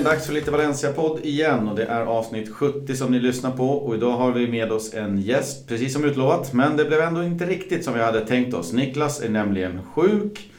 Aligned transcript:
Äntligen 0.00 0.16
dags 0.16 0.26
för 0.26 0.34
lite 0.34 0.50
Valencia-podd 0.50 1.20
igen 1.22 1.68
och 1.68 1.76
det 1.76 1.84
är 1.84 2.00
avsnitt 2.00 2.54
70 2.54 2.96
som 2.96 3.12
ni 3.12 3.18
lyssnar 3.18 3.50
på 3.50 3.68
och 3.68 3.94
idag 3.94 4.10
har 4.10 4.32
vi 4.32 4.48
med 4.48 4.72
oss 4.72 4.94
en 4.94 5.20
gäst, 5.20 5.68
precis 5.68 5.92
som 5.92 6.04
utlovat. 6.04 6.52
Men 6.52 6.76
det 6.76 6.84
blev 6.84 7.00
ändå 7.00 7.22
inte 7.22 7.46
riktigt 7.46 7.84
som 7.84 7.94
vi 7.94 8.00
hade 8.00 8.26
tänkt 8.26 8.54
oss. 8.54 8.72
Niklas 8.72 9.22
är 9.22 9.28
nämligen 9.28 9.80
sjuk. 9.94 10.50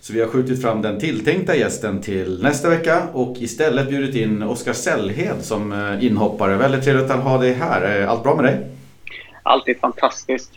Så 0.00 0.12
vi 0.12 0.20
har 0.20 0.28
skjutit 0.28 0.62
fram 0.62 0.82
den 0.82 1.00
tilltänkta 1.00 1.56
gästen 1.56 2.00
till 2.00 2.42
nästa 2.42 2.68
vecka 2.68 3.02
och 3.12 3.36
istället 3.38 3.88
bjudit 3.88 4.14
in 4.14 4.42
Oskar 4.42 4.72
Sällhed 4.72 5.44
som 5.44 5.72
eh, 5.72 6.04
inhoppare. 6.04 6.56
Väldigt 6.56 6.84
trevligt 6.84 7.10
att 7.10 7.22
ha 7.22 7.38
dig 7.38 7.52
här. 7.52 7.80
Är 7.80 8.06
Allt 8.06 8.22
bra 8.22 8.34
med 8.34 8.44
dig? 8.44 8.66
Alltid 9.42 9.80
fantastiskt. 9.80 10.52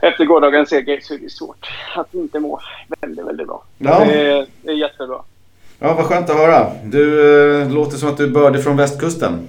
Efter 0.00 0.24
gårdagens 0.24 0.68
seger 0.68 1.00
så 1.02 1.14
är 1.14 1.18
det 1.18 1.30
svårt 1.30 1.66
att 1.96 2.14
inte 2.14 2.40
må 2.40 2.60
väldigt, 3.00 3.26
väldigt 3.26 3.46
bra. 3.46 3.64
Ja. 3.78 4.04
Är, 4.04 4.46
det 4.62 4.70
är 4.70 4.76
jättebra. 4.76 5.22
Ja, 5.84 5.94
vad 5.94 6.06
skönt 6.06 6.30
att 6.30 6.36
höra. 6.36 6.66
Du 6.84 7.32
äh, 7.60 7.72
låter 7.72 7.96
som 7.96 8.08
att 8.08 8.16
du 8.16 8.24
är 8.24 8.28
bördig 8.28 8.62
från 8.64 8.76
västkusten. 8.76 9.48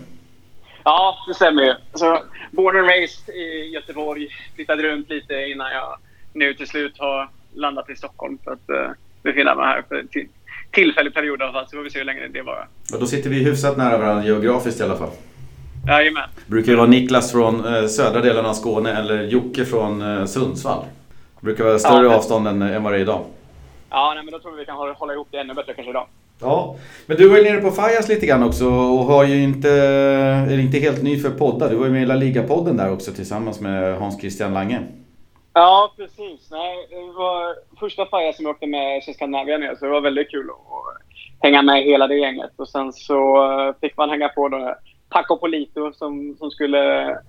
Ja, 0.83 1.15
det 1.27 1.33
stämmer 1.33 1.63
ju. 1.63 1.73
Alltså, 1.91 2.23
born 2.51 2.77
and 2.77 2.87
raised 2.87 3.35
i 3.35 3.69
Göteborg. 3.73 4.27
Flyttade 4.55 4.83
runt 4.83 5.09
lite 5.09 5.33
innan 5.33 5.71
jag 5.71 5.97
nu 6.33 6.53
till 6.53 6.67
slut 6.67 6.95
har 6.99 7.29
landat 7.53 7.89
i 7.89 7.95
Stockholm 7.95 8.37
för 8.43 8.51
att 8.51 8.69
uh, 8.69 8.91
befinna 9.23 9.55
mig 9.55 9.65
här 9.65 9.83
för 9.89 9.95
en 9.95 10.07
tillfällig 10.71 11.13
period 11.13 11.39
i 11.39 11.43
alla 11.43 11.53
fall. 11.53 11.67
Så 11.67 11.77
får 11.77 11.83
vi 11.83 11.89
se 11.89 11.99
hur 11.99 12.05
länge 12.05 12.27
det 12.27 12.41
varar. 12.41 12.67
Och 12.93 12.99
då 12.99 13.05
sitter 13.05 13.29
vi 13.29 13.43
hyfsat 13.43 13.77
nära 13.77 13.97
varandra 13.97 14.25
geografiskt 14.25 14.79
i 14.79 14.83
alla 14.83 14.97
fall. 14.97 15.11
Jajamän. 15.87 16.29
Brukar 16.47 16.71
det 16.71 16.77
vara 16.77 16.87
Niklas 16.87 17.31
från 17.31 17.75
eh, 17.75 17.85
södra 17.85 18.21
delen 18.21 18.45
av 18.45 18.53
Skåne 18.53 18.99
eller 18.99 19.23
Jocke 19.23 19.65
från 19.65 20.01
eh, 20.01 20.25
Sundsvall? 20.25 20.85
Det 21.39 21.45
brukar 21.45 21.63
vara 21.63 21.79
större 21.79 22.05
ja, 22.05 22.15
avstånd 22.15 22.47
än, 22.47 22.61
än 22.61 22.83
vad 22.83 22.93
det 22.93 22.97
är 22.97 23.01
idag. 23.01 23.25
Ja, 23.89 24.11
nej, 24.15 24.23
men 24.23 24.31
då 24.31 24.39
tror 24.39 24.51
vi 24.51 24.57
vi 24.57 24.65
kan 24.65 24.75
hålla, 24.75 24.93
hålla 24.93 25.13
ihop 25.13 25.27
det 25.31 25.37
ännu 25.37 25.53
bättre 25.53 25.73
kanske 25.73 25.89
idag. 25.89 26.07
Ja, 26.43 26.75
men 27.05 27.17
du 27.17 27.29
var 27.29 27.37
ju 27.37 27.43
nere 27.43 27.61
på 27.61 27.71
Fajas 27.71 28.09
lite 28.09 28.25
grann 28.25 28.43
också 28.43 28.65
och 28.65 29.05
har 29.05 29.23
ju 29.23 29.43
inte, 29.43 29.69
är 29.69 30.59
inte 30.59 30.79
helt 30.79 31.03
ny 31.03 31.19
för 31.19 31.29
poddar. 31.29 31.69
Du 31.69 31.75
var 31.75 31.85
ju 31.85 31.91
med 31.91 32.03
i 32.03 32.05
La 32.05 32.15
Liga-podden 32.15 32.77
där 32.77 32.91
också 32.91 33.11
tillsammans 33.11 33.59
med 33.59 33.97
Hans 33.97 34.19
Christian 34.19 34.53
Lange. 34.53 34.79
Ja, 35.53 35.93
precis. 35.97 36.51
Nej, 36.51 36.87
det 36.89 37.11
var 37.17 37.55
första 37.79 38.05
Faja 38.05 38.33
som 38.33 38.45
jag 38.45 38.51
åkte 38.51 38.67
med 38.67 39.03
Skandinavien 39.03 39.61
ner, 39.61 39.75
så 39.75 39.85
det 39.85 39.91
var 39.91 40.01
väldigt 40.01 40.31
kul 40.31 40.49
att 40.49 41.03
hänga 41.39 41.61
med 41.61 41.83
hela 41.83 42.07
det 42.07 42.15
gänget. 42.15 42.51
Och 42.55 42.69
sen 42.69 42.93
så 42.93 43.51
eh, 43.51 43.75
fick 43.81 43.97
man 43.97 44.09
hänga 44.09 44.29
på 44.29 44.49
då 44.49 44.75
Paco 45.09 45.37
Polito 45.37 45.93
som, 45.93 46.35
som 46.39 46.51
skulle 46.51 46.79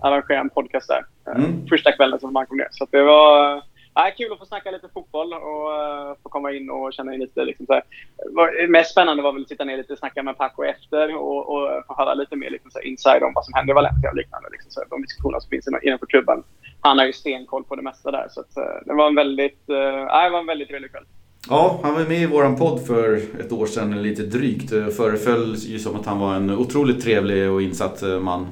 arrangera 0.00 0.40
en 0.40 0.50
podcast 0.50 0.88
där. 0.88 1.04
Eh, 1.32 1.44
mm. 1.44 1.66
Första 1.68 1.92
kvällen 1.92 2.20
som 2.20 2.32
man 2.32 2.46
kom 2.46 2.56
ner. 2.56 2.68
Så 2.70 2.86
det 2.90 3.02
var 3.02 3.62
Ja, 3.94 4.10
kul 4.16 4.32
att 4.32 4.38
få 4.38 4.46
snacka 4.46 4.70
lite 4.70 4.88
fotboll 4.94 5.32
och 5.32 5.66
uh, 5.70 6.16
få 6.22 6.28
komma 6.28 6.52
in 6.52 6.70
och 6.70 6.92
känna 6.92 7.14
in 7.14 7.20
lite. 7.20 7.44
Liksom, 7.44 7.66
så 7.66 7.72
här. 7.72 7.82
Det 8.60 8.68
mest 8.68 8.90
spännande 8.90 9.22
var 9.22 9.32
väl 9.32 9.42
att 9.42 9.48
sitta 9.48 9.64
ner 9.64 9.76
lite 9.76 9.92
och 9.92 9.98
snacka 9.98 10.22
med 10.22 10.36
Paco 10.36 10.64
efter 10.64 11.16
och, 11.16 11.48
och 11.48 11.86
få 11.86 11.94
höra 11.96 12.14
lite 12.14 12.36
mer 12.36 12.50
liksom, 12.50 12.70
så 12.70 12.78
här, 12.78 12.86
inside 12.86 13.22
om 13.22 13.32
vad 13.34 13.44
som 13.44 13.54
händer 13.54 13.72
i 13.72 13.74
Valencia 13.74 14.10
och 14.10 14.16
liknande. 14.16 14.48
Liksom, 14.52 14.70
så 14.70 14.80
här, 14.80 14.88
de 14.90 15.02
diskussioner 15.02 15.40
som 15.40 15.50
finns 15.50 15.68
innanför 15.82 16.06
klubben. 16.06 16.42
Han 16.80 16.98
har 16.98 17.06
ju 17.06 17.12
stenkoll 17.12 17.64
på 17.64 17.76
det 17.76 17.82
mesta 17.82 18.10
där. 18.10 18.26
Så 18.30 18.40
att, 18.40 18.56
uh, 18.58 18.64
det, 18.86 18.94
var 18.94 19.06
en 19.06 19.14
väldigt, 19.14 19.64
uh, 19.70 19.76
det 19.76 20.30
var 20.30 20.38
en 20.38 20.46
väldigt 20.46 20.68
trevlig 20.68 20.90
kväll. 20.90 21.04
Ja, 21.48 21.80
han 21.82 21.94
var 21.94 22.00
med 22.00 22.18
i 22.18 22.26
vår 22.26 22.56
podd 22.56 22.86
för 22.86 23.16
ett 23.40 23.52
år 23.52 23.66
sedan, 23.66 24.02
lite 24.02 24.22
drygt. 24.22 24.70
Föreföll 24.70 25.54
ju 25.54 25.78
som 25.78 25.96
att 25.96 26.06
han 26.06 26.18
var 26.18 26.34
en 26.34 26.50
otroligt 26.50 27.02
trevlig 27.02 27.50
och 27.50 27.62
insatt 27.62 28.02
man. 28.20 28.46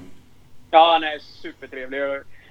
Ja, 0.71 0.93
han 0.93 1.05
är 1.05 1.19
supertrevlig 1.19 2.01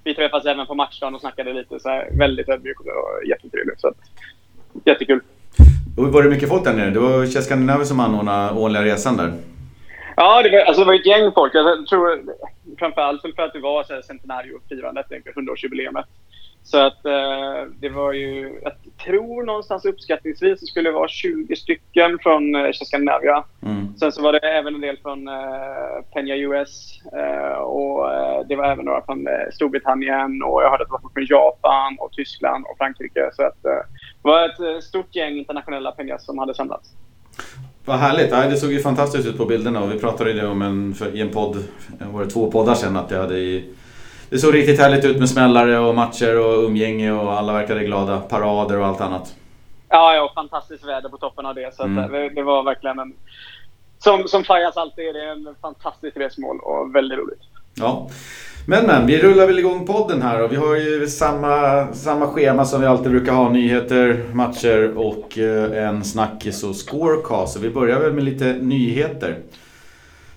vi 0.04 0.16
träffades 0.16 0.46
även 0.46 0.66
på 0.66 0.76
matchdagen 0.76 1.16
och 1.16 1.22
snackade 1.22 1.54
lite. 1.54 1.80
Så 1.80 1.90
här, 1.90 2.10
väldigt 2.12 2.50
ödmjuk 2.50 2.80
och 2.80 3.28
jättetrevlig. 3.28 3.80
Så 3.80 3.94
jättekul. 4.86 5.22
Och 5.98 6.08
var 6.08 6.24
det 6.24 6.30
mycket 6.30 6.50
folk 6.50 6.64
där 6.64 6.74
nere? 6.74 6.90
Det 6.90 7.00
var 7.00 7.26
Chess 7.26 7.88
som 7.88 8.00
anordnade 8.00 8.60
årliga 8.60 8.84
resan 8.84 9.18
där. 9.18 9.34
Ja, 10.16 10.44
det 10.44 10.50
var, 10.50 10.60
alltså, 10.60 10.82
det 10.82 10.88
var 10.88 10.94
ett 10.94 11.06
gäng 11.06 11.32
folk. 11.32 11.56
Jag 11.56 11.88
tror 11.88 12.22
framförallt 12.80 13.22
för 13.22 13.44
att 13.44 13.54
det 13.54 13.60
var 13.60 14.02
centenario-firandet, 14.02 15.06
100-årsjubileumet. 15.10 16.04
Så 16.64 16.78
att 16.78 17.06
eh, 17.06 17.72
det 17.80 17.90
var 17.90 18.14
ju, 18.14 18.60
jag 18.64 18.74
tror 19.06 19.44
någonstans 19.44 19.86
uppskattningsvis 19.86 20.60
det 20.60 20.66
skulle 20.66 20.92
vara 20.92 21.08
20 21.08 21.56
stycken 21.56 22.20
från 22.22 22.56
eh, 22.56 22.72
Skandinavia. 22.72 23.44
Mm. 23.62 23.98
Sen 23.98 24.12
så 24.12 24.22
var 24.22 24.34
det 24.34 24.40
även 24.40 24.76
en 24.76 24.82
del 24.82 24.98
från 24.98 25.28
eh, 25.28 25.34
Peña 26.16 26.36
US 26.36 27.02
eh, 27.14 27.58
och 27.58 28.14
eh, 28.14 28.46
det 28.48 28.56
var 28.56 28.66
även 28.66 28.86
några 28.86 29.06
från 29.06 29.28
eh, 29.28 29.34
Storbritannien 29.54 30.44
och 30.44 30.64
jag 30.64 30.70
hörde 30.70 30.84
att 30.84 30.90
det 30.90 30.94
var 30.94 31.14
från 31.14 31.26
Japan 31.26 31.98
och 32.00 32.12
Tyskland 32.12 32.66
och 32.66 32.78
Frankrike. 32.78 33.30
Så 33.34 33.44
att, 33.44 33.66
eh, 33.66 33.72
det 34.24 34.30
var 34.30 34.46
ett 34.46 34.84
stort 34.84 35.16
gäng 35.16 35.38
internationella 35.38 35.92
Peñas 35.92 36.20
som 36.20 36.38
hade 36.38 36.54
samlats. 36.54 36.90
Vad 37.86 37.98
härligt! 37.98 38.30
det 38.30 38.58
såg 38.58 38.72
ju 38.72 38.80
fantastiskt 38.80 39.28
ut 39.28 39.38
på 39.38 39.46
bilderna 39.46 39.84
och 39.84 39.92
vi 39.92 40.00
pratade 40.00 40.34
det 40.34 40.48
om 40.48 40.62
en, 40.62 40.94
för, 40.94 41.16
i 41.16 41.22
en 41.22 41.30
podd, 41.30 41.64
var 42.12 42.24
det 42.24 42.30
två 42.30 42.52
poddar 42.52 42.74
sedan, 42.74 42.98
att 42.98 43.12
jag 43.12 43.20
hade 43.20 43.38
i 43.38 43.74
det 44.32 44.40
såg 44.40 44.54
riktigt 44.54 44.80
härligt 44.80 45.06
ut 45.06 45.20
med 45.20 45.30
smällare 45.30 45.80
och 45.80 45.96
matcher 45.96 46.40
och 46.40 46.64
umgänge 46.64 47.12
och 47.12 47.34
alla 47.34 47.54
verkade 47.54 47.84
glada. 47.84 48.20
Parader 48.20 48.78
och 48.78 48.86
allt 48.86 49.02
annat. 49.02 49.36
Ja, 49.90 50.16
ja 50.16 50.32
fantastiskt 50.36 50.88
väder 50.88 51.10
på 51.10 51.18
toppen 51.18 51.46
av 51.46 51.56
det. 51.56 51.76
Så 51.76 51.84
mm. 51.84 52.12
det, 52.12 52.30
det, 52.30 52.44
var 52.44 52.64
verkligen 52.64 53.00
en... 53.00 53.14
Som, 54.00 54.28
som 54.28 54.44
Fajas 54.44 54.78
alltid 54.78 55.06
är 55.06 55.14
det 55.14 55.32
en 55.32 55.56
fantastiskt 55.62 56.18
resmål 56.18 56.60
och 56.60 56.96
väldigt 56.96 57.20
roligt. 57.20 57.42
Ja. 57.76 58.10
Men 58.68 58.86
men, 58.86 59.08
vi 59.08 59.22
rullar 59.22 59.48
väl 59.48 59.60
igång 59.60 59.86
podden 59.86 60.22
här 60.22 60.44
och 60.44 60.52
vi 60.52 60.56
har 60.56 60.76
ju 60.76 61.08
samma, 61.08 61.88
samma 61.94 62.28
schema 62.28 62.66
som 62.66 62.82
vi 62.82 62.88
alltid 62.88 63.12
brukar 63.12 63.34
ha. 63.34 63.50
Nyheter, 63.50 64.24
matcher 64.34 64.98
och 64.98 65.38
eh, 65.38 65.88
en 65.88 66.04
snackis 66.04 66.64
och 66.64 66.76
scorecast. 66.76 67.54
Så 67.54 67.60
vi 67.60 67.70
börjar 67.70 68.00
väl 68.00 68.14
med 68.14 68.24
lite 68.24 68.46
nyheter. 68.46 69.38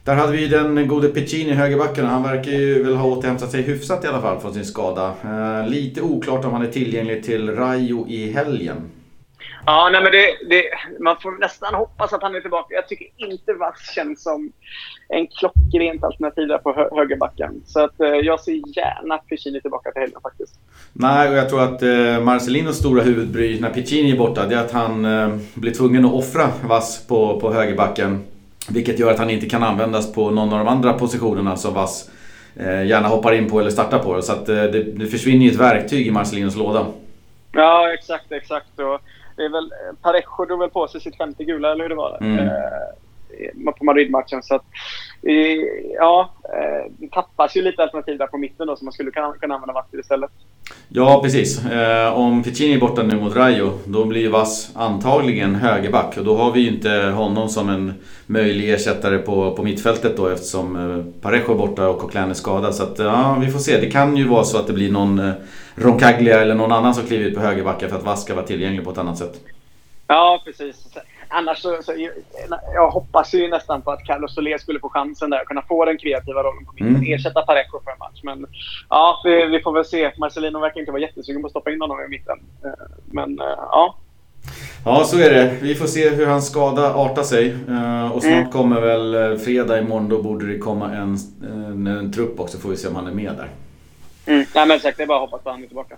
Där 0.05 0.15
hade 0.15 0.33
vi 0.33 0.47
den 0.47 0.89
gode 0.89 1.09
Piccini 1.09 1.51
i 1.51 1.55
högerbacken. 1.55 2.07
Han 2.07 2.23
verkar 2.23 2.51
ju 2.51 2.83
väl 2.83 2.95
ha 2.95 3.09
återhämtat 3.09 3.51
sig 3.51 3.63
hyfsat 3.63 4.05
i 4.05 4.07
alla 4.07 4.21
fall 4.21 4.41
från 4.41 4.55
sin 4.55 4.65
skada. 4.65 5.15
Eh, 5.25 5.69
lite 5.69 6.03
oklart 6.03 6.45
om 6.45 6.53
han 6.53 6.63
är 6.63 6.71
tillgänglig 6.71 7.25
till 7.25 7.57
Rayo 7.57 8.09
i 8.09 8.33
helgen. 8.33 8.77
Ja, 9.67 9.89
nej, 9.93 10.03
men 10.03 10.13
det, 10.13 10.27
det, 10.49 10.65
man 11.01 11.17
får 11.23 11.41
nästan 11.41 11.75
hoppas 11.75 12.13
att 12.13 12.23
han 12.23 12.35
är 12.35 12.41
tillbaka. 12.41 12.75
Jag 12.75 12.89
tycker 12.89 13.07
inte 13.17 13.53
Vass 13.53 13.93
känns 13.95 14.23
som 14.23 14.53
en 15.09 15.27
klockrent 15.27 16.05
alternativ 16.05 16.49
där 16.49 16.59
på 16.59 16.73
hö 16.73 16.89
högerbacken. 16.93 17.63
Så 17.67 17.81
att, 17.81 18.01
eh, 18.01 18.09
jag 18.09 18.41
ser 18.41 18.53
gärna 18.53 19.19
Piccini 19.19 19.61
tillbaka 19.61 19.93
till 19.93 20.01
helgen 20.01 20.21
faktiskt. 20.23 20.55
Nej, 20.93 21.29
och 21.29 21.35
jag 21.35 21.49
tror 21.49 21.63
att 21.63 21.83
eh, 21.83 22.21
Marcelinos 22.25 22.79
stora 22.79 23.03
huvudbry 23.03 23.61
när 23.61 23.71
Piccini 23.71 24.13
är 24.13 24.19
borta, 24.19 24.47
det 24.47 24.55
är 24.55 24.61
att 24.61 24.73
han 24.73 25.05
eh, 25.05 25.37
blir 25.55 25.73
tvungen 25.73 26.05
att 26.05 26.13
offra 26.13 26.49
Vass 26.65 27.07
på, 27.07 27.41
på 27.41 27.53
högerbacken. 27.53 28.25
Vilket 28.69 28.99
gör 28.99 29.11
att 29.11 29.19
han 29.19 29.31
inte 29.31 29.49
kan 29.49 29.63
användas 29.63 30.13
på 30.13 30.31
någon 30.31 30.53
av 30.53 30.59
de 30.59 30.69
andra 30.69 30.93
positionerna 30.93 31.57
som 31.57 31.75
Vass 31.75 32.11
eh, 32.57 32.87
gärna 32.87 33.09
hoppar 33.09 33.33
in 33.33 33.51
på 33.51 33.61
eller 33.61 33.71
startar 33.71 33.99
på. 33.99 34.23
Så 34.23 34.33
att, 34.33 34.49
eh, 34.49 34.55
det, 34.55 34.83
det 34.83 35.07
försvinner 35.07 35.45
ju 35.45 35.51
ett 35.51 35.61
verktyg 35.61 36.07
i 36.07 36.11
Marcelinos 36.11 36.57
låda. 36.57 36.87
Ja, 37.53 37.93
exakt, 37.93 38.33
exakt. 38.33 38.79
Och 38.79 39.01
det 39.37 39.45
är 39.45 39.49
väl, 39.49 39.71
Parejo 40.03 40.45
drog 40.45 40.61
väl 40.61 40.71
på 40.71 40.89
sig 40.89 41.01
sitt 41.01 41.17
femte 41.17 41.45
gula, 41.45 41.73
eller 41.73 41.85
hur 41.85 41.89
det 41.89 41.95
var? 41.95 42.19
Mm. 42.21 42.39
Eh, 42.39 43.73
på 43.79 43.85
Madrid-matchen. 43.85 44.43
Så 44.43 44.55
att, 44.55 44.65
ja, 45.99 46.31
eh, 46.45 46.93
det 46.99 47.11
tappas 47.11 47.57
ju 47.57 47.63
lite 47.63 47.83
alternativ 47.83 48.19
där 48.19 48.27
på 48.27 48.39
mitten 48.39 48.67
då 48.67 48.77
som 48.77 48.85
man 48.85 48.93
skulle 48.93 49.11
kunna, 49.11 49.33
kunna 49.33 49.55
använda 49.55 49.73
Vass 49.73 49.95
istället. 49.95 50.31
Ja, 50.89 51.21
precis. 51.23 51.65
Eh, 51.65 52.13
om 52.19 52.45
Ficini 52.45 52.75
är 52.75 52.79
borta 52.79 53.03
nu 53.03 53.17
mot 53.17 53.37
Rayo, 53.37 53.79
då 53.85 54.05
blir 54.05 54.29
Vass 54.29 54.71
antagligen 54.75 55.55
högerback. 55.55 56.17
Och 56.17 56.25
då 56.25 56.37
har 56.37 56.53
vi 56.53 56.61
ju 56.61 56.69
inte 56.69 56.91
honom 56.91 57.49
som 57.49 57.69
en 57.69 57.95
möjlig 58.27 58.73
ersättare 58.73 59.19
på, 59.19 59.55
på 59.57 59.63
mittfältet 59.63 60.17
då 60.17 60.29
eftersom 60.29 60.77
eh, 60.77 61.23
Parejo 61.23 61.53
är 61.53 61.59
borta 61.59 61.89
och 61.89 61.99
Coquelin 61.99 62.31
är 62.31 62.35
skadad. 62.35 62.75
Så 62.75 62.83
att, 62.83 62.99
ja, 62.99 63.39
vi 63.41 63.51
får 63.51 63.59
se. 63.59 63.81
Det 63.81 63.91
kan 63.91 64.17
ju 64.17 64.29
vara 64.29 64.45
så 64.45 64.59
att 64.59 64.67
det 64.67 64.73
blir 64.73 64.93
någon 64.93 65.19
eh, 65.19 65.33
Roncaglia 65.75 66.41
eller 66.41 66.55
någon 66.55 66.73
annan 66.73 66.95
som 66.95 67.07
kliver 67.07 67.25
ut 67.25 67.35
på 67.35 67.41
högerbacken 67.41 67.89
för 67.89 67.97
att 67.97 68.05
Vass 68.05 68.23
ska 68.23 68.35
vara 68.35 68.47
tillgänglig 68.47 68.85
på 68.85 68.91
ett 68.91 68.99
annat 68.99 69.19
sätt. 69.19 69.41
Ja, 70.07 70.43
precis 70.45 70.77
annars 71.35 71.59
så, 71.59 71.83
så, 71.83 71.93
jag 72.75 72.91
hoppas 72.91 73.35
ju 73.35 73.49
nästan 73.49 73.83
på 73.83 73.91
att 73.91 74.05
Carlos 74.05 74.35
Soler 74.35 74.59
skulle 74.59 74.81
få 74.81 74.89
chansen 74.89 75.31
där, 75.31 75.45
kunna 75.45 75.63
få 75.63 75.85
den 75.85 75.99
kreativa 75.99 76.43
rollen 76.43 76.65
på 76.65 76.73
mitten, 76.73 76.97
mm. 76.97 77.13
ersätta 77.15 77.43
Parejo 77.43 77.81
för 77.85 77.91
en 77.91 77.99
match. 77.99 78.21
Men 78.23 78.47
ja, 78.89 79.21
vi, 79.25 79.47
vi, 79.47 79.61
får 79.61 79.73
väl 79.73 79.85
se. 79.85 80.13
Marcelino 80.19 80.59
verkar 80.59 80.81
inte 80.81 80.93
vara 80.93 81.03
jättesugen 81.03 81.43
på 81.43 81.47
att 81.47 81.51
stoppa 81.51 81.73
in 81.73 81.81
honom 81.81 82.01
i 82.07 82.09
mitten. 82.09 82.39
Eh, 82.65 82.71
men 83.07 83.41
eh, 83.41 83.47
ja. 83.59 83.99
Ja, 84.85 85.05
så 85.05 85.19
är 85.19 85.31
det. 85.31 85.57
Vi 85.63 85.75
får 85.75 85.87
se 85.87 86.09
hur 86.09 86.27
hans 86.27 86.49
skada 86.49 86.95
artar 86.95 87.23
sig. 87.23 87.57
Eh, 87.69 88.13
och 88.13 88.23
snart 88.23 88.35
mm. 88.35 88.51
kommer 88.51 88.81
väl 88.81 89.39
fredag 89.39 89.79
imorgon, 89.79 90.09
då 90.09 90.23
borde 90.23 90.47
det 90.47 90.59
komma 90.59 90.93
en, 90.93 91.17
en, 91.43 91.87
en 91.87 92.13
trupp 92.13 92.41
också. 92.41 92.59
Får 92.59 92.69
vi 92.69 92.77
se 92.77 92.89
om 92.89 92.97
han 92.97 93.07
är 93.07 93.13
med 93.13 93.33
där. 93.37 93.49
Mm. 94.27 94.47
Nej, 94.55 94.67
men 94.67 94.77
exakt. 94.77 94.97
Det 94.97 95.03
är 95.03 95.07
bara 95.07 95.19
att 95.19 95.31
hoppas 95.31 95.43
på 95.43 95.49
att 95.49 95.55
han 95.55 95.63
är 95.63 95.67
tillbaka. 95.67 95.97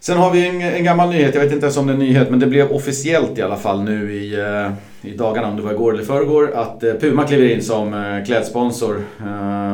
Sen 0.00 0.18
har 0.18 0.30
vi 0.30 0.48
en, 0.48 0.60
en, 0.60 0.84
gammal 0.84 1.08
nyhet, 1.08 1.34
jag 1.34 1.42
vet 1.42 1.52
inte 1.52 1.66
ens 1.66 1.76
om 1.76 1.86
det 1.86 1.92
är 1.92 1.94
en 1.94 2.00
nyhet, 2.00 2.30
men 2.30 2.40
det 2.40 2.46
blev 2.46 2.72
officiellt 2.72 3.38
i 3.38 3.42
alla 3.42 3.56
fall 3.56 3.82
nu 3.82 4.12
i, 4.12 4.40
eh, 4.40 4.72
i 5.10 5.16
dagarna, 5.16 5.48
om 5.48 5.56
det 5.56 5.62
var 5.62 5.72
igår 5.72 5.94
eller 5.94 6.04
förrgår, 6.04 6.50
att 6.54 6.82
eh, 6.82 6.94
Puma 6.94 7.24
kliver 7.24 7.48
in 7.48 7.62
som 7.62 7.94
eh, 7.94 8.24
klädsponsor. 8.26 8.94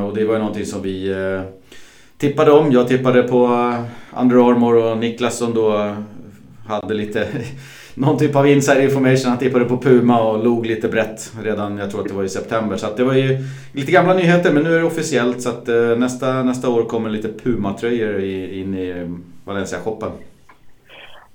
och 0.06 0.14
det 0.14 0.24
var 0.24 0.34
ju 0.34 0.38
någonting 0.38 0.66
som 0.66 0.82
vi 0.82 1.14
tippade 2.18 2.52
om. 2.52 2.72
Jag 2.72 2.88
tippade 2.88 3.22
på 3.22 3.72
Under 4.20 4.50
Armour 4.50 4.76
och 4.76 4.98
Niklas 4.98 5.38
som 5.38 5.54
då 5.54 5.96
hade 6.66 6.94
lite 6.94 7.26
någon 7.94 8.18
typ 8.18 8.36
av 8.36 8.48
insider 8.48 8.82
information. 8.82 9.30
Han 9.30 9.38
tippade 9.38 9.64
på 9.64 9.78
Puma 9.78 10.22
och 10.22 10.44
log 10.44 10.66
lite 10.66 10.88
brett 10.88 11.32
redan, 11.42 11.78
jag 11.78 11.90
tror 11.90 12.00
att 12.00 12.08
det 12.08 12.14
var 12.14 12.24
i 12.24 12.28
september. 12.28 12.76
Så 12.76 12.86
det 12.96 13.04
var 13.04 13.14
ju 13.14 13.38
lite 13.72 13.92
gamla 13.92 14.14
nyheter 14.14 14.52
men 14.52 14.62
nu 14.62 14.74
är 14.74 14.78
det 14.78 14.84
officiellt 14.84 15.42
så 15.42 15.48
att 15.48 15.66
nästa, 15.98 16.42
nästa 16.42 16.68
år 16.68 16.84
kommer 16.84 17.10
lite 17.10 17.28
Puma-tröjor 17.28 18.24
in 18.52 18.74
i 18.74 19.10
Valencia-shoppen. 19.44 20.12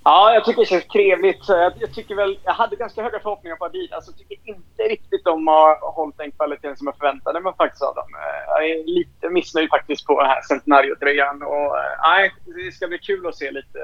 Ja, 0.04 0.34
jag 0.34 0.46
tycker 0.46 0.62
det 0.62 0.66
känns 0.66 0.88
trevligt. 0.88 1.50
Jag, 1.80 1.94
tycker 1.94 2.16
väl, 2.16 2.40
jag 2.44 2.54
hade 2.54 2.76
ganska 2.76 3.04
höga 3.04 3.20
förhoppningar 3.20 3.56
på 3.56 3.66
Adidas. 3.66 4.08
Jag 4.08 4.18
tycker 4.18 4.38
inte 4.44 4.84
riktigt 4.90 5.24
de 5.24 5.48
har 5.48 5.92
hållit 5.94 6.18
den 6.18 6.32
kvaliteten 6.32 6.78
som 6.78 6.88
jag 6.88 6.98
förväntade 6.98 7.40
mig 7.40 7.54
faktiskt 7.58 7.84
av 7.84 7.96
dem. 7.96 8.10
Jag 8.48 8.70
är 8.70 8.84
lite 8.86 9.30
missnöjd 9.30 9.70
faktiskt 9.70 10.06
på 10.06 10.22
den 10.22 10.30
här 10.30 10.42
Centenario-tröjan. 10.42 11.44
nej, 12.02 12.34
det 12.46 12.72
ska 12.72 12.88
bli 12.88 12.98
kul 12.98 13.28
att 13.28 13.36
se 13.36 13.52
lite 13.52 13.80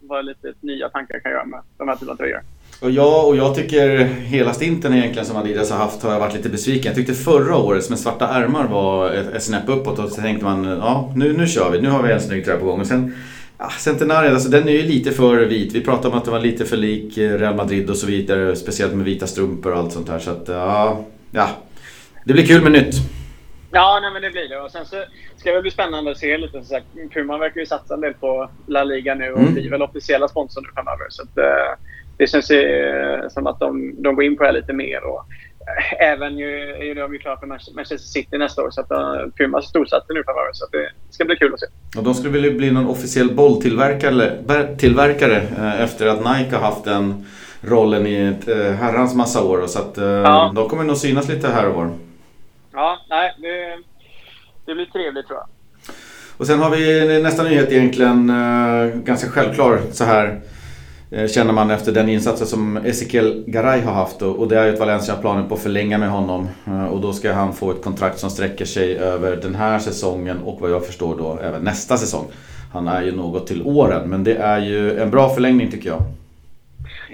vad 0.00 0.24
lite 0.24 0.52
nya 0.60 0.88
tankar 0.88 1.20
kan 1.20 1.32
göra 1.32 1.44
med 1.44 1.60
de 1.78 1.88
här 1.88 1.96
typen 1.96 2.10
av 2.12 2.16
tröjor. 2.16 2.40
Och 2.82 2.90
jag, 2.90 3.28
och 3.28 3.36
jag 3.36 3.54
tycker 3.54 3.98
hela 4.04 4.52
stinten 4.52 4.94
egentligen 4.94 5.26
som 5.26 5.36
Adidas 5.36 5.70
har 5.70 5.78
haft 5.78 6.02
har 6.02 6.12
jag 6.12 6.20
varit 6.20 6.34
lite 6.34 6.48
besviken. 6.48 6.86
Jag 6.86 6.94
tyckte 6.94 7.14
förra 7.14 7.56
året 7.56 7.90
med 7.90 7.98
svarta 7.98 8.28
ärmar 8.28 8.68
var 8.68 9.10
ett, 9.10 9.34
ett 9.34 9.42
snäpp 9.42 9.68
uppåt 9.68 9.98
och 9.98 10.10
så 10.10 10.22
tänkte 10.22 10.44
man 10.44 10.64
ja 10.64 11.12
nu, 11.16 11.32
nu 11.32 11.46
kör 11.46 11.70
vi, 11.70 11.80
nu 11.80 11.88
har 11.88 12.02
vi 12.02 12.12
en 12.12 12.20
snygg 12.20 12.44
tröja 12.44 12.58
på 12.58 12.66
gång. 12.66 12.80
Och 12.80 12.86
sen 12.86 13.14
Ja, 13.64 13.70
Centenario, 13.70 14.30
alltså 14.30 14.48
den 14.48 14.68
är 14.68 14.72
ju 14.72 14.82
lite 14.82 15.10
för 15.10 15.36
vit. 15.36 15.72
Vi 15.72 15.84
pratade 15.84 16.08
om 16.08 16.18
att 16.18 16.24
den 16.24 16.32
var 16.32 16.40
lite 16.40 16.64
för 16.64 16.76
lik 16.76 17.18
eh, 17.18 17.38
Real 17.38 17.54
Madrid 17.54 17.90
och 17.90 17.96
så 17.96 18.06
vidare. 18.06 18.56
Speciellt 18.56 18.94
med 18.94 19.04
vita 19.04 19.26
strumpor 19.26 19.72
och 19.72 19.78
allt 19.78 19.92
sånt 19.92 20.06
där. 20.06 20.18
Så 20.18 20.30
att 20.30 20.48
ja, 20.48 21.04
ja. 21.30 21.48
Det 22.24 22.32
blir 22.32 22.46
kul 22.46 22.62
med 22.62 22.72
nytt. 22.72 22.94
Ja, 23.72 23.98
nej, 24.02 24.12
men 24.12 24.22
det 24.22 24.30
blir 24.30 24.48
det. 24.48 24.60
Och 24.60 24.70
sen 24.70 24.86
så 24.86 25.04
ska 25.36 25.52
det 25.52 25.62
bli 25.62 25.70
spännande 25.70 26.10
att 26.10 26.18
se 26.18 26.38
lite. 26.38 26.64
Så 26.64 26.74
här, 26.74 26.82
Puma 27.14 27.38
verkar 27.38 27.60
ju 27.60 27.66
satsa 27.66 27.94
en 27.94 28.00
del 28.00 28.14
på 28.14 28.50
La 28.66 28.84
Liga 28.84 29.14
nu 29.14 29.32
och 29.32 29.40
mm. 29.40 29.54
blir 29.54 29.70
väl 29.70 29.82
officiella 29.82 30.28
sponsor 30.28 30.62
nu 30.62 30.68
framöver. 30.74 31.06
Så 31.08 31.22
att, 31.22 31.38
uh, 31.38 31.84
det 32.16 32.26
känns 32.26 32.50
ju 32.50 32.64
som 33.30 33.46
att 33.46 33.58
de, 33.58 33.94
de 34.02 34.14
går 34.14 34.24
in 34.24 34.36
på 34.36 34.44
det 34.44 34.52
lite 34.52 34.72
mer. 34.72 35.04
Och, 35.04 35.24
även 35.98 36.38
ju, 36.38 36.60
är 36.90 36.94
de 36.94 37.12
ju 37.12 37.18
klara 37.18 37.40
för 37.40 37.46
Manchester 37.46 37.96
City 37.98 38.38
nästa 38.38 38.62
år. 38.62 38.70
Så 38.70 38.80
att 38.80 38.90
uh, 38.90 39.30
Puma 39.36 39.62
storsatsar 39.62 40.14
nu 40.14 40.24
framöver. 40.24 40.50
Så 40.52 40.66
det 40.72 40.90
ska 41.10 41.24
bli 41.24 41.36
kul 41.36 41.54
att 41.54 41.60
se. 41.60 41.66
Och 41.96 42.04
de 42.04 42.14
skulle 42.14 42.30
vilja 42.32 42.50
bli 42.50 42.70
någon 42.70 42.86
officiell 42.86 43.34
bolltillverkare 43.34 44.76
tillverkare, 44.76 45.36
efter 45.78 46.06
att 46.06 46.18
Nike 46.18 46.56
har 46.56 46.62
haft 46.62 46.84
den 46.84 47.26
rollen 47.60 48.06
i 48.06 48.14
ett 48.14 48.46
herrans 48.78 49.14
massa 49.14 49.42
år. 49.42 49.66
Så 49.66 49.78
att 49.78 49.96
ja. 49.96 50.52
de 50.54 50.68
kommer 50.68 50.84
nog 50.84 50.96
synas 50.96 51.28
lite 51.28 51.48
här 51.48 51.68
och 51.68 51.74
var. 51.74 51.90
Ja, 52.72 52.98
nej, 53.10 53.34
det, 53.38 53.78
det 54.66 54.74
blir 54.74 54.86
trevligt 54.86 55.26
tror 55.26 55.38
jag. 55.38 55.48
Och 56.36 56.46
sen 56.46 56.58
har 56.58 56.70
vi 56.70 57.22
nästa 57.22 57.42
nyhet 57.42 57.72
egentligen 57.72 58.32
ganska 59.04 59.30
självklar 59.30 59.80
så 59.92 60.04
här 60.04 60.40
känner 61.10 61.52
man 61.52 61.70
efter 61.70 61.92
den 61.92 62.08
insatsen 62.08 62.46
som 62.46 62.76
Ezekiel 62.76 63.44
Garay 63.46 63.80
har 63.80 63.92
haft 63.92 64.22
och, 64.22 64.48
det 64.48 64.58
är 64.58 64.66
ju 64.66 64.72
att 64.72 64.78
Valencia 64.78 65.14
har 65.14 65.20
planer 65.20 65.48
på 65.48 65.54
att 65.54 65.62
förlänga 65.62 65.98
med 65.98 66.10
honom 66.10 66.48
uh, 66.68 66.84
och 66.84 67.00
då 67.00 67.12
ska 67.12 67.32
han 67.32 67.52
få 67.52 67.70
ett 67.70 67.82
kontrakt 67.82 68.18
som 68.18 68.30
sträcker 68.30 68.64
sig 68.64 68.96
över 68.96 69.36
den 69.36 69.54
här 69.54 69.78
säsongen 69.78 70.38
och 70.38 70.60
vad 70.60 70.70
jag 70.70 70.86
förstår 70.86 71.18
då 71.18 71.38
även 71.42 71.62
nästa 71.62 71.96
säsong. 71.96 72.26
Han 72.72 72.88
är 72.88 73.02
ju 73.02 73.12
något 73.12 73.46
till 73.46 73.62
åren 73.62 74.10
men 74.10 74.24
det 74.24 74.34
är 74.34 74.58
ju 74.58 75.00
en 75.00 75.10
bra 75.10 75.28
förlängning 75.28 75.70
tycker 75.70 75.88
jag. 75.88 76.02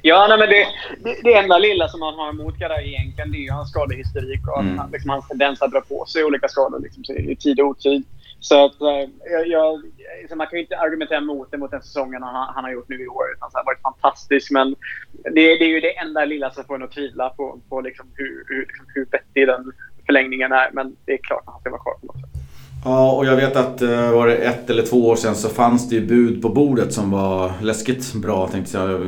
Ja, 0.03 0.27
nej, 0.29 0.39
men 0.39 0.49
det, 0.49 0.67
det, 1.05 1.17
det 1.23 1.35
enda 1.35 1.59
lilla 1.59 1.89
som 1.89 2.01
man 2.01 2.15
har 2.15 2.31
emot 2.31 2.59
Garay 2.59 2.89
egentligen 2.89 3.33
det 3.33 3.39
är 3.39 3.43
ju 3.43 3.51
hans 3.51 3.71
skadehistorik 3.71 4.49
och 4.49 4.61
mm. 4.61 4.81
liksom, 4.93 5.11
hans 5.11 5.29
tendens 5.29 5.63
att 5.63 5.71
dra 5.71 5.81
på 5.81 6.05
sig 6.07 6.25
olika 6.25 6.49
skador 6.49 6.81
liksom, 6.81 7.05
i 7.17 7.37
tid 7.37 7.61
och 7.61 7.67
otid. 7.67 8.05
Så 8.41 8.65
att, 8.65 8.81
eh, 8.81 9.11
jag, 9.33 9.49
jag, 9.49 9.83
så 10.29 10.37
man 10.37 10.47
kan 10.47 10.57
ju 10.57 10.63
inte 10.63 10.79
argumentera 10.79 11.19
emot 11.19 11.49
det 11.51 11.59
mot 11.59 11.71
den 11.71 11.83
säsongen 11.83 12.23
han, 12.23 12.55
han 12.55 12.65
har 12.65 12.73
gjort 12.73 12.89
nu 12.89 13.03
i 13.03 13.09
år. 13.09 13.25
Utan 13.37 13.51
så 13.51 13.59
har 13.59 13.65
varit 13.65 13.83
fantastisk. 13.83 14.51
Men 14.51 14.77
det, 15.25 15.59
det, 15.59 15.65
är 15.65 15.69
ju 15.69 15.81
det 15.81 15.99
enda 15.99 16.25
lilla 16.25 16.51
som 16.51 16.65
får 16.65 16.75
en 16.75 16.83
att 16.83 16.93
tvivla 16.93 17.31
på, 17.31 17.61
på 17.69 17.81
liksom 17.81 18.07
hur, 18.15 18.45
hur, 18.49 18.61
liksom 18.61 18.87
hur 18.95 19.07
vettig 19.11 19.47
den 19.47 19.73
förlängningen 20.07 20.53
är. 20.53 20.71
Men 20.73 20.97
det 21.05 21.13
är 21.13 21.19
klart 21.19 21.43
att 21.47 21.53
han 21.53 21.61
ska 21.61 21.71
vara 21.71 21.83
kvar 21.83 21.95
på 22.01 22.07
något 22.07 22.17
sätt. 22.17 22.41
Ja, 22.85 23.13
och 23.13 23.27
jag 23.27 23.37
vet 23.37 23.57
att 23.57 23.83
eh, 23.83 24.13
var 24.13 24.27
det 24.27 24.37
ett 24.37 24.71
eller 24.71 24.83
två 24.83 25.09
år 25.09 25.17
sedan 25.17 25.35
så 25.35 25.49
fanns 25.49 25.89
det 25.89 25.95
ju 25.95 26.07
bud 26.07 26.43
på 26.43 26.49
bordet 26.49 26.93
som 26.93 27.11
var 27.11 27.53
läskigt 27.63 28.15
bra 28.15 28.49
tänkte 28.49 28.79
jag. 28.79 28.91
Jag 28.91 29.01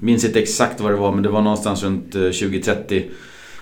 minns 0.00 0.24
inte 0.24 0.40
exakt 0.40 0.80
vad 0.80 0.92
det 0.92 0.96
var 0.96 1.12
men 1.12 1.22
det 1.22 1.28
var 1.28 1.42
någonstans 1.42 1.84
runt 1.84 2.14
eh, 2.14 2.20
20-30 2.20 3.02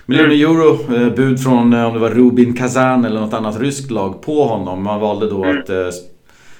miljoner 0.07 0.35
euro. 0.35 0.95
Eh, 0.95 1.15
bud 1.15 1.39
från 1.39 1.73
om 1.73 1.93
det 1.93 1.99
var 1.99 2.09
Rubin 2.09 2.53
Kazan 2.53 3.05
eller 3.05 3.19
något 3.19 3.33
annat 3.33 3.59
ryskt 3.59 3.91
lag 3.91 4.21
på 4.21 4.43
honom. 4.43 4.83
Man 4.83 4.99
valde 4.99 5.29
då 5.29 5.43
mm. 5.43 5.59
att 5.59 5.69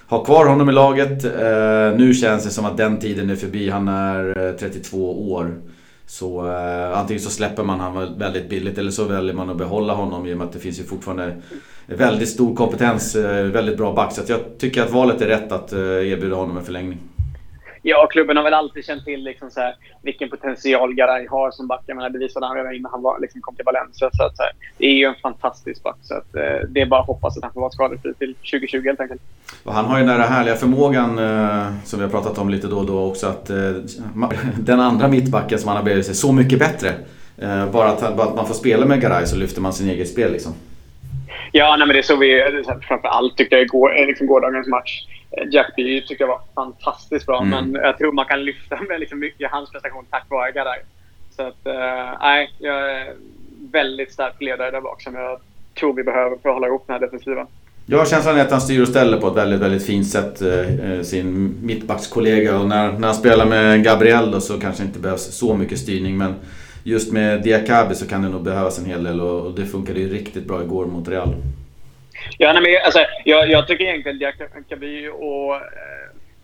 ha 0.07 0.23
kvar 0.23 0.45
honom 0.45 0.69
i 0.69 0.73
laget. 0.73 1.23
Nu 1.97 2.13
känns 2.13 2.43
det 2.43 2.49
som 2.49 2.65
att 2.65 2.77
den 2.77 2.99
tiden 2.99 3.29
är 3.29 3.35
förbi. 3.35 3.69
Han 3.69 3.87
är 3.87 4.57
32 4.57 5.31
år. 5.31 5.55
Så 6.07 6.47
eh, 6.47 6.99
antingen 6.99 7.21
så 7.21 7.29
släpper 7.29 7.63
man 7.63 7.79
han 7.79 8.17
väldigt 8.17 8.49
billigt 8.49 8.77
eller 8.77 8.91
så 8.91 9.03
väljer 9.03 9.33
man 9.33 9.49
att 9.49 9.57
behålla 9.57 9.93
honom 9.93 10.27
i 10.27 10.33
och 10.33 10.37
med 10.37 10.47
att 10.47 10.53
det 10.53 10.59
finns 10.59 10.79
ju 10.79 10.83
fortfarande 10.83 11.41
väldigt 11.85 12.29
stor 12.29 12.55
kompetens, 12.55 13.15
eh, 13.15 13.45
väldigt 13.45 13.77
bra 13.77 13.93
back. 13.93 14.13
Så 14.13 14.21
jag 14.27 14.39
tycker 14.57 14.83
att 14.83 14.91
valet 14.91 15.21
är 15.21 15.27
rätt 15.27 15.51
att 15.51 15.73
eh, 15.73 15.79
erbjuda 15.79 16.35
honom 16.35 16.57
en 16.57 16.63
förlängning. 16.63 16.99
Ja, 17.81 18.07
klubben 18.11 18.37
har 18.37 18.43
väl 18.43 18.53
alltid 18.53 18.85
känt 18.85 19.05
till 19.05 19.23
liksom 19.23 19.51
så 19.51 19.59
här, 19.59 19.75
vilken 20.01 20.29
potential 20.29 20.93
Garay 20.93 21.27
har 21.27 21.51
som 21.51 21.67
back. 21.67 21.83
Jag 21.85 21.95
menar, 21.95 22.09
det 22.09 22.19
visade 22.19 22.45
han 22.45 22.55
redan 22.55 22.75
innan 22.75 22.91
han 22.91 23.01
var, 23.01 23.19
liksom, 23.19 23.41
kom 23.41 23.55
till 23.55 23.65
Valencia. 23.65 24.09
Så, 24.13 24.23
att, 24.23 24.37
så 24.37 24.43
här, 24.43 24.51
det 24.77 24.85
är 24.85 24.93
ju 24.93 25.05
en 25.05 25.15
fantastisk 25.15 25.83
back. 25.83 25.97
Så 26.01 26.13
att, 26.13 26.35
eh, 26.35 26.67
det 26.69 26.81
är 26.81 26.85
bara 26.85 27.01
att 27.01 27.07
hoppas 27.07 27.37
att 27.37 27.43
han 27.43 27.53
får 27.53 27.61
vara 27.61 27.71
skadefri 27.71 28.13
till 28.13 28.35
2020 28.35 28.83
helt 28.85 28.99
enkelt. 28.99 29.21
Och 29.63 29.73
han 29.73 29.85
har 29.85 29.99
ju 29.99 30.05
den 30.05 30.19
där 30.19 30.27
härliga 30.27 30.55
förmågan 30.55 31.19
eh, 31.19 31.83
som 31.83 31.99
vi 31.99 32.05
har 32.05 32.11
pratat 32.11 32.37
om 32.37 32.49
lite 32.49 32.67
då 32.67 32.77
och 32.77 32.85
då 32.85 33.05
också. 33.05 33.27
Att 33.27 33.49
eh, 33.49 33.57
den 34.59 34.79
andra 34.79 35.07
mittbacken 35.07 35.59
som 35.59 35.67
han 35.67 35.77
har 35.77 35.83
blivit 35.83 36.05
sig 36.05 36.15
så 36.15 36.31
mycket 36.31 36.59
bättre. 36.59 36.89
Eh, 37.37 37.71
bara, 37.71 37.89
att, 37.89 38.17
bara 38.17 38.27
att 38.27 38.35
man 38.35 38.47
får 38.47 38.53
spela 38.53 38.85
med 38.85 39.01
Garay 39.01 39.25
så 39.25 39.35
lyfter 39.35 39.61
man 39.61 39.73
sin 39.73 39.89
eget 39.89 40.09
spel 40.09 40.31
liksom. 40.31 40.53
Ja, 41.51 41.75
nej, 41.77 41.87
men 41.87 41.95
det 41.95 42.03
såg 42.03 42.19
vi 42.19 42.41
framför 42.87 43.07
allt 43.07 43.37
tyckte 43.37 43.55
jag 43.55 43.63
igår, 43.63 44.07
liksom 44.07 44.27
gårdagens 44.27 44.67
match. 44.67 45.05
Jack 45.51 45.73
B 45.75 46.01
tycker 46.07 46.23
jag 46.23 46.27
var 46.27 46.41
fantastiskt 46.55 47.25
bra, 47.25 47.41
mm. 47.41 47.71
men 47.71 47.81
jag 47.83 47.97
tror 47.97 48.11
man 48.11 48.25
kan 48.25 48.43
lyfta 48.43 48.81
med 48.89 48.99
liksom 48.99 49.19
mycket 49.19 49.51
hans 49.51 49.71
prestation 49.71 50.05
tack 50.09 50.25
vare 50.29 50.51
Garay. 50.51 50.79
Så 51.35 51.41
att, 51.41 51.67
eh, 51.67 52.19
nej, 52.21 52.51
uh, 52.61 52.67
jag 52.67 52.91
är 52.91 53.13
väldigt 53.71 54.13
stark 54.13 54.41
ledare 54.41 54.71
där 54.71 54.81
bak 54.81 55.01
som 55.01 55.15
jag 55.15 55.39
tror 55.79 55.93
vi 55.93 56.03
behöver 56.03 56.37
för 56.37 56.49
att 56.49 56.55
hålla 56.55 56.67
ihop 56.67 56.83
den 56.87 56.93
här 56.93 57.01
defensiven. 57.01 57.47
Jag 57.85 57.97
har 57.97 58.05
känslan 58.05 58.39
att 58.39 58.51
han 58.51 58.61
styr 58.61 58.81
och 58.81 58.87
ställer 58.87 59.17
på 59.17 59.27
ett 59.27 59.35
väldigt, 59.35 59.59
väldigt 59.59 59.85
fint 59.85 60.07
sätt 60.07 60.41
uh, 60.41 61.01
sin 61.01 61.57
mittbackskollega 61.61 62.59
och 62.59 62.67
när, 62.67 62.91
när 62.91 63.07
han 63.07 63.15
spelar 63.15 63.45
med 63.45 63.83
Gabriel 63.83 64.31
då 64.31 64.41
så 64.41 64.59
kanske 64.59 64.83
inte 64.83 64.99
behövs 64.99 65.37
så 65.37 65.53
mycket 65.53 65.79
styrning 65.79 66.17
men 66.17 66.35
just 66.83 67.11
med 67.11 67.43
Diakabi 67.43 67.95
så 67.95 68.07
kan 68.07 68.21
det 68.21 68.29
nog 68.29 68.43
behövas 68.43 68.79
en 68.79 68.85
hel 68.85 69.03
del 69.03 69.21
och, 69.21 69.45
och 69.45 69.51
det 69.51 69.65
funkade 69.65 69.99
ju 69.99 70.13
riktigt 70.13 70.45
bra 70.45 70.63
igår 70.63 70.85
mot 70.85 71.07
Real. 71.07 71.35
Ja, 72.37 72.53
nej, 72.53 72.61
men, 72.61 72.85
alltså, 72.85 72.99
jag, 73.25 73.49
jag 73.49 73.67
tycker 73.67 73.85
egentligen 73.85 74.19
Diakaby 74.19 75.07
och 75.07 75.55
eh, 75.55 75.61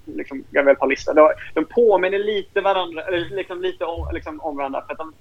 liksom, 0.06 0.44
Gabriel 0.52 0.78
Paulista, 0.78 1.14
de, 1.14 1.30
de 1.54 1.66
påminner 1.66 2.20
lite, 2.20 2.62
varandra, 2.62 3.04
liksom, 3.32 3.62
lite 3.62 3.86
om, 3.86 4.10
liksom, 4.14 4.42
om 4.42 4.58
varandra. 4.58 4.84
För 4.88 4.96
de, 4.96 5.14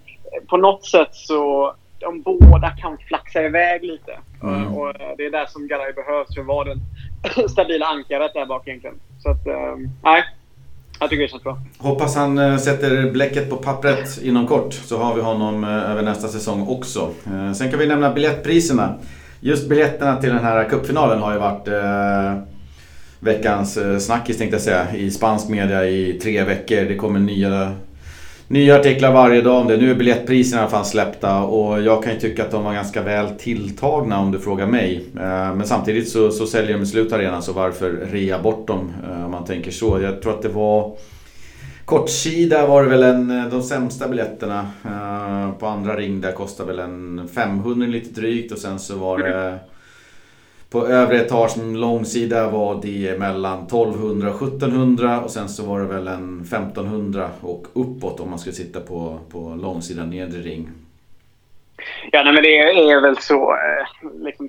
på 0.47 0.57
något 0.57 0.85
sätt 0.85 1.09
så 1.13 1.75
de 1.99 2.23
båda 2.23 2.71
kan 2.71 2.99
flaxa 2.99 3.43
iväg 3.43 3.85
lite. 3.85 4.19
Mm. 4.43 4.75
Och, 4.75 4.87
och 4.87 4.95
det 5.17 5.27
är 5.27 5.31
där 5.31 5.47
som 5.47 5.69
Garay 5.69 5.93
behövs 5.93 6.35
för 6.35 6.41
att 6.41 6.47
vara 6.47 6.75
det 6.75 7.49
stabila 7.49 7.87
ankaret 7.87 8.35
där 8.35 8.47
bak 8.47 8.69
egentligen. 8.69 8.97
Så 9.23 9.31
att, 9.31 9.47
um, 9.47 9.89
nej. 10.03 10.25
Jag 11.01 11.11
tycker 11.11 11.23
det 11.23 11.29
känns 11.29 11.43
bra. 11.43 11.59
Hoppas 11.79 12.17
han 12.17 12.39
eh, 12.39 12.57
sätter 12.57 13.11
bläcket 13.11 13.51
på 13.51 13.57
pappret 13.57 14.23
inom 14.23 14.47
kort 14.47 14.75
så 14.75 14.99
har 14.99 15.15
vi 15.15 15.21
honom 15.21 15.65
eh, 15.65 15.91
över 15.91 16.03
nästa 16.03 16.29
säsong 16.29 16.67
också. 16.69 17.11
Sen 17.57 17.71
kan 17.71 17.79
vi 17.79 17.87
nämna 17.87 18.13
biljettpriserna. 18.13 18.95
Just 19.45 19.69
biljetterna 19.69 20.17
till 20.17 20.31
den 20.31 20.45
här 20.45 20.69
cupfinalen 20.69 21.19
har 21.19 21.33
ju 21.33 21.39
varit 21.39 21.69
eh, 21.69 22.43
veckans 23.21 23.77
eh, 23.77 23.99
snackis 23.99 24.39
tänkte 24.39 24.55
jag 24.55 24.63
säga 24.63 24.97
i 24.97 25.11
spansk 25.11 25.49
media 25.49 25.87
i 25.87 26.13
tre 26.23 26.45
veckor. 26.45 26.77
Det 26.77 26.97
kommer 26.97 27.21
nya, 27.21 27.73
nya 28.49 28.77
artiklar 28.77 29.13
varje 29.13 29.41
dag 29.41 29.61
om 29.61 29.69
det. 29.69 29.77
Nu 29.77 29.91
är 29.91 29.95
biljettpriserna 29.95 30.61
i 30.61 30.63
alla 30.63 30.71
fall 30.71 30.85
släppta 30.85 31.43
och 31.43 31.83
jag 31.83 32.05
kan 32.05 32.13
ju 32.13 32.19
tycka 32.19 32.45
att 32.45 32.51
de 32.51 32.65
var 32.65 32.75
ganska 32.75 33.03
väl 33.03 33.31
tilltagna 33.31 34.21
om 34.21 34.33
du 34.33 34.39
frågar 34.39 34.67
mig. 34.67 35.05
Eh, 35.17 35.55
men 35.55 35.67
samtidigt 35.67 36.09
så, 36.09 36.31
så 36.31 36.47
säljer 36.47 36.79
de 36.79 36.87
slut 36.87 37.13
arenan 37.13 37.43
så 37.43 37.53
varför 37.53 37.91
rea 37.91 38.39
bort 38.39 38.67
dem 38.67 38.93
eh, 39.11 39.25
om 39.25 39.31
man 39.31 39.45
tänker 39.45 39.71
så. 39.71 40.01
Jag 40.01 40.23
tror 40.23 40.33
att 40.33 40.43
det 40.43 40.49
var 40.49 40.97
Kortsida 41.85 42.67
var 42.67 42.83
det 42.83 42.89
väl 42.89 43.03
en, 43.03 43.31
eh, 43.31 43.47
de 43.47 43.63
sämsta 43.63 44.09
biljetterna. 44.09 44.67
Uh, 44.87 45.59
på 45.59 45.67
andra 45.67 45.97
ring 45.97 46.21
där 46.21 46.33
kostade 46.33 46.73
väl 46.73 46.79
en 46.79 47.29
500 47.35 47.87
lite 47.87 48.21
drygt 48.21 48.53
och 48.53 48.59
sen 48.59 48.79
så 48.79 48.99
var 48.99 49.19
det 49.19 49.59
på 50.71 50.87
övre 50.87 51.17
etage, 51.17 51.57
långsida 51.57 52.51
var 52.51 52.81
det 52.83 53.19
mellan 53.19 53.67
1200 53.67 54.31
och 54.31 54.43
1700 54.43 55.21
och 55.21 55.31
sen 55.31 55.49
så 55.49 55.67
var 55.67 55.81
det 55.81 55.87
väl 55.87 56.09
en 56.09 56.41
1500 56.41 57.29
och 57.41 57.67
uppåt 57.73 58.21
om 58.21 58.31
man 58.31 58.39
skulle 58.39 58.55
sitta 58.55 58.81
på, 58.81 59.19
på 59.33 59.59
långsidan 59.63 60.11
nedre 60.11 60.41
ring. 60.41 60.69
Ja, 62.13 62.23
nej, 62.23 62.33
men 62.33 62.43
det 62.43 62.59
är 62.59 63.01
väl 63.01 63.17
så. 63.17 63.53
Eh, 63.53 64.11
liksom, 64.25 64.49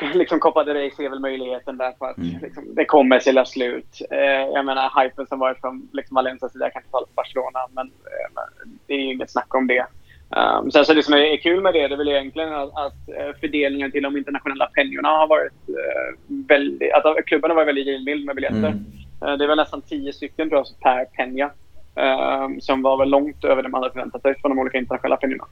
liksom 0.14 0.40
Copa 0.40 0.64
del 0.64 0.76
Rey 0.76 0.90
ser 0.90 1.08
väl 1.08 1.20
möjligheten 1.20 1.76
där 1.76 1.92
för 1.98 2.06
att 2.06 2.18
mm. 2.18 2.38
liksom, 2.42 2.74
det 2.74 2.84
kommer 2.84 3.20
sälja 3.20 3.44
slut. 3.44 4.02
Eh, 4.10 4.46
jag 4.54 4.64
menar, 4.64 5.02
hypen 5.02 5.26
som 5.26 5.38
varit 5.38 5.60
från 5.60 5.88
liksom, 5.92 6.14
Valencias 6.14 6.52
sida, 6.52 6.64
jag 6.64 6.72
kan 6.72 6.82
inte 6.82 6.90
tala 6.90 7.06
för 7.06 7.14
Barcelona, 7.14 7.60
men 7.70 7.86
eh, 7.86 8.42
det 8.86 8.94
är 8.94 8.98
ju 8.98 9.12
inget 9.12 9.30
snack 9.30 9.54
om 9.54 9.66
det. 9.66 9.86
Um, 10.30 10.70
sen 10.70 10.84
så 10.84 10.94
det 10.94 11.02
som 11.02 11.14
är 11.14 11.36
kul 11.36 11.62
med 11.62 11.74
det, 11.74 11.88
det 11.88 11.94
är 11.94 11.98
väl 11.98 12.08
egentligen 12.08 12.54
att, 12.54 12.70
att 12.76 13.08
eh, 13.08 13.40
fördelningen 13.40 13.92
till 13.92 14.02
de 14.02 14.16
internationella 14.16 14.66
pengarna 14.66 15.08
har 15.08 15.26
varit 15.26 15.68
uh, 15.68 16.36
väldigt... 16.48 16.92
Att 16.92 17.26
klubben 17.26 17.50
har 17.50 17.54
varit 17.56 17.68
väldigt 17.68 17.86
givmild 17.86 18.26
med 18.26 18.36
biljetter. 18.36 18.56
Mm. 18.56 18.84
Uh, 19.24 19.36
det 19.38 19.46
väl 19.46 19.56
nästan 19.56 19.82
tio 19.82 20.12
stycken 20.12 20.48
tror 20.48 20.58
jag, 20.58 20.80
per 20.80 21.04
penja. 21.04 21.50
Uh, 21.98 22.58
som 22.60 22.82
var 22.82 22.98
väl 22.98 23.08
långt 23.08 23.44
över 23.44 23.62
det 23.62 23.68
man 23.68 23.82
hade 23.82 23.92
förväntat 23.92 24.22
sig 24.22 24.40
från 24.40 24.50
de 24.50 24.58
olika 24.58 24.78
internationella 24.78 25.16
pengarna. 25.16 25.44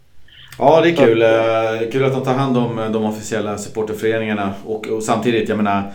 Ja, 0.58 0.80
det 0.80 0.90
är 0.90 0.96
kul. 0.96 1.22
Eh, 1.22 1.90
kul 1.92 2.04
att 2.04 2.12
de 2.12 2.24
tar 2.24 2.34
hand 2.34 2.56
om 2.56 2.78
eh, 2.78 2.90
de 2.90 3.04
officiella 3.04 3.58
supporterföreningarna. 3.58 4.54
Och, 4.64 4.88
och 4.88 5.02
samtidigt, 5.02 5.48
jag 5.48 5.56
menar 5.56 5.92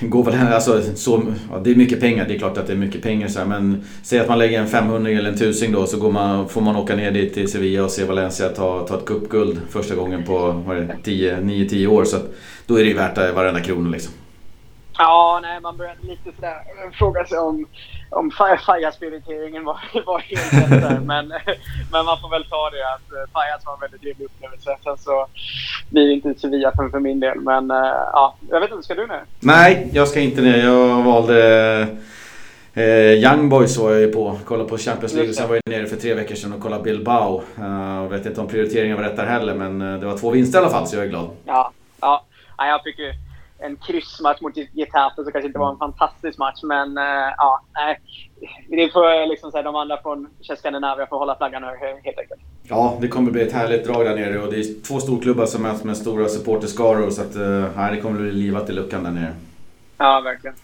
Går 0.00 0.24
väl, 0.24 0.52
alltså, 0.52 0.82
så, 0.94 1.22
ja, 1.50 1.58
det 1.58 1.70
är 1.70 1.74
mycket 1.74 2.00
pengar, 2.00 2.24
det 2.28 2.34
är 2.34 2.38
klart 2.38 2.58
att 2.58 2.66
det 2.66 2.72
är 2.72 2.76
mycket 2.76 3.02
pengar 3.02 3.28
så 3.28 3.38
här, 3.38 3.46
men 3.46 3.84
säg 4.02 4.18
att 4.18 4.28
man 4.28 4.38
lägger 4.38 4.60
en 4.60 4.68
500 4.68 5.10
eller 5.10 5.30
en 5.30 5.38
tusing 5.38 5.72
då 5.72 5.86
så 5.86 5.98
går 5.98 6.12
man, 6.12 6.48
får 6.48 6.60
man 6.60 6.76
åka 6.76 6.96
ner 6.96 7.10
dit 7.10 7.34
till 7.34 7.48
Sevilla 7.48 7.84
och 7.84 7.90
se 7.90 8.04
Valencia 8.04 8.48
ta, 8.48 8.86
ta 8.86 8.98
ett 8.98 9.04
cupguld 9.04 9.60
första 9.70 9.94
gången 9.94 10.24
på 10.24 10.62
9-10 10.66 11.86
år 11.86 12.04
så 12.04 12.16
att, 12.16 12.34
då 12.66 12.76
är 12.76 12.82
det 12.82 12.88
ju 12.88 12.96
värt 12.96 13.34
varenda 13.34 13.60
krona 13.60 13.90
liksom. 13.90 14.12
Ja, 15.02 15.38
nej, 15.42 15.60
man 15.60 15.76
börjar 15.76 15.96
lite 16.02 16.32
sådär 16.36 16.56
fråga 16.92 17.24
sig 17.24 17.38
om, 17.38 17.66
om 18.10 18.30
Fajas-prioriteringen 18.66 19.64
var, 19.64 19.80
var 20.06 20.18
helt 20.18 20.52
rätt 20.52 20.82
där. 20.82 21.00
Men, 21.04 21.28
men 21.92 22.04
man 22.04 22.20
får 22.20 22.30
väl 22.30 22.44
ta 22.44 22.70
det 22.70 22.94
att 22.94 23.12
eh, 23.12 23.32
Fajas 23.32 23.66
var 23.66 23.74
en 23.74 23.80
väldigt 23.80 24.00
trevlig 24.00 24.24
upplevelse. 24.24 24.76
Sen 24.84 24.98
så 24.98 25.26
blir 25.90 26.06
det 26.06 26.12
inte 26.12 26.40
Sevilla 26.40 26.72
för, 26.76 26.88
för 26.88 27.00
min 27.00 27.20
del. 27.20 27.40
Men 27.40 27.70
eh, 27.70 27.76
ja, 28.12 28.34
jag 28.50 28.60
vet 28.60 28.70
inte, 28.70 28.82
ska 28.82 28.94
du 28.94 29.06
ner? 29.06 29.24
Nej, 29.40 29.88
jag 29.92 30.08
ska 30.08 30.20
inte 30.20 30.40
ner. 30.40 30.64
Jag 30.64 31.02
valde 31.02 31.86
Eh, 32.74 33.12
Young 33.12 33.48
Boys 33.48 33.76
var 33.76 33.90
jag 33.90 34.00
ju 34.00 34.12
på, 34.12 34.38
kollade 34.44 34.68
på 34.68 34.78
Champions 34.78 35.14
League. 35.14 35.32
Sen 35.32 35.48
var 35.48 35.54
jag 35.54 35.78
nere 35.78 35.86
för 35.86 35.96
tre 35.96 36.14
veckor 36.14 36.34
sedan 36.34 36.52
och 36.52 36.60
kollade 36.60 36.82
Bilbao. 36.82 37.42
Uh, 37.58 38.08
vet 38.08 38.26
inte 38.26 38.40
om 38.40 38.48
prioriteringen 38.48 38.96
var 38.96 39.04
rätt 39.04 39.16
där 39.16 39.26
heller, 39.26 39.54
men 39.54 39.78
det 39.78 40.06
var 40.06 40.18
två 40.18 40.30
vinster 40.30 40.58
i 40.58 40.62
alla 40.62 40.70
fall, 40.70 40.86
så 40.86 40.96
jag 40.96 41.04
är 41.04 41.08
glad. 41.08 41.30
Ja, 41.44 41.72
ja. 42.00 42.24
jag 42.58 42.82
tycker 42.82 43.14
en 43.60 43.76
kryssmatch 43.76 44.40
mot 44.40 44.56
Getafe 44.56 45.24
så 45.24 45.30
kanske 45.30 45.46
inte 45.46 45.58
var 45.58 45.72
en 45.72 45.78
fantastisk 45.78 46.38
match. 46.38 46.62
Men 46.62 46.98
uh, 46.98 47.04
ja, 47.36 47.62
nej. 47.74 48.00
Det 48.68 48.92
får 48.92 49.28
liksom 49.28 49.50
säga, 49.50 49.62
de 49.62 49.76
andra 49.76 50.02
från 50.02 50.28
Skandinavien 50.58 51.08
får 51.08 51.18
hålla 51.18 51.36
flaggan 51.36 51.62
hög 51.62 52.04
helt 52.04 52.18
enkelt. 52.18 52.40
Ja, 52.62 52.98
det 53.00 53.08
kommer 53.08 53.30
bli 53.30 53.42
ett 53.42 53.52
härligt 53.52 53.86
drag 53.86 54.04
där 54.04 54.16
nere 54.16 54.38
och 54.38 54.52
det 54.52 54.60
är 54.60 54.82
två 54.82 55.00
storklubbar 55.00 55.46
som 55.46 55.62
möts 55.62 55.84
med 55.84 55.96
stora 55.96 56.28
supporterskaror 56.28 57.10
så 57.10 57.22
att 57.22 57.36
uh, 57.36 57.92
det 57.92 58.00
kommer 58.00 58.20
bli 58.20 58.32
livat 58.32 58.70
i 58.70 58.72
luckan 58.72 59.04
där 59.04 59.10
nere. 59.10 59.34
Ja, 59.98 60.20
verkligen. 60.20 60.56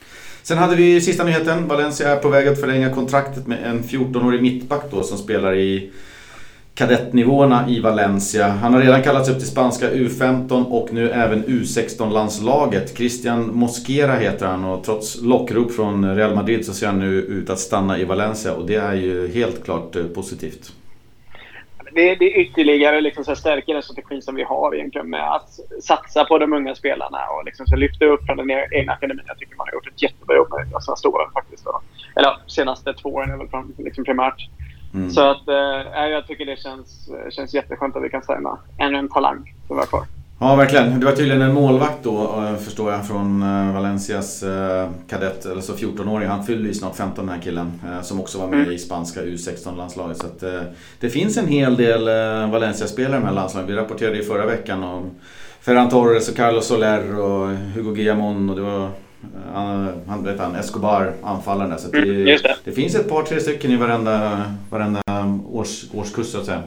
Sen 0.42 0.58
hade 0.58 0.76
vi 0.76 1.00
sista 1.00 1.24
nyheten. 1.24 1.68
Valencia 1.68 2.08
är 2.08 2.16
på 2.16 2.28
väg 2.28 2.48
att 2.48 2.60
förlänga 2.60 2.94
kontraktet 2.94 3.46
med 3.46 3.58
en 3.64 3.82
14-årig 3.82 4.42
mittback 4.42 4.82
då 4.90 5.02
som 5.02 5.18
spelar 5.18 5.54
i 5.54 5.92
kadettnivåerna 6.76 7.68
i 7.68 7.80
Valencia. 7.80 8.48
Han 8.48 8.74
har 8.74 8.80
redan 8.80 9.02
kallats 9.02 9.28
upp 9.28 9.38
till 9.38 9.48
spanska 9.48 9.90
U15 9.90 10.64
och 10.64 10.92
nu 10.92 11.10
även 11.10 11.44
U16-landslaget. 11.44 12.96
Christian 12.96 13.50
Mosquera 13.54 14.14
heter 14.14 14.46
han 14.46 14.64
och 14.64 14.84
trots 14.84 15.22
lockrop 15.22 15.72
från 15.72 16.16
Real 16.16 16.34
Madrid 16.34 16.66
så 16.66 16.74
ser 16.74 16.86
han 16.86 16.98
nu 16.98 17.12
ut 17.14 17.50
att 17.50 17.58
stanna 17.58 17.98
i 17.98 18.04
Valencia 18.04 18.54
och 18.54 18.66
det 18.66 18.74
är 18.74 18.94
ju 18.94 19.28
helt 19.28 19.64
klart 19.64 19.96
eh, 19.96 20.04
positivt. 20.04 20.72
Det, 21.92 22.14
det 22.14 22.30
ytterligare 22.30 23.00
liksom 23.00 23.24
så 23.24 23.36
stärker 23.36 23.74
den 23.74 23.82
strategin 23.82 24.22
som 24.22 24.34
vi 24.34 24.42
har 24.42 24.74
egentligen 24.74 25.10
med 25.10 25.32
att 25.32 25.50
satsa 25.82 26.24
på 26.24 26.38
de 26.38 26.52
unga 26.52 26.74
spelarna 26.74 27.18
och 27.38 27.44
liksom 27.44 27.66
så 27.66 27.76
lyfta 27.76 28.04
upp 28.04 28.26
från 28.26 28.36
den 28.36 28.50
e-, 28.50 28.68
egna 28.70 28.92
akademin. 28.92 29.24
Jag 29.26 29.38
tycker 29.38 29.56
man 29.56 29.66
har 29.66 29.74
gjort 29.74 29.86
ett 29.86 30.02
jättebra 30.02 30.36
jobb 30.36 30.48
med 30.50 30.66
de 30.72 30.80
senaste 30.80 31.08
åren 31.08 31.30
faktiskt. 31.34 31.66
Eller 32.16 32.36
senaste 32.46 32.94
två 32.94 33.08
åren 33.08 33.30
är 33.30 33.36
väl 33.36 33.48
liksom 33.78 34.04
primärt. 34.04 34.48
Mm. 34.96 35.10
Så 35.10 35.30
att, 35.30 35.48
eh, 35.48 36.06
jag 36.06 36.26
tycker 36.26 36.46
det 36.46 36.60
känns, 36.60 37.08
känns 37.30 37.54
jätteskönt 37.54 37.96
att 37.96 38.02
vi 38.02 38.10
kan 38.10 38.22
signa 38.22 38.58
ännu 38.78 38.98
en 38.98 39.08
talang 39.08 39.54
som 39.66 39.76
vi 39.76 39.80
har 39.80 39.86
kvar. 39.86 40.04
Ja, 40.38 40.56
verkligen. 40.56 41.00
Det 41.00 41.06
var 41.06 41.12
tydligen 41.12 41.42
en 41.42 41.54
målvakt 41.54 41.98
då, 42.02 42.22
eh, 42.22 42.56
förstår 42.56 42.92
jag, 42.92 43.06
från 43.06 43.42
eh, 43.42 43.74
Valencias 43.74 44.42
eh, 44.42 44.88
kadett, 45.08 45.44
eller 45.44 45.60
så 45.60 45.72
14-åring. 45.72 46.28
Han 46.28 46.44
fyllde 46.44 46.68
ju 46.68 46.74
snart 46.74 46.96
15 46.96 47.26
den 47.26 47.34
här 47.34 47.42
killen, 47.42 47.80
som 48.02 48.20
också 48.20 48.38
var 48.38 48.48
med 48.48 48.60
mm. 48.60 48.72
i 48.72 48.78
spanska 48.78 49.20
U16-landslaget. 49.20 50.16
Så 50.16 50.26
att, 50.26 50.44
det 51.00 51.10
finns 51.10 51.36
en 51.36 51.48
hel 51.48 51.76
del 51.76 52.04
Valencia-spelare 52.50 53.20
med 53.20 53.34
landslaget. 53.34 53.70
Vi 53.70 53.74
rapporterade 53.74 54.16
ju 54.16 54.22
förra 54.22 54.46
veckan 54.46 54.84
om 54.84 55.10
Ferran 55.60 55.88
Torres 55.88 56.28
och 56.28 56.36
Carlos 56.36 56.66
Soler 56.66 57.20
och 57.20 57.48
Hugo 57.48 57.92
Guillamon 57.92 58.50
och 58.50 58.56
det 58.56 58.62
var 58.62 58.90
han, 60.06 60.24
vet 60.24 60.38
han, 60.38 60.56
Escobar, 60.56 61.12
anfallaren 61.22 61.70
där. 61.70 61.76
Så 61.76 61.90
det, 61.90 61.98
mm, 61.98 62.24
det. 62.24 62.56
det, 62.64 62.72
finns 62.72 62.94
ett 62.94 63.08
par, 63.08 63.22
tre 63.22 63.40
stycken 63.40 63.70
i 63.70 63.76
varenda, 63.76 64.42
varenda 64.70 65.00
års, 65.52 65.94
årskurs 65.94 66.26
så 66.26 66.38
att 66.38 66.46
säga. 66.46 66.62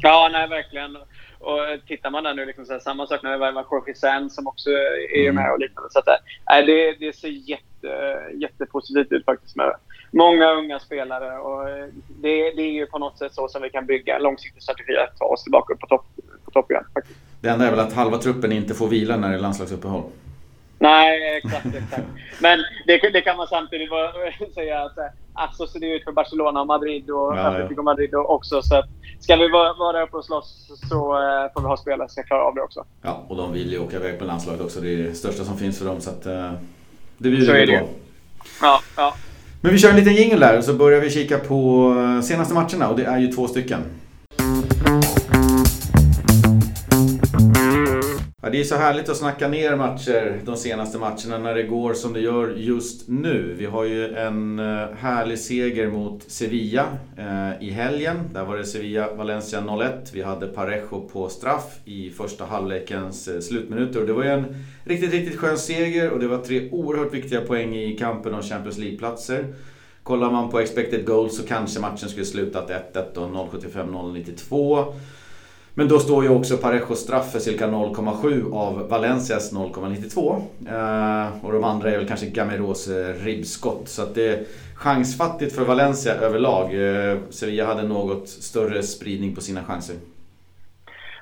Ja, 0.00 0.28
nej 0.32 0.48
verkligen. 0.48 0.96
Och 1.44 1.86
tittar 1.86 2.10
man 2.10 2.24
där 2.24 2.34
nu, 2.34 2.46
liksom 2.46 2.64
så 2.64 2.72
här, 2.72 2.80
samma 2.80 3.06
sak 3.06 3.22
när 3.22 3.32
vi 3.32 3.38
värvar 3.38 3.66
Jorge 3.70 3.94
Sen 3.94 4.30
som 4.30 4.46
också 4.46 4.70
är 5.14 5.30
mm. 5.30 5.34
med 5.34 5.52
och 5.52 5.60
liknande. 5.60 5.90
Så 5.90 5.98
att, 5.98 6.08
äh, 6.08 6.66
det, 6.66 6.92
det 6.92 7.16
ser 7.16 7.28
jätte, 7.28 8.18
jättepositivt 8.34 9.12
ut 9.12 9.24
faktiskt 9.24 9.56
med 9.56 9.72
många 10.10 10.50
unga 10.50 10.78
spelare. 10.78 11.38
Och 11.38 11.66
det, 12.08 12.50
det 12.50 12.62
är 12.62 12.72
ju 12.72 12.86
på 12.86 12.98
något 12.98 13.18
sätt 13.18 13.34
så 13.34 13.48
som 13.48 13.62
vi 13.62 13.70
kan 13.70 13.86
bygga 13.86 14.16
en 14.16 14.22
långsiktig 14.22 14.62
strategi 14.62 14.96
att 14.96 15.18
ta 15.18 15.24
oss 15.24 15.42
tillbaka 15.42 15.74
på 15.74 15.86
topp, 15.86 16.06
på 16.44 16.50
topp 16.50 16.70
igen. 16.70 16.84
Faktiskt. 16.94 17.18
Det 17.40 17.48
enda 17.48 17.66
är 17.66 17.70
väl 17.70 17.80
att 17.80 17.92
halva 17.92 18.18
truppen 18.18 18.52
inte 18.52 18.74
får 18.74 18.88
vila 18.88 19.16
när 19.16 19.28
det 19.28 19.34
är 19.34 19.38
landslagsuppehåll. 19.38 20.02
Nej, 20.78 21.36
exakt. 21.36 21.66
exakt. 21.66 22.08
Men 22.40 22.58
det, 22.86 23.12
det 23.12 23.20
kan 23.20 23.36
man 23.36 23.46
samtidigt 23.46 23.90
säga 24.54 24.82
att 24.82 24.98
alltså, 25.32 25.66
ser 25.66 25.80
det 25.80 25.86
ut 25.86 26.04
för 26.04 26.12
Barcelona 26.12 26.60
och 26.60 26.66
Madrid 26.66 27.10
och 27.10 27.36
ja, 27.36 27.40
Atletico 27.40 27.80
ja. 27.80 27.82
Madrid 27.82 28.14
också. 28.14 28.62
Så 28.62 28.76
att, 28.76 28.84
ska 29.20 29.36
vi 29.36 29.48
vara, 29.48 29.72
vara 29.72 30.02
uppe 30.02 30.16
och 30.16 30.24
slåss 30.24 30.70
så 30.88 30.96
uh, 30.96 31.52
får 31.52 31.60
vi 31.60 31.66
ha 31.66 31.76
spelare 31.76 32.08
som 32.08 32.12
ska 32.12 32.22
klara 32.22 32.42
av 32.42 32.54
det 32.54 32.62
också. 32.62 32.84
Ja, 33.02 33.24
och 33.28 33.36
de 33.36 33.52
vill 33.52 33.72
ju 33.72 33.78
åka 33.78 33.96
iväg 33.96 34.18
på 34.18 34.24
landslaget 34.24 34.60
också. 34.60 34.80
Det 34.80 34.94
är 34.94 34.96
det 34.96 35.14
största 35.14 35.44
som 35.44 35.58
finns 35.58 35.78
för 35.78 35.86
dem. 35.86 36.00
Så 36.00 36.10
att, 36.10 36.26
uh, 36.26 36.52
det 37.18 37.30
bjuder 37.30 37.66
vi 37.66 37.78
på. 37.78 37.88
Ja, 38.60 38.80
ja. 38.96 39.14
Men 39.60 39.72
vi 39.72 39.78
kör 39.78 39.90
en 39.90 39.96
liten 39.96 40.14
jingel 40.14 40.40
där 40.40 40.58
och 40.58 40.64
så 40.64 40.74
börjar 40.74 41.00
vi 41.00 41.10
kika 41.10 41.38
på 41.38 42.20
senaste 42.24 42.54
matcherna 42.54 42.88
och 42.88 42.96
det 42.96 43.04
är 43.04 43.18
ju 43.18 43.32
två 43.32 43.48
stycken. 43.48 43.80
Ja, 48.44 48.50
det 48.50 48.60
är 48.60 48.64
så 48.64 48.76
härligt 48.76 49.08
att 49.08 49.16
snacka 49.16 49.48
ner 49.48 49.76
matcher 49.76 50.40
de 50.44 50.56
senaste 50.56 50.98
matcherna 50.98 51.38
när 51.38 51.54
det 51.54 51.62
går 51.62 51.94
som 51.94 52.12
det 52.12 52.20
gör 52.20 52.54
just 52.56 53.08
nu. 53.08 53.54
Vi 53.58 53.66
har 53.66 53.84
ju 53.84 54.14
en 54.14 54.58
eh, 54.58 54.88
härlig 54.96 55.38
seger 55.38 55.90
mot 55.90 56.30
Sevilla 56.30 56.86
eh, 57.18 57.68
i 57.68 57.70
helgen. 57.70 58.16
Där 58.32 58.44
var 58.44 58.56
det 58.56 58.64
Sevilla-Valencia 58.64 59.60
0-1. 59.60 59.90
Vi 60.12 60.22
hade 60.22 60.46
Parejo 60.46 61.08
på 61.12 61.28
straff 61.28 61.78
i 61.84 62.10
första 62.10 62.44
halvlekens 62.44 63.28
eh, 63.28 63.40
slutminuter. 63.40 64.00
Och 64.00 64.06
det 64.06 64.12
var 64.12 64.24
ju 64.24 64.30
en 64.30 64.64
riktigt, 64.84 65.12
riktigt 65.12 65.40
skön 65.40 65.58
seger 65.58 66.10
och 66.10 66.20
det 66.20 66.28
var 66.28 66.38
tre 66.38 66.70
oerhört 66.70 67.14
viktiga 67.14 67.40
poäng 67.40 67.76
i 67.76 67.96
kampen 67.96 68.34
om 68.34 68.42
Champions 68.42 68.78
League-platser. 68.78 69.54
Kollar 70.02 70.30
man 70.30 70.50
på 70.50 70.60
expected 70.60 71.06
goals 71.06 71.36
så 71.36 71.46
kanske 71.46 71.80
matchen 71.80 72.08
skulle 72.08 72.26
slutat 72.26 72.70
1-1 72.94 73.16
och 73.16 73.52
0-75-0-92. 73.52 74.94
Men 75.76 75.88
då 75.88 75.98
står 75.98 76.24
ju 76.24 76.30
också 76.30 76.56
Parejos 76.56 77.00
straff 77.00 77.32
för 77.32 77.38
cirka 77.38 77.66
0,7 77.66 78.54
av 78.54 78.88
Valencias 78.88 79.52
0,92. 79.52 80.42
Eh, 80.68 81.44
och 81.44 81.52
de 81.52 81.64
andra 81.64 81.90
är 81.90 81.98
väl 81.98 82.08
kanske 82.08 82.26
Gameros 82.26 82.88
eh, 82.88 83.14
ribbskott. 83.24 83.88
Så 83.88 84.02
att 84.02 84.14
det 84.14 84.28
är 84.28 84.44
chansfattigt 84.74 85.54
för 85.54 85.64
Valencia 85.64 86.14
överlag. 86.14 86.64
Eh, 86.64 87.18
Sevilla 87.30 87.66
hade 87.66 87.82
något 87.82 88.28
större 88.28 88.82
spridning 88.82 89.34
på 89.34 89.40
sina 89.40 89.64
chanser. 89.64 89.96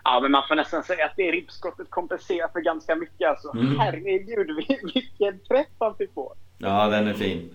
Ja, 0.04 0.20
men 0.22 0.30
man 0.30 0.42
får 0.48 0.54
nästan 0.54 0.82
säga 0.82 1.04
att 1.04 1.16
det 1.16 1.30
ribbskottet 1.30 1.90
kompenserar 1.90 2.48
för 2.48 2.60
ganska 2.60 2.96
mycket. 2.96 3.28
Alltså. 3.28 3.52
Mm. 3.54 3.78
Herregud, 3.78 4.56
vilken 4.94 5.38
träff 5.48 5.66
han 5.78 5.96
fick 5.96 6.14
på! 6.14 6.34
Ja, 6.58 6.88
den 6.88 7.08
är 7.08 7.14
fin. 7.14 7.50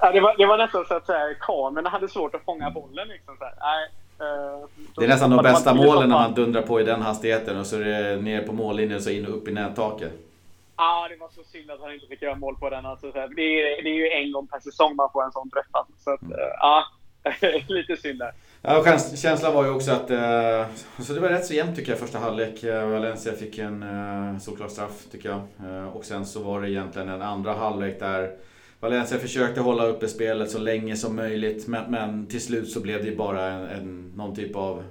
Ja, 0.00 0.12
det, 0.12 0.20
var, 0.20 0.36
det 0.38 0.46
var 0.46 0.58
nästan 0.58 0.84
så 0.84 0.94
att 0.94 1.10
kamerorna 1.40 1.90
hade 1.90 2.08
svårt 2.08 2.34
att 2.34 2.44
fånga 2.44 2.70
bollen. 2.70 3.08
Liksom, 3.08 3.36
så 3.38 3.44
här. 3.44 3.88
Eh, 4.22 4.68
det 4.96 5.04
är 5.04 5.08
nästan 5.08 5.30
de 5.30 5.42
bästa 5.42 5.74
målen 5.74 6.08
när 6.08 6.16
man 6.16 6.34
dundrar 6.34 6.62
på 6.62 6.80
i 6.80 6.84
den 6.84 7.02
hastigheten 7.02 7.58
och 7.58 7.66
så 7.66 7.76
är 7.76 7.80
det 7.80 8.16
ner 8.16 8.42
på 8.42 8.52
mållinjen 8.52 8.96
och 8.96 9.02
så 9.02 9.10
in 9.10 9.26
och 9.26 9.36
upp 9.36 9.48
i 9.48 9.52
nättaket. 9.52 10.12
Ja, 10.76 11.08
det 11.10 11.16
var 11.16 11.28
så 11.28 11.44
synd 11.44 11.70
att 11.70 11.80
han 11.80 11.94
inte 11.94 12.06
fick 12.06 12.22
göra 12.22 12.34
mål 12.34 12.56
på 12.56 12.70
den. 12.70 12.86
Alltså, 12.86 13.10
det, 13.10 13.20
är, 13.20 13.82
det 13.82 13.90
är 13.90 13.94
ju 13.94 14.08
en 14.08 14.32
gång 14.32 14.46
per 14.46 14.60
säsong 14.60 14.96
man 14.96 15.08
får 15.12 15.24
en 15.24 15.32
sån 15.32 15.50
träff. 15.50 15.66
Alltså. 15.70 15.92
Så 15.98 16.10
att, 16.10 16.22
mm. 16.22 16.32
Eh, 16.32 16.46
ja, 16.58 16.84
lite 17.68 17.96
synd 17.96 18.18
där. 18.18 18.32
Ja, 18.62 18.98
känslan 19.16 19.54
var 19.54 19.64
ju 19.64 19.70
också 19.70 19.92
att 19.92 20.10
eh, 20.10 20.66
alltså 20.96 21.14
det 21.14 21.20
var 21.20 21.28
rätt 21.28 21.46
så 21.46 21.54
jämnt 21.54 21.76
tycker 21.76 21.92
jag 21.92 21.98
första 21.98 22.18
halvlek. 22.18 22.64
Valencia 22.64 23.32
fick 23.32 23.58
en 23.58 24.40
solklar 24.40 24.68
straff 24.68 25.04
tycker 25.10 25.28
jag. 25.28 25.40
och 25.96 26.04
sen 26.04 26.26
så 26.26 26.42
var 26.42 26.60
det 26.60 26.70
egentligen 26.70 27.08
en 27.08 27.22
andra 27.22 27.52
halvlek 27.52 28.00
där 28.00 28.36
Valencia 28.82 29.18
försökte 29.18 29.60
hålla 29.60 29.86
uppe 29.86 30.08
spelet 30.08 30.50
så 30.50 30.58
länge 30.58 30.96
som 30.96 31.16
möjligt 31.16 31.66
men, 31.68 31.90
men 31.90 32.26
till 32.26 32.40
slut 32.40 32.70
så 32.70 32.80
blev 32.80 33.04
det 33.04 33.16
bara 33.16 33.46
en, 33.46 33.66
en, 33.66 34.12
någon 34.16 34.34
typ 34.34 34.56
av 34.56 34.84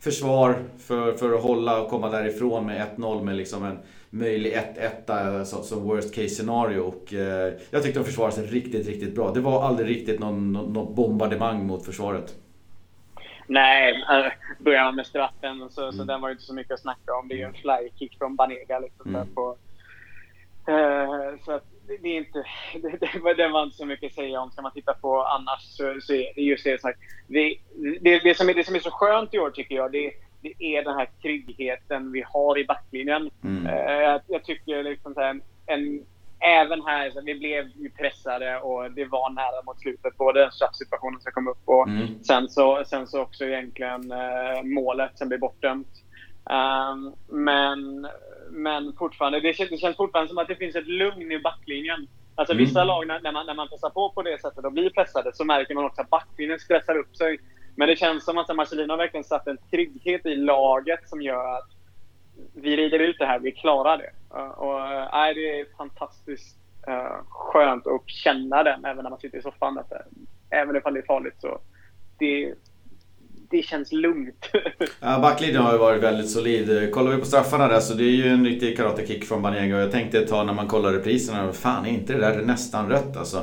försvar 0.00 0.64
för, 0.78 1.12
för 1.12 1.34
att 1.34 1.42
hålla 1.42 1.80
och 1.80 1.90
komma 1.90 2.08
därifrån 2.08 2.66
med 2.66 2.88
1-0 2.96 3.22
med 3.22 3.36
liksom 3.36 3.64
en 3.64 3.78
möjlig 4.10 4.56
1-1 5.04 5.44
som 5.44 5.82
worst 5.82 6.14
case 6.14 6.28
scenario. 6.28 6.80
Och, 6.80 7.14
eh, 7.14 7.52
jag 7.70 7.82
tyckte 7.82 8.00
de 8.00 8.04
försvarade 8.04 8.34
sig 8.34 8.46
riktigt, 8.46 8.86
riktigt 8.86 9.14
bra. 9.14 9.32
Det 9.32 9.40
var 9.40 9.62
aldrig 9.62 9.88
riktigt 9.88 10.20
någon, 10.20 10.52
någon, 10.52 10.72
någon 10.72 10.94
bombardemang 10.94 11.66
mot 11.66 11.86
försvaret. 11.86 12.34
Nej, 13.46 13.92
äh, 13.92 14.32
börjar 14.58 14.84
man 14.84 14.96
med 14.96 15.06
straffen 15.06 15.70
så, 15.70 15.82
mm. 15.82 15.92
så 15.92 16.04
den 16.04 16.20
var 16.20 16.30
inte 16.30 16.42
så 16.42 16.54
mycket 16.54 16.72
att 16.72 16.80
snacka 16.80 17.14
om. 17.14 17.28
Det 17.28 17.34
är 17.34 17.38
ju 17.38 17.44
en 17.44 17.54
flykick 17.54 18.18
från 18.18 18.36
Banega. 18.36 18.78
Liksom, 18.78 19.14
mm. 19.14 19.34
på, 19.34 19.56
uh, 20.68 21.44
så 21.44 21.52
att 21.52 21.73
det, 21.86 22.08
är 22.08 22.16
inte, 22.16 22.44
det, 23.22 23.34
det, 23.34 23.48
var 23.48 23.62
inte 23.62 23.76
så 23.76 23.86
mycket 23.86 24.06
att 24.06 24.14
säga 24.14 24.40
om. 24.40 24.50
Ska 24.50 24.62
man 24.62 24.72
titta 24.72 24.94
på 24.94 25.22
annars 25.22 25.62
så, 25.62 25.96
så 26.00 26.12
är 26.12 26.34
det 26.34 26.40
just 26.40 26.64
det 26.64 26.80
sagt. 26.80 26.98
Det, 27.26 27.56
det, 28.00 28.18
det, 28.18 28.36
som 28.36 28.48
är, 28.48 28.54
det 28.54 28.64
som 28.64 28.74
är 28.74 28.80
så 28.80 28.90
skönt 28.90 29.34
i 29.34 29.38
år 29.38 29.50
tycker 29.50 29.74
jag, 29.74 29.92
det, 29.92 30.12
det 30.42 30.76
är 30.76 30.84
den 30.84 30.94
här 30.94 31.08
tryggheten 31.22 32.12
vi 32.12 32.24
har 32.26 32.58
i 32.58 32.64
backlinjen. 32.64 33.30
Mm. 33.44 33.66
Uh, 33.66 33.92
jag, 33.92 34.20
jag, 34.26 34.44
tycker 34.44 34.82
liksom 34.82 35.14
så 35.14 35.20
här, 35.20 35.40
en, 35.66 36.04
även 36.40 36.82
här, 36.82 37.10
så 37.10 37.20
vi 37.20 37.34
blev 37.34 37.70
ju 37.76 37.90
pressade 37.90 38.58
och 38.58 38.92
det 38.92 39.04
var 39.04 39.30
nära 39.30 39.62
mot 39.66 39.80
slutet. 39.80 40.16
Både 40.16 40.40
den 40.40 40.52
straffsituationen 40.52 41.20
som 41.20 41.32
kom 41.32 41.48
upp 41.48 41.62
och 41.64 41.88
mm. 41.88 42.24
sen, 42.24 42.48
så, 42.48 42.84
sen 42.86 43.06
så 43.06 43.22
också 43.22 43.44
egentligen 43.44 44.12
uh, 44.12 44.62
målet 44.62 45.18
som 45.18 45.28
blev 45.28 45.40
bortdömt. 45.40 46.04
Um, 46.50 47.14
men, 47.28 48.08
men 48.50 48.92
fortfarande, 48.98 49.40
det 49.40 49.54
känns, 49.54 49.70
det 49.70 49.76
känns 49.76 49.96
fortfarande 49.96 50.28
som 50.28 50.38
att 50.38 50.48
det 50.48 50.56
finns 50.56 50.76
ett 50.76 50.86
lugn 50.86 51.32
i 51.32 51.38
backlinjen. 51.38 52.08
Alltså 52.34 52.54
mm. 52.54 52.64
vissa 52.64 52.84
lag, 52.84 53.06
när 53.06 53.32
man, 53.32 53.46
när 53.46 53.54
man 53.54 53.68
pressar 53.68 53.90
på 53.90 54.10
på 54.10 54.22
det 54.22 54.40
sättet 54.40 54.64
och 54.64 54.72
blir 54.72 54.90
pressade 54.90 55.32
så 55.34 55.44
märker 55.44 55.74
man 55.74 55.84
också 55.84 56.00
att 56.00 56.10
backlinjen 56.10 56.58
stressar 56.58 56.96
upp 56.96 57.16
sig. 57.16 57.38
Men 57.76 57.88
det 57.88 57.96
känns 57.96 58.24
som 58.24 58.38
att 58.38 58.56
Marcelino 58.56 58.92
har 58.92 58.98
verkligen 58.98 59.24
satt 59.24 59.46
en 59.46 59.58
trygghet 59.70 60.26
i 60.26 60.36
laget 60.36 61.08
som 61.08 61.22
gör 61.22 61.58
att 61.58 61.70
vi 62.54 62.76
rider 62.76 62.98
ut 62.98 63.16
det 63.18 63.26
här, 63.26 63.38
vi 63.38 63.52
klarar 63.52 63.98
det. 63.98 64.10
Och, 64.56 64.80
äh, 64.80 65.34
det 65.34 65.60
är 65.60 65.76
fantastiskt 65.76 66.58
uh, 66.88 67.22
skönt 67.28 67.86
att 67.86 68.10
känna 68.10 68.62
den 68.62 68.84
även 68.84 69.02
när 69.02 69.10
man 69.10 69.20
sitter 69.20 69.38
i 69.38 69.42
soffan. 69.42 69.78
Att, 69.78 69.92
även 70.50 70.76
ifall 70.76 70.94
det 70.94 71.00
är 71.00 71.06
farligt 71.06 71.40
så 71.40 71.60
det, 72.18 72.54
det 73.56 73.62
känns 73.62 73.92
lugnt. 73.92 74.50
ja, 75.00 75.18
backlinjen 75.18 75.62
har 75.62 75.72
ju 75.72 75.78
varit 75.78 76.02
väldigt 76.02 76.30
solid. 76.30 76.90
Kollar 76.92 77.10
vi 77.10 77.18
på 77.18 77.26
straffarna 77.26 77.68
där 77.68 77.80
så 77.80 77.94
det 77.94 78.04
är 78.04 78.10
ju 78.10 78.28
en 78.28 78.44
riktig 78.44 78.76
karatekick 78.76 79.24
från 79.24 79.42
Banega. 79.42 79.78
Jag 79.78 79.92
tänkte 79.92 80.18
ett 80.18 80.28
tag 80.28 80.46
när 80.46 80.52
man 80.52 80.68
kollar 80.68 80.92
repriserna, 80.92 81.52
fan 81.52 81.86
är 81.86 81.90
inte 81.90 82.12
det 82.12 82.20
där 82.20 82.42
nästan 82.42 82.88
rött 82.88 83.16
alltså? 83.16 83.42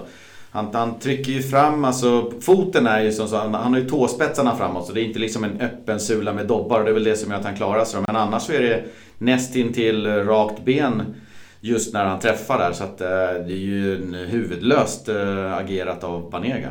Han, 0.51 0.69
han 0.73 0.99
trycker 0.99 1.31
ju 1.31 1.41
fram, 1.41 1.85
alltså 1.85 2.31
foten 2.41 2.87
är 2.87 3.01
ju 3.01 3.11
som 3.11 3.27
så, 3.27 3.37
han, 3.37 3.53
han 3.53 3.73
har 3.73 3.79
ju 3.79 3.89
tåspetsarna 3.89 4.55
framåt 4.55 4.85
så 4.87 4.93
det 4.93 5.01
är 5.01 5.05
inte 5.05 5.19
liksom 5.19 5.43
en 5.43 5.61
öppen 5.61 5.99
sula 5.99 6.33
med 6.33 6.47
dobbar 6.47 6.79
och 6.79 6.85
det 6.85 6.91
är 6.91 6.93
väl 6.93 7.03
det 7.03 7.15
som 7.15 7.31
gör 7.31 7.39
att 7.39 7.45
han 7.45 7.55
klarar 7.55 7.85
sig. 7.85 8.01
Men 8.07 8.15
annars 8.15 8.43
så 8.43 8.53
är 8.53 8.61
det 8.61 8.83
nästintill 9.17 10.07
rakt 10.07 10.65
ben 10.65 11.15
just 11.59 11.93
när 11.93 12.05
han 12.05 12.19
träffar 12.19 12.57
där 12.57 12.71
så 12.71 12.83
att 12.83 13.01
eh, 13.01 13.07
det 13.47 13.53
är 13.53 13.65
ju 13.65 13.95
en 13.95 14.13
huvudlöst 14.13 15.09
eh, 15.09 15.53
agerat 15.53 16.03
av 16.03 16.29
Banega. 16.29 16.69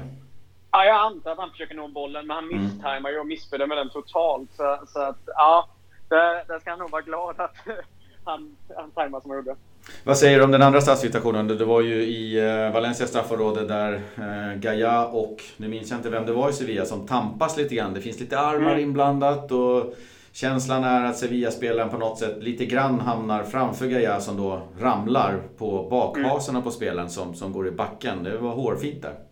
Ja, 0.72 0.84
jag 0.84 0.96
antar 0.96 1.32
att 1.32 1.38
han 1.38 1.50
försöker 1.50 1.74
nå 1.74 1.88
bollen, 1.88 2.26
men 2.26 2.34
han 2.34 2.44
mm. 2.44 2.62
misstajmar 2.64 3.10
ju 3.10 3.18
och 3.18 3.26
missbedömer 3.26 3.76
den 3.76 3.90
totalt. 3.90 4.50
Så, 4.56 4.78
så 4.86 5.00
att, 5.00 5.18
ja, 5.26 5.68
där, 6.08 6.44
där 6.48 6.58
ska 6.58 6.70
han 6.70 6.78
nog 6.78 6.90
vara 6.90 7.02
glad 7.02 7.40
att 7.40 7.56
han, 8.24 8.56
han 8.76 8.90
tajmade 8.90 9.22
som 9.22 9.30
han 9.30 9.38
gjorde. 9.38 9.56
Vad 10.04 10.18
säger 10.18 10.38
du 10.38 10.44
om 10.44 10.50
den 10.50 10.62
andra 10.62 10.80
straffsituationen? 10.80 11.48
Det 11.48 11.64
var 11.64 11.80
ju 11.80 11.94
i 11.94 12.38
eh, 12.38 12.72
Valencia 12.72 13.06
straffområde 13.06 13.66
där 13.66 13.92
eh, 14.16 14.60
Gaia 14.60 15.06
och, 15.06 15.42
nu 15.56 15.68
minns 15.68 15.90
jag 15.90 15.98
inte 15.98 16.10
vem 16.10 16.26
det 16.26 16.32
var 16.32 16.50
i 16.50 16.52
Sevilla, 16.52 16.84
som 16.84 17.06
tampas 17.06 17.56
lite 17.56 17.74
grann. 17.74 17.94
Det 17.94 18.00
finns 18.00 18.20
lite 18.20 18.38
armar 18.38 18.70
mm. 18.70 18.80
inblandat 18.80 19.52
och 19.52 19.94
känslan 20.32 20.84
är 20.84 21.04
att 21.04 21.16
Sevilla-spelaren 21.18 21.90
på 21.90 21.98
något 21.98 22.18
sätt 22.18 22.42
lite 22.42 22.66
grann 22.66 23.00
hamnar 23.00 23.42
framför 23.42 23.86
Gaia 23.86 24.20
som 24.20 24.36
då 24.36 24.62
ramlar 24.80 25.42
på 25.58 25.88
bakhasorna 25.90 26.58
mm. 26.58 26.64
på 26.64 26.70
spelaren 26.70 27.10
som, 27.10 27.34
som 27.34 27.52
går 27.52 27.68
i 27.68 27.70
backen. 27.70 28.22
Det 28.22 28.38
var 28.38 28.50
hårfint 28.50 29.02
där. 29.02 29.29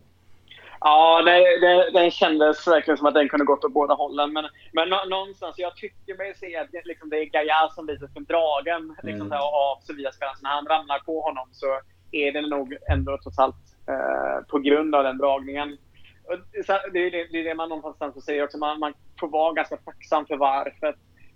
Ja, 0.81 1.21
det, 1.21 1.59
det, 1.61 1.91
det 1.91 2.11
kändes 2.11 2.67
verkligen 2.67 2.97
som 2.97 3.07
att 3.07 3.13
den 3.13 3.29
kunde 3.29 3.45
gått 3.45 3.65
åt 3.65 3.73
båda 3.73 3.93
hållen. 3.93 4.33
Men, 4.33 4.45
men 4.73 4.89
någonstans, 5.09 5.55
jag 5.57 5.75
tycker 5.75 6.17
mig 6.17 6.35
se 6.35 6.55
att 6.57 6.71
det, 6.71 6.81
liksom, 6.85 7.09
det 7.09 7.17
är 7.17 7.25
Gaia 7.25 7.69
som 7.69 7.85
blir 7.85 7.97
som 8.13 8.23
dragen 8.23 8.95
liksom, 9.03 9.27
mm. 9.27 9.39
av 9.41 9.79
Sevilla-spelaren. 9.87 10.37
När 10.41 10.49
han 10.49 10.65
ramlar 10.65 10.99
på 10.99 11.21
honom 11.21 11.49
så 11.51 11.79
är 12.11 12.31
det 12.31 12.41
nog 12.41 12.75
ändå 12.91 13.17
trots 13.23 13.39
allt 13.39 13.55
eh, 13.87 14.47
på 14.47 14.59
grund 14.59 14.95
av 14.95 15.03
den 15.03 15.17
dragningen. 15.17 15.77
Och, 16.23 16.65
så, 16.65 16.73
det, 16.93 16.99
är 16.99 17.11
det, 17.11 17.27
det 17.31 17.39
är 17.39 17.43
det 17.43 17.55
man 17.55 17.69
någonstans 17.69 18.25
säger 18.25 18.43
också. 18.43 18.57
Man, 18.57 18.79
man 18.79 18.93
får 19.19 19.27
vara 19.27 19.53
ganska 19.53 19.77
tacksam 19.77 20.25
för 20.25 20.37
varför. 20.37 20.95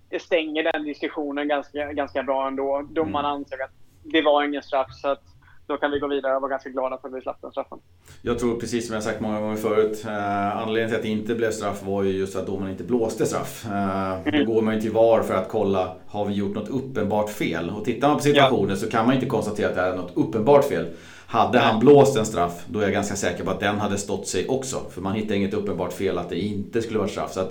Det 0.10 0.20
stänger 0.20 0.72
den 0.74 0.84
diskussionen 0.84 1.48
ganska, 1.48 1.94
ganska 1.94 2.24
bra 2.24 2.48
ändå. 2.48 2.82
Domarna 2.92 3.30
mm. 3.30 3.42
ansåg 3.42 3.62
att 3.62 3.72
det 4.04 4.22
var 4.22 4.44
ingen 4.44 4.64
straff. 4.64 4.92
Så 4.92 5.08
att, 5.08 5.24
då 5.68 5.78
kan 5.78 5.92
vi 5.92 6.00
gå 6.00 6.08
vidare 6.08 6.36
och 6.36 6.42
vara 6.42 6.50
ganska 6.50 6.70
glada 6.70 6.98
för 7.02 7.08
att 7.08 7.14
vi 7.14 7.22
slapp 7.22 7.42
den 7.42 7.52
straffen. 7.52 7.80
Jag 8.22 8.40
tror 8.40 8.60
precis 8.60 8.88
som 8.88 8.94
jag 8.94 9.04
sagt 9.04 9.20
många 9.20 9.42
gånger 9.42 9.56
förut, 9.56 10.04
eh, 10.06 10.58
anledningen 10.58 10.90
till 10.90 10.98
att 10.98 11.04
det 11.04 11.10
inte 11.10 11.36
blev 11.36 11.52
straff 11.52 11.84
var 11.84 12.04
ju 12.04 12.12
just 12.12 12.36
att 12.36 12.46
domaren 12.46 12.72
inte 12.72 12.84
blåste 12.84 13.26
straff. 13.26 13.66
Eh, 13.66 14.28
mm. 14.28 14.46
Då 14.46 14.54
går 14.54 14.62
man 14.62 14.76
ju 14.76 14.82
till 14.82 14.92
VAR 14.92 15.22
för 15.22 15.34
att 15.34 15.50
kolla, 15.50 15.96
har 16.08 16.26
vi 16.26 16.34
gjort 16.34 16.56
något 16.56 16.70
uppenbart 16.70 17.30
fel? 17.30 17.70
Och 17.70 17.86
tittar 17.86 18.08
man 18.08 18.18
på 18.18 18.24
situationen 18.24 18.70
ja. 18.70 18.76
så 18.76 18.90
kan 18.90 19.06
man 19.06 19.16
inte 19.16 19.28
konstatera 19.28 19.70
att 19.70 19.76
det 19.76 19.82
är 19.82 19.96
något 19.96 20.12
uppenbart 20.18 20.66
fel. 20.66 20.86
Hade 21.28 21.60
han 21.60 21.80
blåst 21.80 22.18
en 22.18 22.26
straff, 22.26 22.66
då 22.68 22.80
är 22.80 22.84
jag 22.84 22.92
ganska 22.92 23.16
säker 23.16 23.44
på 23.44 23.52
att 23.52 23.60
den 23.60 23.80
hade 23.80 23.98
stått 23.98 24.28
sig 24.28 24.48
också. 24.48 24.82
För 24.90 25.02
man 25.02 25.14
hittar 25.14 25.36
inget 25.36 25.54
uppenbart 25.54 25.94
fel 25.94 26.18
att 26.18 26.30
det 26.30 26.40
inte 26.40 26.82
skulle 26.82 27.00
vara 27.00 27.10
straff. 27.10 27.34
Så 27.34 27.40
att, 27.40 27.50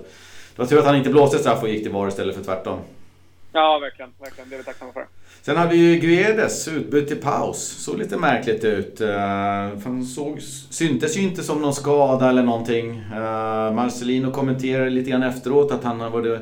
det 0.57 0.63
var 0.63 0.67
tur 0.67 0.79
att 0.79 0.85
han 0.85 0.97
inte 0.97 1.11
blåste 1.11 1.39
straff 1.39 1.63
och 1.63 1.69
gick 1.69 1.83
till 1.83 1.93
VAR 1.93 2.09
istället 2.09 2.37
för 2.37 2.45
tvärtom. 2.45 2.79
Ja, 3.53 3.79
verkligen. 3.79 4.13
verkligen. 4.21 4.51
Det 4.51 4.57
är 4.57 4.59
vi 4.59 4.65
tacksamma 4.65 4.93
för. 4.93 5.07
Sen 5.45 5.57
hade 5.57 5.77
ju 5.77 5.97
Guedes 5.97 6.69
utbytt 6.69 7.09
till 7.09 7.17
paus. 7.17 7.59
Såg 7.59 7.99
lite 7.99 8.17
märkligt 8.17 8.65
ut. 8.65 9.01
Han 9.85 9.99
eh, 9.99 10.05
såg, 10.05 10.43
syntes 10.71 11.17
ju 11.17 11.21
inte 11.21 11.43
som 11.43 11.63
någon 11.63 11.75
skada 11.75 12.29
eller 12.29 12.43
någonting. 12.43 12.91
Eh, 13.15 13.73
Marcelino 13.73 14.31
kommenterade 14.31 14.91
lite 14.91 15.11
grann 15.11 15.23
efteråt 15.23 15.73
att 15.73 15.85
han 15.85 15.99
var 15.99 16.41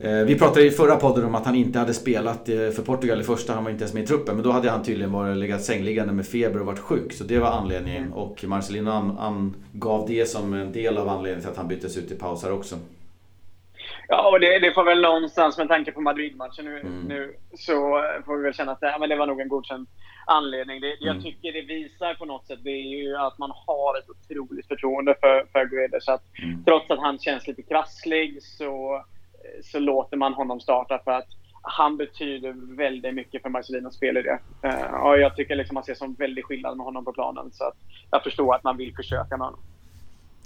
eh, 0.00 0.10
vi 0.26 0.38
pratade 0.38 0.66
i 0.66 0.70
förra 0.70 0.96
podden 0.96 1.24
om 1.24 1.34
att 1.34 1.46
han 1.46 1.54
inte 1.54 1.78
hade 1.78 1.94
spelat 1.94 2.40
för 2.46 2.82
Portugal 2.82 3.20
i 3.20 3.24
första, 3.24 3.52
han 3.54 3.64
var 3.64 3.70
inte 3.70 3.82
ens 3.82 3.94
med 3.94 4.02
i 4.02 4.06
truppen. 4.06 4.34
Men 4.34 4.44
då 4.44 4.50
hade 4.50 4.70
han 4.70 4.82
tydligen 4.82 5.12
varit 5.12 5.36
legat 5.36 5.64
sängliggande 5.64 6.12
med 6.12 6.26
feber 6.26 6.60
och 6.60 6.66
varit 6.66 6.78
sjuk. 6.78 7.12
Så 7.12 7.24
det 7.24 7.38
var 7.38 7.48
anledningen. 7.48 8.02
Mm. 8.02 8.14
Och 8.14 8.44
Marcelino 8.44 8.90
angav 9.18 10.04
det 10.08 10.28
som 10.28 10.54
en 10.54 10.72
del 10.72 10.98
av 10.98 11.08
anledningen 11.08 11.40
till 11.40 11.50
att 11.50 11.56
han 11.56 11.68
byttes 11.68 11.96
ut 11.96 12.12
i 12.12 12.14
paus 12.14 12.42
här 12.42 12.52
också. 12.52 12.76
Ja, 14.12 14.30
och 14.30 14.40
det, 14.40 14.58
det, 14.58 14.72
får 14.72 14.84
väl 14.84 15.00
någonstans 15.00 15.58
med 15.58 15.68
tanke 15.68 15.92
på 15.92 16.00
Madrid-matchen 16.00 16.64
nu, 16.64 16.80
mm. 16.80 17.00
nu, 17.00 17.34
så 17.54 17.74
får 18.26 18.36
vi 18.36 18.42
väl 18.42 18.54
känna 18.54 18.72
att 18.72 18.80
det, 18.80 18.96
men 19.00 19.08
det 19.08 19.16
var 19.16 19.26
nog 19.26 19.40
en 19.40 19.48
godkänd 19.48 19.88
anledning. 20.26 20.80
Det, 20.80 20.86
mm. 20.86 20.98
Jag 21.00 21.22
tycker 21.22 21.52
det 21.52 21.60
visar 21.60 22.14
på 22.14 22.24
något 22.24 22.46
sätt 22.46 22.58
det 22.62 22.70
är 22.70 23.02
ju 23.02 23.16
att 23.16 23.38
man 23.38 23.50
har 23.66 23.98
ett 23.98 24.08
otroligt 24.08 24.68
förtroende 24.68 25.14
för, 25.20 25.46
för 25.52 25.64
Guedes. 25.64 26.08
Att 26.08 26.22
mm. 26.42 26.64
Trots 26.64 26.90
att 26.90 26.98
han 26.98 27.18
känns 27.18 27.46
lite 27.46 27.62
krasslig 27.62 28.42
så, 28.42 29.04
så 29.62 29.78
låter 29.78 30.16
man 30.16 30.34
honom 30.34 30.60
starta 30.60 30.98
för 31.04 31.10
att 31.10 31.28
han 31.62 31.96
betyder 31.96 32.76
väldigt 32.76 33.14
mycket 33.14 33.42
för 33.42 33.48
Marcelinos 33.48 33.94
spelidé. 33.94 34.38
Uh, 34.64 34.94
och 35.04 35.18
jag 35.18 35.36
tycker 35.36 35.56
liksom 35.56 35.74
man 35.74 35.84
ser 35.84 35.94
som 35.94 36.14
väldigt 36.14 36.44
skillnad 36.44 36.76
med 36.76 36.84
honom 36.84 37.04
på 37.04 37.12
planen. 37.12 37.50
Så 37.52 37.64
att 37.64 37.76
jag 38.10 38.22
förstår 38.22 38.54
att 38.54 38.64
man 38.64 38.76
vill 38.76 38.94
försöka 38.94 39.36
med 39.36 39.46
honom. 39.46 39.60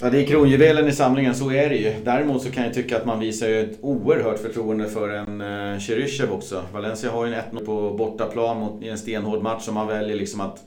Ja, 0.00 0.10
det 0.10 0.22
är 0.22 0.26
kronjuvelen 0.26 0.88
i 0.88 0.92
samlingen, 0.92 1.34
så 1.34 1.52
är 1.52 1.68
det 1.68 1.76
ju. 1.76 1.94
Däremot 2.04 2.42
så 2.42 2.50
kan 2.50 2.64
jag 2.64 2.74
tycka 2.74 2.96
att 2.96 3.06
man 3.06 3.20
visar 3.20 3.48
ju 3.48 3.60
ett 3.60 3.78
oerhört 3.80 4.38
förtroende 4.38 4.88
för 4.88 5.08
en 5.08 5.40
Cheryshev 5.80 6.32
också. 6.32 6.64
Valencia 6.72 7.10
har 7.10 7.26
ju 7.26 7.32
en 7.32 7.38
1 7.38 7.66
på 7.66 7.90
bortaplan 7.90 8.58
mot, 8.58 8.82
i 8.82 8.88
en 8.88 8.98
stenhård 8.98 9.42
match 9.42 9.62
som 9.62 9.74
man 9.74 9.86
väljer 9.86 10.16
liksom 10.16 10.40
att 10.40 10.60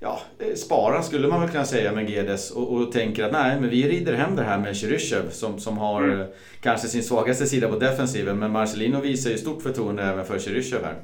ja, 0.00 0.20
eh, 0.38 0.54
spara 0.54 1.02
skulle 1.02 1.28
man 1.28 1.40
väl 1.40 1.50
kunna 1.50 1.64
säga 1.64 1.92
med 1.92 2.10
Gedes 2.10 2.50
och, 2.50 2.72
och 2.72 2.92
tänker 2.92 3.24
att 3.24 3.32
nej, 3.32 3.60
men 3.60 3.70
vi 3.70 3.88
rider 3.88 4.14
hem 4.14 4.36
det 4.36 4.42
här 4.42 4.58
med 4.58 4.76
Cheryshev 4.76 5.30
som, 5.30 5.58
som 5.58 5.78
har 5.78 6.02
mm. 6.02 6.20
Eh, 6.20 6.26
kanske 6.62 6.88
sin 6.88 7.02
svagaste 7.02 7.46
sida 7.46 7.68
på 7.68 7.78
defensiven. 7.78 8.38
Men 8.38 8.52
Marcelino 8.52 9.00
visar 9.00 9.30
ju 9.30 9.38
stort 9.38 9.62
förtroende 9.62 10.02
även 10.02 10.24
för 10.24 10.38
Cheryshev 10.38 10.84
här. 10.84 10.94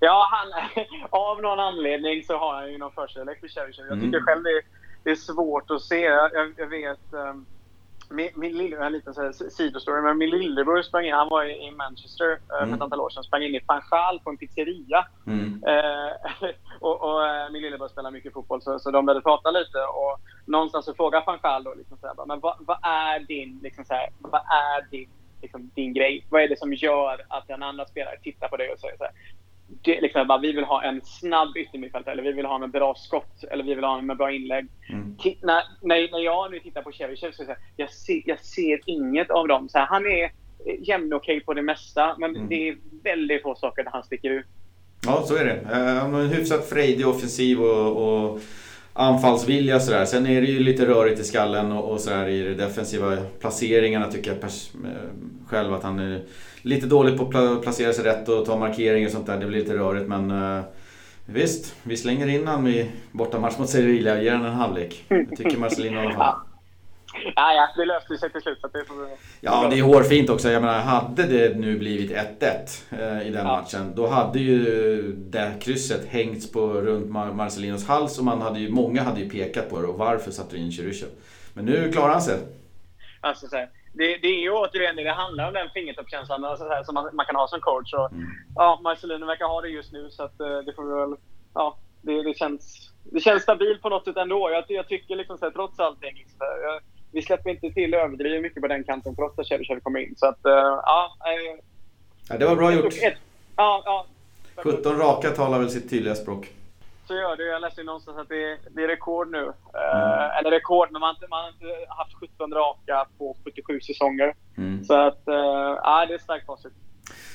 Ja, 0.00 0.28
han, 0.30 0.84
av 1.10 1.42
någon 1.42 1.60
anledning 1.60 2.22
så 2.22 2.36
har 2.36 2.54
han 2.54 2.72
ju 2.72 2.78
någon 2.78 2.92
förkärlek 2.92 3.40
för 3.40 3.48
Cheryshev. 3.48 3.86
Jag 3.88 4.00
tycker 4.00 4.18
mm. 4.18 4.26
själv 4.26 4.42
det 4.42 4.62
det 5.04 5.10
är 5.10 5.14
svårt 5.14 5.70
att 5.70 5.82
se. 5.82 6.00
Jag, 6.00 6.54
jag 6.56 6.66
vet... 6.66 7.12
Um, 7.12 7.46
min, 8.12 8.28
min 8.34 8.56
lille, 8.56 8.86
en 8.86 8.92
liten 8.92 9.14
här, 9.16 9.32
sidostory, 9.50 10.02
men 10.02 10.18
min 10.18 10.30
lillebror 10.30 10.82
sprang 10.82 11.04
in, 11.04 11.12
han 11.12 11.28
var 11.28 11.44
i, 11.44 11.70
Manchester 11.70 12.32
uh, 12.32 12.38
för 12.48 12.56
ett 12.56 12.68
mm. 12.68 12.82
antal 12.82 13.00
år 13.00 13.10
sedan, 13.10 13.24
sprang 13.24 13.42
in 13.42 13.54
i 13.54 13.60
Fanchal 13.60 14.20
på 14.20 14.30
en 14.30 14.36
pizzeria. 14.36 15.06
Mm. 15.26 15.64
Uh, 15.68 16.12
och, 16.80 17.02
och 17.02 17.20
uh, 17.20 17.52
min 17.52 17.62
lillebror 17.62 17.88
spelar 17.88 18.10
mycket 18.10 18.32
fotboll 18.32 18.62
så, 18.62 18.78
så 18.78 18.90
de 18.90 19.06
började 19.06 19.22
prata 19.22 19.50
lite 19.50 19.78
och 19.78 20.20
någonstans 20.46 20.84
så 20.84 20.94
frågar 20.94 21.20
Fanchal 21.20 21.64
då 21.64 21.74
liksom 21.74 21.96
så 21.98 22.06
här, 22.06 22.26
men 22.26 22.40
vad, 22.40 22.56
vad, 22.60 22.78
är 22.82 23.20
din, 23.20 23.60
liksom 23.62 23.84
så 23.84 23.94
här, 23.94 24.08
vad 24.18 24.40
är 24.40 24.90
din, 24.90 25.08
liksom, 25.42 25.70
din 25.74 25.92
grej? 25.92 26.26
Vad 26.30 26.42
är 26.42 26.48
det 26.48 26.58
som 26.58 26.72
gör 26.72 27.24
att 27.28 27.50
en 27.50 27.62
annan 27.62 27.86
spelare 27.86 28.18
tittar 28.22 28.48
på 28.48 28.56
dig 28.56 28.72
och 28.72 28.78
säger 28.78 28.96
så 28.96 29.04
här, 29.04 29.12
det, 29.82 30.00
liksom, 30.00 30.26
bara, 30.26 30.38
vi 30.38 30.52
vill 30.52 30.64
ha 30.64 30.82
en 30.82 31.00
snabb 31.04 31.56
yttermittfältare, 31.56 32.12
eller 32.12 32.22
vi 32.22 32.32
vill 32.32 32.46
ha 32.46 32.54
en 32.54 32.60
med 32.60 32.70
bra 32.70 32.94
skott, 32.94 33.44
eller 33.50 33.64
vi 33.64 33.74
vill 33.74 33.84
ha 33.84 33.98
en 33.98 34.06
med 34.06 34.16
bra 34.16 34.32
inlägg. 34.32 34.66
Mm. 34.88 35.16
När, 35.42 35.62
när, 35.82 36.10
när 36.10 36.18
jag 36.18 36.50
nu 36.50 36.60
tittar 36.60 36.82
på 36.82 36.92
Chevy, 36.92 37.16
så 37.16 37.26
jag, 37.38 37.56
jag, 37.76 37.90
ser, 37.90 38.22
jag 38.24 38.40
ser 38.40 38.80
inget 38.86 39.30
av 39.30 39.48
dem. 39.48 39.68
Så 39.68 39.78
här, 39.78 39.86
han 39.86 40.06
är 40.06 40.30
jämn 40.78 41.12
okej 41.12 41.40
på 41.40 41.54
det 41.54 41.62
mesta, 41.62 42.16
men 42.18 42.36
mm. 42.36 42.48
det 42.48 42.68
är 42.68 42.76
väldigt 43.02 43.42
få 43.42 43.54
saker 43.54 43.84
där 43.84 43.90
han 43.90 44.04
sticker 44.04 44.30
ut. 44.30 44.46
Ja, 45.06 45.22
så 45.26 45.36
är 45.36 45.44
det. 45.44 45.60
Han 46.00 46.14
har 46.14 46.20
en 46.20 46.28
hyfsat 46.28 46.68
frejdig 46.68 47.08
offensiv 47.08 47.62
och, 47.62 48.30
och 48.30 48.40
anfallsvilja 48.92 49.80
sådär. 49.80 50.04
Sen 50.04 50.26
är 50.26 50.40
det 50.40 50.46
ju 50.46 50.58
lite 50.58 50.86
rörigt 50.86 51.20
i 51.20 51.24
skallen 51.24 51.72
och, 51.72 51.92
och 51.92 52.00
sådär 52.00 52.28
i 52.28 52.42
de 52.42 52.54
defensiva 52.54 53.16
placeringarna 53.40 54.10
tycker 54.10 54.30
jag 54.30 54.44
eh, 54.44 54.50
själv 55.46 55.74
att 55.74 55.82
han 55.82 55.98
är 55.98 56.22
lite 56.62 56.86
dålig 56.86 57.18
på 57.18 57.38
att 57.38 57.62
placera 57.62 57.92
sig 57.92 58.04
rätt 58.04 58.28
och 58.28 58.46
ta 58.46 58.56
markeringar 58.56 59.06
och 59.06 59.12
sånt 59.12 59.26
där. 59.26 59.38
Det 59.38 59.46
blir 59.46 59.58
lite 59.58 59.76
rörigt 59.76 60.08
men 60.08 60.30
uh, 60.30 60.62
visst, 61.26 61.76
vi 61.82 61.96
slänger 61.96 62.26
in 62.28 62.46
honom 62.46 62.66
i 62.66 62.90
bortamatch 63.12 63.58
mot 63.58 63.68
Sevilla 63.68 64.12
och 64.12 64.22
ger 64.22 64.32
honom 64.32 64.46
en 64.46 64.52
halvlek. 64.52 65.04
Det 65.08 65.36
tycker 65.36 65.58
Marcelino 65.58 66.02
i 66.02 66.06
alla 66.06 66.14
fall. 66.14 66.34
Ja, 67.36 67.52
ja, 67.52 67.68
det 67.76 67.84
löste 67.84 68.18
sig 68.18 68.32
till 68.32 68.40
slut. 68.40 68.58
Så 68.60 68.68
det 68.68 68.84
får... 68.84 69.08
Ja, 69.40 69.68
det 69.70 69.78
är 69.78 69.82
hårfint 69.82 70.30
också. 70.30 70.50
Jag 70.50 70.62
menar, 70.62 70.80
hade 70.80 71.22
det 71.22 71.56
nu 71.56 71.78
blivit 71.78 72.10
1-1 72.10 72.22
eh, 72.90 73.28
i 73.28 73.30
den 73.30 73.46
ja. 73.46 73.60
matchen, 73.60 73.92
då 73.94 74.06
hade 74.06 74.38
ju 74.38 75.12
det 75.12 75.52
krysset 75.60 76.08
hängts 76.08 76.52
på 76.52 76.60
runt 76.60 77.10
Marcelinos 77.10 77.88
hals 77.88 78.18
och 78.18 78.24
man 78.24 78.40
hade 78.40 78.60
ju, 78.60 78.70
många 78.70 79.02
hade 79.02 79.20
ju 79.20 79.30
pekat 79.30 79.70
på 79.70 79.80
det. 79.80 79.86
Och 79.86 79.98
varför 79.98 80.30
satte 80.30 80.56
du 80.56 80.62
in 80.62 80.72
Chirushev? 80.72 81.08
Men 81.54 81.64
nu 81.64 81.92
klarar 81.92 82.12
han 82.12 82.22
sig. 82.22 82.38
Alltså, 83.20 83.46
så 83.46 83.56
här, 83.56 83.68
det, 83.92 84.16
det 84.16 84.28
är 84.28 84.40
ju 84.40 84.50
återigen 84.50 84.96
det 84.96 85.02
det 85.02 85.12
handlar 85.12 85.48
om, 85.48 85.54
den 85.54 85.70
fingertoppskänslan 85.74 86.44
alltså, 86.44 86.64
som 86.84 86.94
man, 86.94 87.16
man, 87.16 87.26
kan 87.26 87.36
ha 87.36 87.48
som 87.48 87.60
coach. 87.60 87.94
Och, 87.94 88.12
mm. 88.12 88.26
Ja, 88.54 88.80
Marcelino 88.82 89.26
verkar 89.26 89.44
ha 89.44 89.60
det 89.60 89.68
just 89.68 89.92
nu, 89.92 90.10
så 90.10 90.22
att, 90.22 90.40
eh, 90.40 90.58
det 90.58 90.72
får 90.72 91.06
väl... 91.06 91.16
Ja, 91.54 91.78
det, 92.02 92.22
det, 92.22 92.38
känns, 92.38 92.90
det 93.04 93.20
känns 93.20 93.42
stabilt 93.42 93.82
på 93.82 93.88
något 93.88 94.04
sätt 94.04 94.16
ändå. 94.16 94.50
Jag, 94.50 94.64
jag 94.68 94.88
tycker 94.88 95.16
liksom 95.16 95.38
så 95.38 95.44
här, 95.44 95.52
trots 95.52 95.80
allting, 95.80 96.14
liksom, 96.14 96.36
jag, 96.62 96.80
vi 97.12 97.22
släpper 97.22 97.50
inte 97.50 97.70
till 97.70 97.94
överdrivet 97.94 98.42
mycket 98.42 98.62
på 98.62 98.68
den 98.68 98.84
kanten 98.84 99.16
trots 99.16 99.38
att 99.38 99.46
Chevy 99.46 99.80
kommer 99.80 100.00
in. 100.00 100.14
Så 100.16 100.26
att, 100.26 100.40
uh, 100.46 100.52
ja, 100.52 101.16
äh, 101.26 101.60
ja. 102.28 102.38
Det 102.38 102.46
var 102.46 102.56
bra 102.56 102.72
gjort. 102.72 102.94
Ett, 103.02 103.18
ja, 103.56 103.82
ja. 103.84 104.06
17 104.56 104.98
raka 104.98 105.30
talar 105.30 105.58
väl 105.58 105.70
sitt 105.70 105.90
tydliga 105.90 106.14
språk. 106.14 106.50
Så 107.06 107.14
gör 107.14 107.36
det. 107.36 107.44
Jag 107.44 107.60
läste 107.60 107.82
någonstans 107.82 108.18
att 108.18 108.28
det 108.28 108.52
är, 108.52 108.58
det 108.70 108.82
är 108.84 108.88
rekord 108.88 109.30
nu. 109.30 109.52
Eh. 109.74 109.98
Uh, 109.98 110.38
eller 110.38 110.50
rekord, 110.50 110.88
men 110.92 111.00
man, 111.00 111.14
man 111.30 111.42
har 111.42 111.48
inte 111.48 111.66
haft 111.88 112.14
17 112.14 112.54
raka 112.54 113.06
på 113.18 113.36
77 113.44 113.80
säsonger. 113.80 114.34
Mm. 114.56 114.84
Så 114.84 114.94
att, 114.94 115.22
uh, 115.28 115.34
ja, 115.82 116.06
det 116.08 116.14
är 116.14 116.18
starkt 116.18 116.46
facit. 116.46 116.72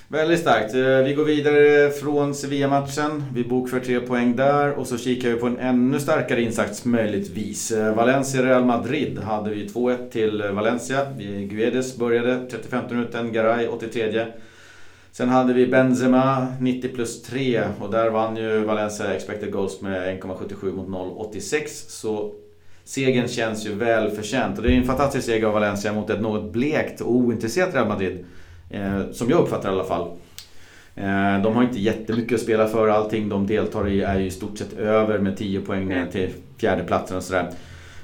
Väldigt 0.09 0.39
starkt. 0.39 0.73
Eh, 0.73 1.03
vi 1.05 1.13
går 1.13 1.25
vidare 1.25 1.91
från 1.91 2.35
Sevilla-matchen. 2.35 3.23
Vi 3.33 3.43
bokför 3.43 3.79
tre 3.79 3.99
poäng 3.99 4.35
där 4.35 4.73
och 4.73 4.87
så 4.87 4.97
kikar 4.97 5.29
vi 5.29 5.35
på 5.35 5.47
en 5.47 5.59
ännu 5.59 5.99
starkare 5.99 6.41
insats 6.41 6.85
möjligtvis. 6.85 7.71
Eh, 7.71 7.95
Valencia-Real 7.95 8.65
Madrid 8.65 9.19
hade 9.19 9.49
vi 9.49 9.67
2-1 9.67 10.09
till 10.09 10.43
Valencia. 10.51 11.05
Guedes 11.49 11.97
började 11.97 12.49
35 12.49 12.83
minuten, 12.89 13.33
Garay 13.33 13.67
83. 13.67 14.25
Sen 15.17 15.29
hade 15.29 15.53
vi 15.53 15.67
Benzema 15.67 16.47
90 16.59 16.89
plus 16.89 17.21
3 17.21 17.63
och 17.79 17.91
där 17.91 18.09
vann 18.09 18.37
ju 18.37 18.63
Valencia 18.63 19.13
expected 19.13 19.51
goals 19.51 19.81
med 19.81 20.21
1,77 20.21 20.75
mot 20.75 20.87
0,86. 20.87 21.67
Så 21.89 22.33
segern 22.83 23.27
känns 23.27 23.65
ju 23.65 23.73
välförtjänt 23.73 24.57
och 24.57 24.63
det 24.63 24.73
är 24.73 24.77
en 24.77 24.83
fantastisk 24.83 25.25
seger 25.25 25.47
av 25.47 25.53
Valencia 25.53 25.93
mot 25.93 26.09
ett 26.09 26.21
något 26.21 26.51
blekt 26.53 27.01
och 27.01 27.11
ointresserat 27.11 27.73
Real 27.75 27.87
Madrid. 27.87 28.25
Eh, 28.69 29.11
som 29.11 29.29
jag 29.29 29.39
uppfattar 29.39 29.69
i 29.69 29.71
alla 29.71 29.83
fall. 29.83 30.07
Eh, 30.95 31.41
de 31.43 31.55
har 31.55 31.63
inte 31.63 31.79
jättemycket 31.79 32.35
att 32.35 32.41
spela 32.41 32.67
för. 32.67 32.87
Allting 32.87 33.29
de 33.29 33.47
deltar 33.47 33.87
i 33.87 34.01
är 34.01 34.19
ju 34.19 34.25
i 34.25 34.31
stort 34.31 34.57
sett 34.57 34.73
över 34.73 35.19
med 35.19 35.37
10 35.37 35.61
poäng 35.61 35.87
ner 35.87 36.05
till 36.05 36.29
fjärdeplatsen 36.57 37.17
och 37.17 37.23
sådär. 37.23 37.51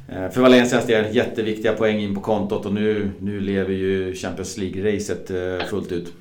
Eh, 0.10 0.30
för 0.30 0.42
Valencias 0.42 0.86
del 0.86 1.16
jätteviktiga 1.16 1.74
poäng 1.74 2.00
in 2.00 2.16
på 2.16 2.22
kontot 2.22 2.66
och 2.66 2.74
nu, 2.74 3.12
nu 3.20 3.40
lever 3.40 3.74
ju 3.74 4.16
Champions 4.16 4.58
League-racet 4.58 5.68
fullt 5.70 5.92
ut. 5.92 6.14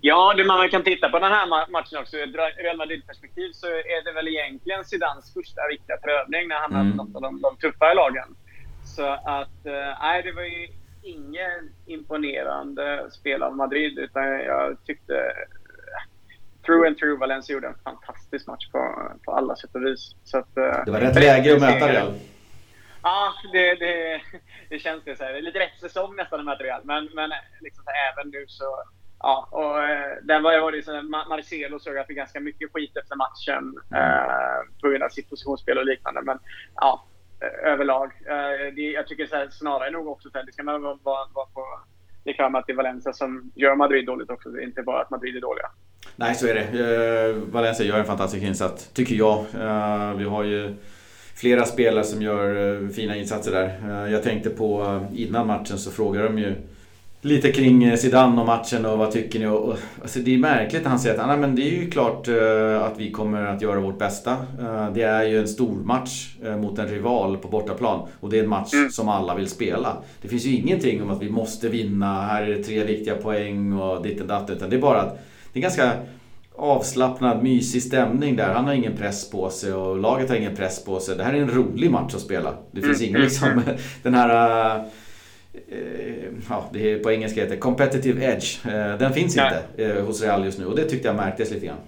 Ja, 0.00 0.34
det 0.36 0.44
man 0.44 0.68
kan 0.68 0.82
titta 0.82 1.08
på 1.08 1.18
den 1.18 1.32
här 1.32 1.70
matchen 1.70 1.98
också. 1.98 2.16
Ur 2.16 2.62
Real 2.62 2.76
Madrid-perspektiv 2.76 3.52
så 3.52 3.66
är 3.66 4.04
det 4.04 4.12
väl 4.12 4.28
egentligen 4.28 4.84
Zidans 4.84 5.34
första 5.34 5.60
riktiga 5.60 5.96
prövning 5.96 6.48
när 6.48 6.56
han 6.56 6.70
mm. 6.70 6.86
hade 6.86 6.96
något 6.96 7.16
av 7.16 7.22
de, 7.22 7.40
de 7.40 7.56
tuffare 7.56 7.94
lagen. 7.94 8.36
Så 8.84 9.06
att, 9.24 9.64
nej, 10.00 10.22
det 10.22 10.32
var 10.32 10.42
ju 10.42 10.68
ingen 11.02 11.72
imponerande 11.86 13.10
spel 13.10 13.42
av 13.42 13.56
Madrid 13.56 13.98
utan 13.98 14.24
jag 14.24 14.76
tyckte 14.86 15.32
through 16.66 16.86
and 16.86 16.98
through 16.98 17.18
Valencia 17.18 17.54
gjorde 17.54 17.68
en 17.68 17.78
fantastisk 17.84 18.46
match 18.46 18.70
på, 18.72 19.12
på 19.24 19.32
alla 19.32 19.56
sätt 19.56 19.74
och 19.74 19.82
vis. 19.82 20.14
Så 20.24 20.38
att, 20.38 20.56
eh, 20.56 20.84
det 20.84 20.90
var 20.90 21.00
rätt 21.00 21.14
läge 21.14 21.54
att 21.54 21.60
möta 21.60 21.88
Real. 21.88 22.14
Ja, 23.02 23.32
det, 23.52 23.74
det, 23.74 24.20
det 24.68 24.78
känns 24.78 25.04
det. 25.04 25.16
Så 25.16 25.24
här. 25.24 25.32
Det 25.32 25.38
är 25.38 25.42
lite 25.42 25.58
rätt 25.58 25.80
säsong 25.80 26.16
nästan 26.16 26.40
att 26.40 26.46
möta 26.46 26.64
Real. 26.64 26.80
Men, 26.84 27.08
men 27.14 27.30
liksom 27.60 27.84
här, 27.86 28.12
även 28.12 28.30
nu 28.30 28.44
så... 28.48 28.84
Ja, 29.22 29.48
och 29.50 29.82
eh, 29.82 30.16
där 30.22 30.40
var 30.40 30.52
jag 30.52 30.72
liksom, 30.72 31.10
Marcelo 31.10 31.78
såg 31.78 31.96
jag 31.96 32.06
fick 32.06 32.16
ganska 32.16 32.40
mycket 32.40 32.72
skit 32.72 32.96
efter 32.96 33.16
matchen 33.16 33.74
eh, 33.94 34.80
på 34.82 34.88
grund 34.88 35.02
av 35.02 35.08
sitt 35.08 35.30
positionsspel 35.30 35.78
och 35.78 35.86
liknande. 35.86 36.22
Men 36.22 36.38
ja, 36.74 37.04
eh, 37.40 37.72
överlag. 37.72 38.12
Eh, 38.26 38.74
det, 38.74 38.82
jag 38.82 39.06
tycker 39.06 39.26
så 39.26 39.36
här, 39.36 39.48
snarare 39.50 39.90
nog 39.90 40.08
också 40.08 40.28
att 40.28 40.46
det 40.46 40.52
ska 40.52 40.62
man 40.62 40.82
vara, 40.82 41.26
vara 41.34 41.46
på 41.46 41.80
det 42.24 42.32
kan 42.32 42.56
att 42.56 42.66
det 42.66 42.72
är 42.72 42.76
Valencia 42.76 43.12
som 43.12 43.52
gör 43.54 43.74
Madrid 43.74 44.06
dåligt 44.06 44.30
också. 44.30 44.48
Det 44.48 44.62
är 44.62 44.64
inte 44.64 44.82
bara 44.82 45.02
att 45.02 45.10
Madrid 45.10 45.36
är 45.36 45.40
dåliga. 45.40 45.66
Nej, 46.16 46.34
så 46.34 46.46
är 46.46 46.54
det. 46.54 46.60
Eh, 46.60 47.34
Valencia 47.34 47.86
gör 47.86 47.98
en 47.98 48.04
fantastisk 48.04 48.42
insats, 48.42 48.88
tycker 48.92 49.14
jag. 49.14 49.38
Eh, 49.38 50.14
vi 50.14 50.24
har 50.24 50.44
ju 50.44 50.74
flera 51.34 51.64
spelare 51.64 52.04
som 52.04 52.22
gör 52.22 52.88
fina 52.88 53.16
insatser 53.16 53.52
där. 53.52 54.06
Jag 54.06 54.22
tänkte 54.22 54.50
på 54.50 55.00
innan 55.14 55.46
matchen 55.46 55.78
så 55.78 55.90
frågade 55.90 56.24
de 56.24 56.38
ju 56.38 56.54
lite 57.22 57.52
kring 57.52 57.84
eh, 57.84 57.96
Zidane 57.96 58.40
och 58.40 58.46
matchen 58.46 58.86
och 58.86 58.98
vad 58.98 59.10
tycker 59.10 59.38
ni? 59.38 59.46
Och, 59.46 59.68
och, 59.68 59.78
alltså 60.02 60.18
det 60.18 60.34
är 60.34 60.38
märkligt 60.38 60.82
när 60.82 60.90
han 60.90 60.98
säger 60.98 61.18
att 61.18 61.30
ah, 61.30 61.36
men 61.36 61.54
det 61.54 61.62
är 61.62 61.80
ju 61.80 61.90
klart 61.90 62.28
uh, 62.28 62.82
att 62.82 62.98
vi 62.98 63.10
kommer 63.10 63.46
att 63.46 63.62
göra 63.62 63.80
vårt 63.80 63.98
bästa. 63.98 64.36
Uh, 64.60 64.92
det 64.94 65.02
är 65.02 65.24
ju 65.24 65.38
en 65.38 65.48
stor 65.48 65.76
match 65.84 66.36
uh, 66.44 66.56
mot 66.56 66.78
en 66.78 66.88
rival 66.88 67.36
på 67.36 67.48
bortaplan 67.48 68.08
och 68.20 68.30
det 68.30 68.38
är 68.38 68.42
en 68.42 68.48
match 68.48 68.74
mm. 68.74 68.90
som 68.90 69.08
alla 69.08 69.34
vill 69.34 69.48
spela. 69.48 69.96
Det 70.22 70.28
finns 70.28 70.44
ju 70.44 70.56
ingenting 70.56 71.02
om 71.02 71.10
att 71.10 71.22
vi 71.22 71.30
måste 71.30 71.68
vinna, 71.68 72.22
här 72.22 72.42
är 72.42 72.56
det 72.56 72.64
tre 72.64 72.84
viktiga 72.84 73.14
poäng 73.14 73.72
och 73.72 74.02
ditt 74.02 74.20
och 74.20 74.26
datt. 74.26 74.50
Utan 74.50 74.70
det 74.70 74.76
är 74.76 74.80
bara 74.80 75.00
att 75.00 75.18
det 75.52 75.58
är 75.58 75.62
ganska 75.62 75.92
avslappnad, 76.56 77.42
mysig 77.42 77.82
stämning 77.82 78.36
där. 78.36 78.54
Han 78.54 78.64
har 78.64 78.74
ingen 78.74 78.96
press 78.96 79.30
på 79.30 79.50
sig 79.50 79.72
och 79.72 79.98
laget 79.98 80.28
har 80.28 80.36
ingen 80.36 80.56
press 80.56 80.84
på 80.84 81.00
sig. 81.00 81.16
Det 81.16 81.24
här 81.24 81.32
är 81.32 81.40
en 81.40 81.50
rolig 81.50 81.90
match 81.90 82.14
att 82.14 82.20
spela. 82.20 82.54
Det 82.72 82.82
finns 82.82 83.00
mm. 83.00 83.08
ingen 83.08 83.20
liksom 83.20 83.62
den 84.02 84.14
här 84.14 84.84
ja, 86.48 86.68
det 86.72 86.98
på 86.98 87.12
engelska 87.12 87.40
heter 87.40 87.56
competitive 87.56 88.24
edge. 88.24 88.66
Eh, 88.66 88.98
den 88.98 89.12
finns 89.12 89.36
Nej. 89.36 89.46
inte 89.46 89.84
eh, 89.84 90.04
hos 90.04 90.22
Real 90.22 90.44
just 90.44 90.58
nu 90.58 90.66
och 90.66 90.76
det 90.76 90.84
tyckte 90.84 91.08
jag 91.08 91.16
märktes 91.16 91.50
lite 91.50 91.66
grann. 91.66 91.80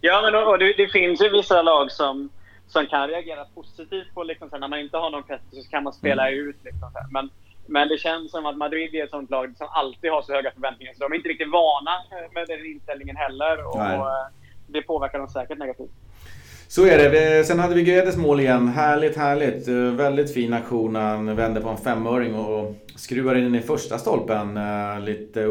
Ja, 0.00 0.22
men 0.22 0.46
och 0.46 0.58
det, 0.58 0.72
det 0.76 0.88
finns 0.88 1.22
ju 1.22 1.28
vissa 1.28 1.62
lag 1.62 1.90
som, 1.90 2.30
som 2.68 2.86
kan 2.86 3.08
reagera 3.08 3.44
positivt 3.54 4.14
på 4.14 4.22
liksom, 4.22 4.48
när 4.60 4.68
man 4.68 4.78
inte 4.78 4.96
har 4.96 5.10
någon 5.10 5.22
press 5.22 5.40
så 5.50 5.70
kan 5.70 5.84
man 5.84 5.92
spela 5.92 6.28
mm. 6.28 6.48
ut. 6.48 6.56
Liksom, 6.64 6.90
men, 7.10 7.30
men 7.66 7.88
det 7.88 7.98
känns 7.98 8.30
som 8.30 8.46
att 8.46 8.56
Madrid 8.56 8.94
är 8.94 9.04
ett 9.04 9.10
sånt 9.10 9.30
lag 9.30 9.54
som 9.56 9.68
alltid 9.70 10.10
har 10.10 10.22
så 10.22 10.32
höga 10.32 10.50
förväntningar 10.50 10.92
så 10.92 10.98
de 10.98 11.12
är 11.12 11.16
inte 11.16 11.28
riktigt 11.28 11.50
vana 11.50 11.90
med 12.34 12.46
den 12.48 12.66
inställningen 12.66 13.16
heller. 13.16 13.66
Och, 13.66 13.80
det 14.72 14.82
påverkar 14.82 15.18
dem 15.18 15.28
säkert 15.28 15.58
negativt. 15.58 15.90
Så 16.74 16.86
är 16.86 16.98
det. 16.98 17.44
Sen 17.44 17.58
hade 17.58 17.74
vi 17.74 17.82
Guedes 17.82 18.16
mål 18.16 18.40
igen. 18.40 18.68
Härligt, 18.68 19.16
härligt. 19.16 19.68
Eh, 19.68 19.74
väldigt 19.74 20.34
fin 20.34 20.52
aktion. 20.52 20.94
Han 20.94 21.36
vände 21.36 21.60
på 21.60 21.68
en 21.68 21.76
femöring 21.76 22.34
och 22.34 22.74
skruvar 22.96 23.34
in 23.34 23.54
i 23.54 23.60
första 23.60 23.98
stolpen. 23.98 24.56
Eh, 24.56 25.00
lite 25.00 25.46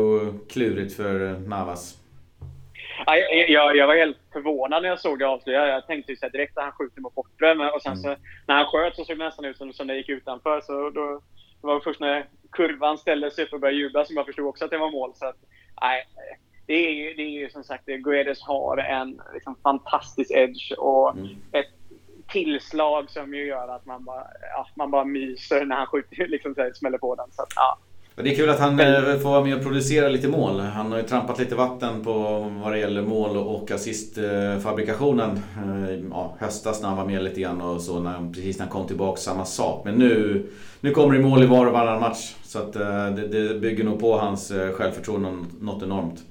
klurigt 0.50 0.96
för 0.96 1.40
Navas. 1.40 1.98
Jag, 3.06 3.50
jag, 3.50 3.78
jag, 3.78 3.88
var 3.88 3.96
helt 3.96 4.18
förvånad 4.34 4.82
när 4.82 4.90
jag 4.90 5.00
såg 5.00 5.20
det 5.20 5.28
avslutet. 5.28 5.54
Jag 5.54 5.88
tänkte 5.88 6.16
så 6.16 6.30
direkt 6.30 6.58
att 6.58 6.64
han 6.64 6.74
skjuter 6.74 7.02
mot 7.02 7.16
bortre. 7.16 7.72
Och 7.72 7.82
sen 7.82 7.92
mm. 7.92 8.04
så, 8.04 8.16
när 8.48 8.56
han 8.56 8.66
sköt 8.66 8.96
så 8.96 9.06
såg 9.06 9.18
det 9.18 9.26
nästan 9.26 9.46
ut 9.46 9.58
som, 9.58 9.74
som 9.74 9.88
det 9.88 9.96
gick 9.96 10.10
utanför. 10.10 10.62
Så 10.62 10.90
då, 10.90 11.22
det 11.62 11.68
var 11.68 11.80
först 11.80 12.00
när 12.00 12.26
kurvan 12.52 12.98
ställde 12.98 13.32
sig 13.32 13.44
upp 13.44 13.54
och 13.54 13.60
började 13.60 13.80
jubla 13.80 14.06
som 14.06 14.16
jag 14.16 14.26
förstod 14.26 14.46
också 14.46 14.66
att 14.66 14.72
det 14.72 14.78
var 14.78 14.92
mål. 14.92 15.12
Så 15.16 15.26
att, 15.26 15.38
nej, 15.82 16.04
det 16.72 16.88
är 16.88 16.92
ju, 16.92 17.14
det 17.14 17.22
är 17.22 17.40
ju 17.40 17.50
som 17.50 17.64
sagt, 17.64 17.86
Guedes 17.86 18.42
har 18.42 18.78
en 18.78 19.22
liksom, 19.34 19.56
fantastisk 19.64 20.32
edge 20.32 20.72
och 20.78 21.14
mm. 21.18 21.28
ett 21.52 21.72
tillslag 22.30 23.10
som 23.10 23.34
ju 23.34 23.46
gör 23.46 23.76
att 23.76 23.86
man 23.86 24.04
bara, 24.04 24.24
ja, 24.56 24.68
man 24.76 24.92
bara 24.92 25.06
myser 25.06 25.66
när 25.66 25.76
han 25.76 25.88
skjuter, 25.88 26.28
liksom, 26.36 26.56
så 26.56 26.62
här, 26.62 26.72
smäller 26.74 26.98
på 26.98 27.16
den. 27.16 27.26
Så 27.32 27.42
att, 27.42 27.50
ja. 27.56 27.78
Det 28.16 28.32
är 28.32 28.36
kul 28.36 28.50
att 28.50 28.60
han. 28.60 28.80
Eh, 28.80 29.20
får 29.20 29.30
vara 29.30 29.44
med 29.44 29.56
och 29.56 29.64
producera 29.64 30.10
lite 30.10 30.28
mål. 30.28 30.60
Han 30.60 30.92
har 30.92 31.00
ju 31.00 31.04
trampat 31.04 31.40
lite 31.40 31.56
vatten 31.56 32.04
på 32.04 32.14
vad 32.64 32.72
det 32.72 32.80
gäller 32.80 33.02
mål 33.02 33.38
och 33.38 33.72
assistfabrikationen. 33.72 35.30
Eh, 35.30 36.00
ja, 36.12 36.36
höstas 36.40 36.82
när 36.82 36.88
han 36.88 36.98
var 36.98 37.06
med 37.06 37.24
lite 37.24 37.42
grann 37.42 37.62
och 37.62 37.82
så, 37.82 38.00
när, 38.00 38.34
precis 38.34 38.60
när 38.60 38.66
han 38.66 38.74
kom 38.74 38.88
tillbaka, 38.88 39.18
samma 39.18 39.46
sak. 39.46 39.86
Men 39.86 39.96
nu, 39.96 40.44
nu 40.82 40.92
kommer 40.92 41.16
det 41.16 41.22
mål 41.22 41.44
i 41.44 41.46
var 41.46 41.66
och 41.66 41.74
varannan 41.74 42.02
match. 42.02 42.36
Så 42.44 42.60
att, 42.60 42.76
eh, 42.76 43.10
det, 43.10 43.28
det 43.28 43.60
bygger 43.60 43.84
nog 43.84 44.00
på 44.00 44.18
hans 44.18 44.52
självförtroende 44.78 45.46
något 45.60 45.84
enormt. 45.84 46.24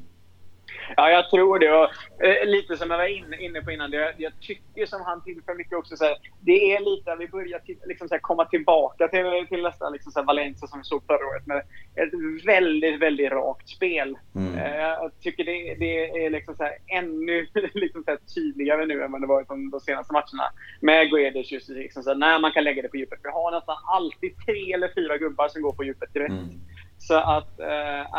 Ja, 1.00 1.10
jag 1.10 1.30
tror 1.30 1.58
det. 1.58 1.72
Och, 1.72 2.24
eh, 2.24 2.46
lite 2.46 2.76
som 2.76 2.90
jag 2.90 2.98
var 2.98 3.06
inne, 3.06 3.36
inne 3.36 3.60
på 3.62 3.70
innan, 3.70 3.90
det, 3.90 4.14
jag 4.18 4.32
tycker 4.40 4.86
som 4.86 5.02
han 5.02 5.24
tillför 5.24 5.54
mycket 5.54 5.78
också. 5.78 5.96
Så 5.96 6.04
här, 6.04 6.16
det 6.40 6.74
är 6.74 6.80
lite, 6.80 7.16
vi 7.18 7.28
börjar 7.28 7.58
till, 7.58 7.76
liksom, 7.86 8.08
så 8.08 8.14
här, 8.14 8.20
komma 8.20 8.44
tillbaka 8.44 9.08
till, 9.08 9.46
till 9.48 9.62
nästan 9.62 9.92
liksom, 9.92 10.12
så 10.12 10.18
här, 10.18 10.26
Valencia 10.26 10.68
som 10.68 10.78
vi 10.78 10.84
såg 10.84 11.02
förra 11.06 11.26
året 11.26 11.46
med 11.46 11.56
ett 11.94 12.44
väldigt, 12.46 13.00
väldigt 13.00 13.32
rakt 13.32 13.68
spel. 13.68 14.18
Mm. 14.34 14.58
Eh, 14.58 14.76
jag 14.76 15.10
tycker 15.20 15.44
det, 15.44 15.74
det 15.74 16.24
är 16.24 16.30
liksom, 16.30 16.54
så 16.56 16.62
här, 16.62 16.72
ännu 16.86 17.46
liksom, 17.74 18.04
så 18.04 18.10
här, 18.10 18.18
tydligare 18.34 18.86
nu 18.86 19.02
än 19.02 19.12
vad 19.12 19.20
det 19.20 19.26
varit 19.26 19.48
de, 19.48 19.70
de 19.70 19.80
senaste 19.80 20.12
matcherna. 20.12 20.44
Med 20.80 21.10
Guedes 21.10 21.52
just 21.52 21.68
liksom, 21.68 22.02
så 22.02 22.10
här, 22.10 22.16
när 22.16 22.38
man 22.38 22.52
kan 22.52 22.64
lägga 22.64 22.82
det 22.82 22.88
på 22.88 22.96
djupet. 22.96 23.20
Vi 23.22 23.30
har 23.30 23.50
nästan 23.50 23.76
alltid 23.86 24.32
tre 24.46 24.72
eller 24.72 24.90
fyra 24.94 25.18
gubbar 25.18 25.48
som 25.48 25.62
går 25.62 25.72
på 25.72 25.84
djupet 25.84 26.14
direkt. 26.14 26.30
Mm. 26.30 26.60
Så 26.98 27.14
att, 27.14 27.60
eh, 27.60 28.14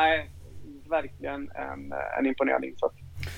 verkligen 0.91 1.51
en, 1.56 1.93
en 2.19 2.25
imponerande 2.25 2.67
insats. 2.67 2.95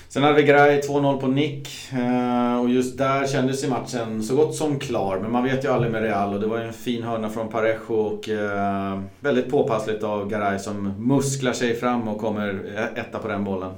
Sen 0.08 0.22
hade 0.22 0.34
vi 0.34 0.42
Gray 0.42 0.80
2-0 0.80 1.20
på 1.20 1.26
nick 1.26 1.68
eh, 1.92 2.60
och 2.60 2.68
just 2.68 2.98
där 2.98 3.26
kändes 3.26 3.64
ju 3.64 3.68
matchen 3.68 4.22
så 4.22 4.36
gott 4.36 4.54
som 4.54 4.78
klar. 4.78 5.18
Men 5.18 5.32
man 5.32 5.44
vet 5.44 5.64
ju 5.64 5.68
aldrig 5.68 5.92
med 5.92 6.02
Real 6.02 6.34
och 6.34 6.40
det 6.40 6.46
var 6.46 6.58
ju 6.58 6.64
en 6.64 6.72
fin 6.72 7.02
hörna 7.02 7.30
från 7.30 7.48
Parejo 7.48 7.94
och 7.94 8.28
eh, 8.28 9.00
väldigt 9.20 9.50
påpassligt 9.50 10.02
av 10.02 10.28
Garay 10.28 10.58
som 10.58 11.06
musklar 11.08 11.52
sig 11.52 11.74
fram 11.74 12.08
och 12.08 12.20
kommer 12.20 12.48
e-, 12.76 13.00
etta 13.00 13.18
på 13.18 13.28
den 13.28 13.44
bollen. 13.44 13.72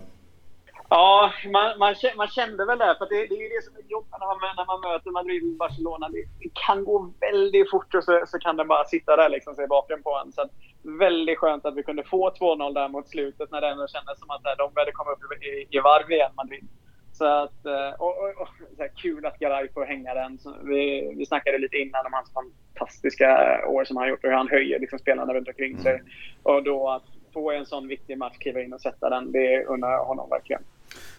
Ja, 0.90 1.32
man, 1.52 1.78
man, 1.78 1.94
man 2.16 2.28
kände 2.28 2.64
väl 2.66 2.78
det. 2.78 2.96
För 2.98 3.06
det, 3.08 3.26
det 3.26 3.34
är 3.34 3.42
ju 3.42 3.48
det 3.48 3.64
som 3.64 3.76
är 3.76 3.90
jobbigt 3.94 4.14
när 4.20 4.26
man, 4.26 4.38
när 4.56 4.66
man 4.66 4.80
möter 4.80 5.10
Madrid 5.10 5.42
och 5.42 5.56
Barcelona. 5.56 6.08
Det, 6.08 6.24
det, 6.40 6.50
kan 6.66 6.84
gå 6.84 7.12
väldigt 7.20 7.70
fort 7.70 7.94
och 7.94 8.04
så, 8.04 8.24
så 8.26 8.38
kan 8.38 8.56
den 8.56 8.68
bara 8.68 8.84
sitta 8.84 9.16
där 9.16 9.28
liksom, 9.28 9.54
se 9.54 9.66
baken 9.66 10.02
på 10.02 10.20
en. 10.24 10.32
Så 10.32 10.48
väldigt 10.82 11.38
skönt 11.38 11.66
att 11.66 11.76
vi 11.76 11.82
kunde 11.82 12.04
få 12.04 12.30
2-0 12.30 12.74
där 12.74 12.88
mot 12.88 13.08
slutet 13.08 13.50
när 13.50 13.60
det 13.60 13.68
ändå 13.68 13.86
kändes 13.86 14.18
som 14.20 14.30
att 14.30 14.40
här, 14.44 14.56
de 14.56 14.72
började 14.74 14.92
komma 14.92 15.10
upp 15.10 15.42
i, 15.42 15.76
i 15.76 15.80
varv 15.80 16.10
igen, 16.10 16.32
Madrid. 16.36 16.68
Så 17.12 17.24
att, 17.24 17.66
eh, 17.66 17.92
och, 17.98 18.14
och, 18.22 18.40
och 18.42 18.48
så 18.76 18.82
här, 18.82 18.90
kul 18.96 19.26
att 19.26 19.38
Garay 19.38 19.68
får 19.74 19.84
hänga 19.84 20.14
den. 20.14 20.38
Så 20.38 20.54
vi, 20.62 21.14
vi 21.16 21.26
snackade 21.26 21.58
lite 21.58 21.76
innan 21.76 22.06
om 22.06 22.12
hans 22.12 22.32
fantastiska 22.32 23.60
år 23.68 23.84
som 23.84 23.96
han 23.96 24.08
gjort 24.08 24.24
och 24.24 24.30
hur 24.30 24.36
han 24.36 24.48
höjer 24.48 24.78
liksom, 24.78 24.98
spelarna 24.98 25.34
runt 25.34 25.48
omkring 25.48 25.78
sig. 25.78 25.94
Mm. 25.94 26.06
Och 26.42 26.62
då 26.62 26.88
att 26.88 27.04
få 27.32 27.50
en 27.50 27.66
sån 27.66 27.88
viktig 27.88 28.18
match, 28.18 28.38
kliva 28.38 28.60
in 28.60 28.72
och 28.72 28.80
sätta 28.80 29.10
den, 29.10 29.32
det 29.32 29.64
unnar 29.64 29.90
jag 29.90 30.04
honom 30.04 30.30
verkligen. 30.30 30.62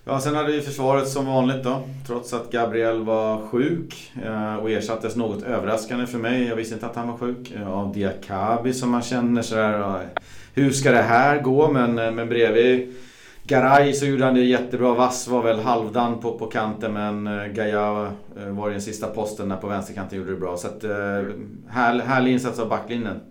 Ja, 0.10 0.20
sen 0.20 0.36
hade 0.36 0.52
vi 0.52 0.62
försvaret 0.62 1.08
som 1.08 1.26
vanligt 1.26 1.64
då. 1.64 1.84
Trots 2.08 2.34
att 2.34 2.52
Gabriel 2.52 3.04
var 3.04 3.48
sjuk 3.48 4.12
eh, 4.26 4.56
och 4.56 4.72
ersattes 4.72 5.16
något 5.16 5.44
överraskande 5.44 6.06
för 6.06 6.18
mig. 6.18 6.48
Jag 6.48 6.56
visste 6.56 6.74
inte 6.74 6.86
att 6.86 6.96
han 6.96 7.08
var 7.08 7.18
sjuk. 7.18 7.52
Eh, 7.52 7.74
av 7.74 7.94
Diakabi 7.94 8.74
som 8.74 8.92
man 8.92 9.02
känner 9.02 9.42
sådär. 9.42 10.08
Hur 10.54 10.72
ska 10.72 10.92
det 10.92 11.02
här 11.02 11.42
gå? 11.42 11.72
Men, 11.72 12.00
eh, 12.00 12.12
men 12.12 12.30
bredvid 12.30 12.96
Garay 13.44 13.94
så 13.94 14.06
gjorde 14.06 14.26
han 14.26 14.34
det 14.34 14.42
jättebra. 14.42 14.94
Vass 14.94 15.28
var 15.28 15.44
väl 15.44 15.60
halvdan 15.60 16.20
på, 16.20 16.38
på 16.38 16.46
kanten 16.46 16.94
men 16.94 17.54
Gaia 17.54 18.12
var 18.36 18.70
i 18.70 18.72
den 18.72 18.82
sista 18.82 19.08
posten 19.08 19.50
där 19.50 19.58
på 19.58 19.68
vänsterkanten 19.68 20.18
gjorde 20.18 20.32
det 20.32 20.38
bra. 20.38 20.58
Så 20.58 20.68
att, 20.68 20.84
här, 21.70 22.00
härlig 22.00 22.32
insats 22.32 22.60
av 22.60 22.70
backlinjen. 22.70 23.22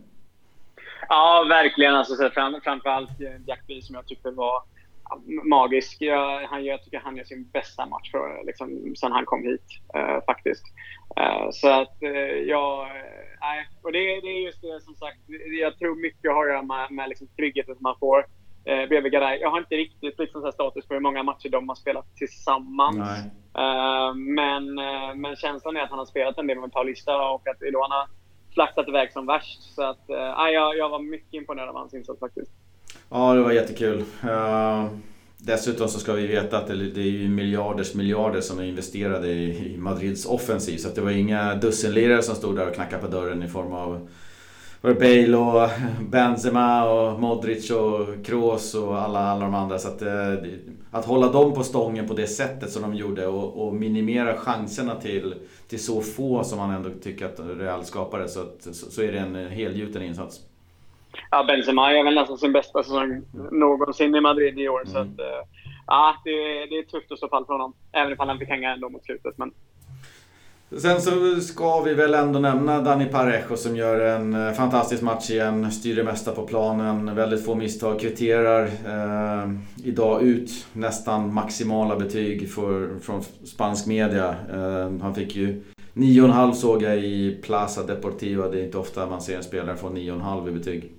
Ja, 1.08 1.46
verkligen. 1.48 1.94
Alltså, 1.94 2.30
fram, 2.30 2.60
framförallt 2.64 3.18
Diakabi 3.18 3.82
som 3.82 3.94
jag 3.94 4.06
tyckte 4.06 4.30
var 4.30 4.62
magisk. 5.44 5.96
Jag, 6.00 6.46
han, 6.46 6.64
jag 6.64 6.82
tycker 6.82 6.98
han 6.98 7.16
gör 7.16 7.24
sin 7.24 7.50
bästa 7.50 7.86
match 7.86 8.10
för, 8.10 8.44
liksom, 8.44 8.94
sen 8.96 9.12
han 9.12 9.24
kom 9.24 9.42
hit 9.42 9.66
uh, 9.96 10.24
faktiskt. 10.26 10.64
Uh, 11.20 11.50
så 11.50 11.68
att 11.68 11.96
uh, 12.02 12.38
jag... 12.54 12.88
Nej, 13.40 13.68
och 13.82 13.92
det, 13.92 13.98
det, 13.98 14.28
är 14.28 14.44
just 14.44 14.62
det 14.62 14.80
som 14.80 14.94
sagt. 14.94 15.18
Jag 15.60 15.78
tror 15.78 16.02
mycket 16.02 16.32
har 16.32 16.44
att 16.44 16.52
göra 16.52 16.62
med, 16.62 16.90
med 16.90 17.08
liksom, 17.08 17.28
tryggheten 17.36 17.74
som 17.74 17.82
man 17.82 17.98
får 18.00 18.18
uh, 18.18 18.88
bredvid 18.88 19.12
Garay. 19.12 19.38
Jag 19.38 19.50
har 19.50 19.58
inte 19.58 19.74
riktigt 19.74 20.18
liksom, 20.18 20.42
så 20.42 20.52
status 20.52 20.86
på 20.86 20.94
hur 20.94 21.00
många 21.00 21.22
matcher 21.22 21.48
de 21.48 21.68
har 21.68 21.76
spelat 21.76 22.16
tillsammans. 22.16 22.98
Uh, 23.58 24.14
men, 24.14 24.74
men 25.20 25.36
känslan 25.36 25.76
är 25.76 25.80
att 25.80 25.90
han 25.90 25.98
har 25.98 26.06
spelat 26.06 26.38
en 26.38 26.46
del 26.46 26.60
med 26.60 26.72
Paulista 26.72 27.30
och 27.30 27.48
att 27.48 27.60
har 27.60 28.08
flaxat 28.54 28.88
iväg 28.88 29.12
som 29.12 29.26
värst. 29.26 29.62
Så 29.74 29.82
att, 29.82 30.04
jag, 30.52 30.76
jag 30.76 30.88
var 30.88 30.98
mycket 30.98 31.34
imponerad 31.34 31.68
av 31.68 31.76
hans 31.76 31.94
insats 31.94 32.20
faktiskt. 32.20 32.52
Ja, 33.10 33.34
det 33.34 33.40
var 33.40 33.52
jättekul. 33.52 34.04
Uh, 34.24 34.86
dessutom 35.38 35.88
så 35.88 35.98
ska 35.98 36.12
vi 36.12 36.26
veta 36.26 36.58
att 36.58 36.66
det, 36.66 36.90
det 36.90 37.00
är 37.00 37.04
ju 37.04 37.28
miljarders 37.28 37.94
miljarder 37.94 38.40
som 38.40 38.58
är 38.58 38.64
investerade 38.64 39.28
i, 39.28 39.74
i 39.74 39.76
Madrids 39.76 40.26
offensiv. 40.26 40.78
Så 40.78 40.88
det 40.94 41.00
var 41.00 41.10
inga 41.10 41.54
dussinlirare 41.54 42.22
som 42.22 42.34
stod 42.34 42.56
där 42.56 42.68
och 42.68 42.74
knackade 42.74 43.02
på 43.02 43.08
dörren 43.08 43.42
i 43.42 43.48
form 43.48 43.72
av 43.72 44.08
var 44.80 44.94
Bale 44.94 45.36
och 45.36 45.70
Benzema 46.10 46.90
och 46.90 47.20
Modric 47.20 47.70
och 47.70 48.24
Kroos 48.24 48.74
och 48.74 48.98
alla, 48.98 49.20
alla 49.20 49.44
de 49.44 49.54
andra. 49.54 49.78
Så 49.78 49.88
att, 49.88 50.02
eh, 50.02 50.34
att 50.90 51.04
hålla 51.04 51.32
dem 51.32 51.54
på 51.54 51.64
stången 51.64 52.08
på 52.08 52.14
det 52.14 52.26
sättet 52.26 52.70
som 52.70 52.82
de 52.82 52.94
gjorde 52.94 53.26
och, 53.26 53.66
och, 53.66 53.74
minimera 53.74 54.36
chanserna 54.36 54.94
till, 54.94 55.34
till 55.68 55.84
så 55.84 56.00
få 56.00 56.44
som 56.44 56.58
man 56.58 56.70
ändå 56.70 56.90
tycker 57.02 57.26
att 57.26 57.40
Real 57.58 57.84
skapade 57.84 58.28
så, 58.28 58.40
att, 58.40 58.74
så, 58.74 58.90
så 58.90 59.02
är 59.02 59.12
det 59.12 59.18
en 59.18 59.36
eh, 59.36 59.48
helgjuten 59.48 60.02
insats. 60.02 60.40
Ja, 61.30 61.44
Benzema 61.44 61.92
gör 61.92 62.04
väl 62.04 62.14
nästan 62.14 62.38
sin 62.38 62.52
bästa 62.52 62.82
säsong 62.82 63.22
någonsin 63.50 64.14
i 64.14 64.20
Madrid 64.20 64.58
i 64.58 64.68
år. 64.68 64.80
Mm. 64.80 64.92
Så 64.92 64.98
att, 64.98 65.06
uh, 65.20 65.42
ja, 65.86 66.16
det, 66.24 66.30
det 66.66 66.78
är 66.78 66.82
tufft 66.82 67.12
att 67.12 67.18
stå 67.18 67.28
pall 67.28 67.46
för 67.46 67.52
honom. 67.52 67.74
Även 67.92 68.12
om 68.18 68.28
han 68.28 68.38
fick 68.38 68.48
hänga 68.48 68.72
ändå 68.72 68.88
mot 68.88 69.04
slutet. 69.04 69.38
Men... 69.38 69.52
Sen 70.70 71.00
så 71.00 71.40
ska 71.40 71.80
vi 71.80 71.94
väl 71.94 72.14
ändå 72.14 72.38
nämna 72.38 72.80
Dani 72.80 73.06
Parejo 73.06 73.56
som 73.56 73.76
gör 73.76 74.00
en 74.00 74.34
eh, 74.34 74.52
fantastisk 74.52 75.02
match 75.02 75.30
igen. 75.30 75.72
Styr 75.72 75.96
det 75.96 76.04
mesta 76.04 76.32
på 76.32 76.46
planen, 76.46 77.14
väldigt 77.14 77.44
få 77.44 77.54
misstag, 77.54 78.00
kvitterar 78.00 78.64
eh, 78.64 79.50
idag 79.84 80.22
ut 80.22 80.66
nästan 80.72 81.34
maximala 81.34 81.96
betyg 81.96 82.50
för, 82.50 82.98
från 82.98 83.22
spansk 83.22 83.86
media. 83.86 84.34
Eh, 84.52 85.02
han 85.02 85.14
fick 85.14 85.36
ju 85.36 85.62
9,5 85.94 86.52
såg 86.52 86.82
jag 86.82 86.98
i 86.98 87.38
Plaza 87.42 87.82
Deportiva. 87.82 88.48
Det 88.48 88.60
är 88.60 88.64
inte 88.64 88.78
ofta 88.78 89.06
man 89.06 89.20
ser 89.20 89.36
en 89.36 89.42
spelare 89.42 89.76
få 89.76 89.88
9,5 89.88 90.48
i 90.48 90.52
betyg. 90.52 90.95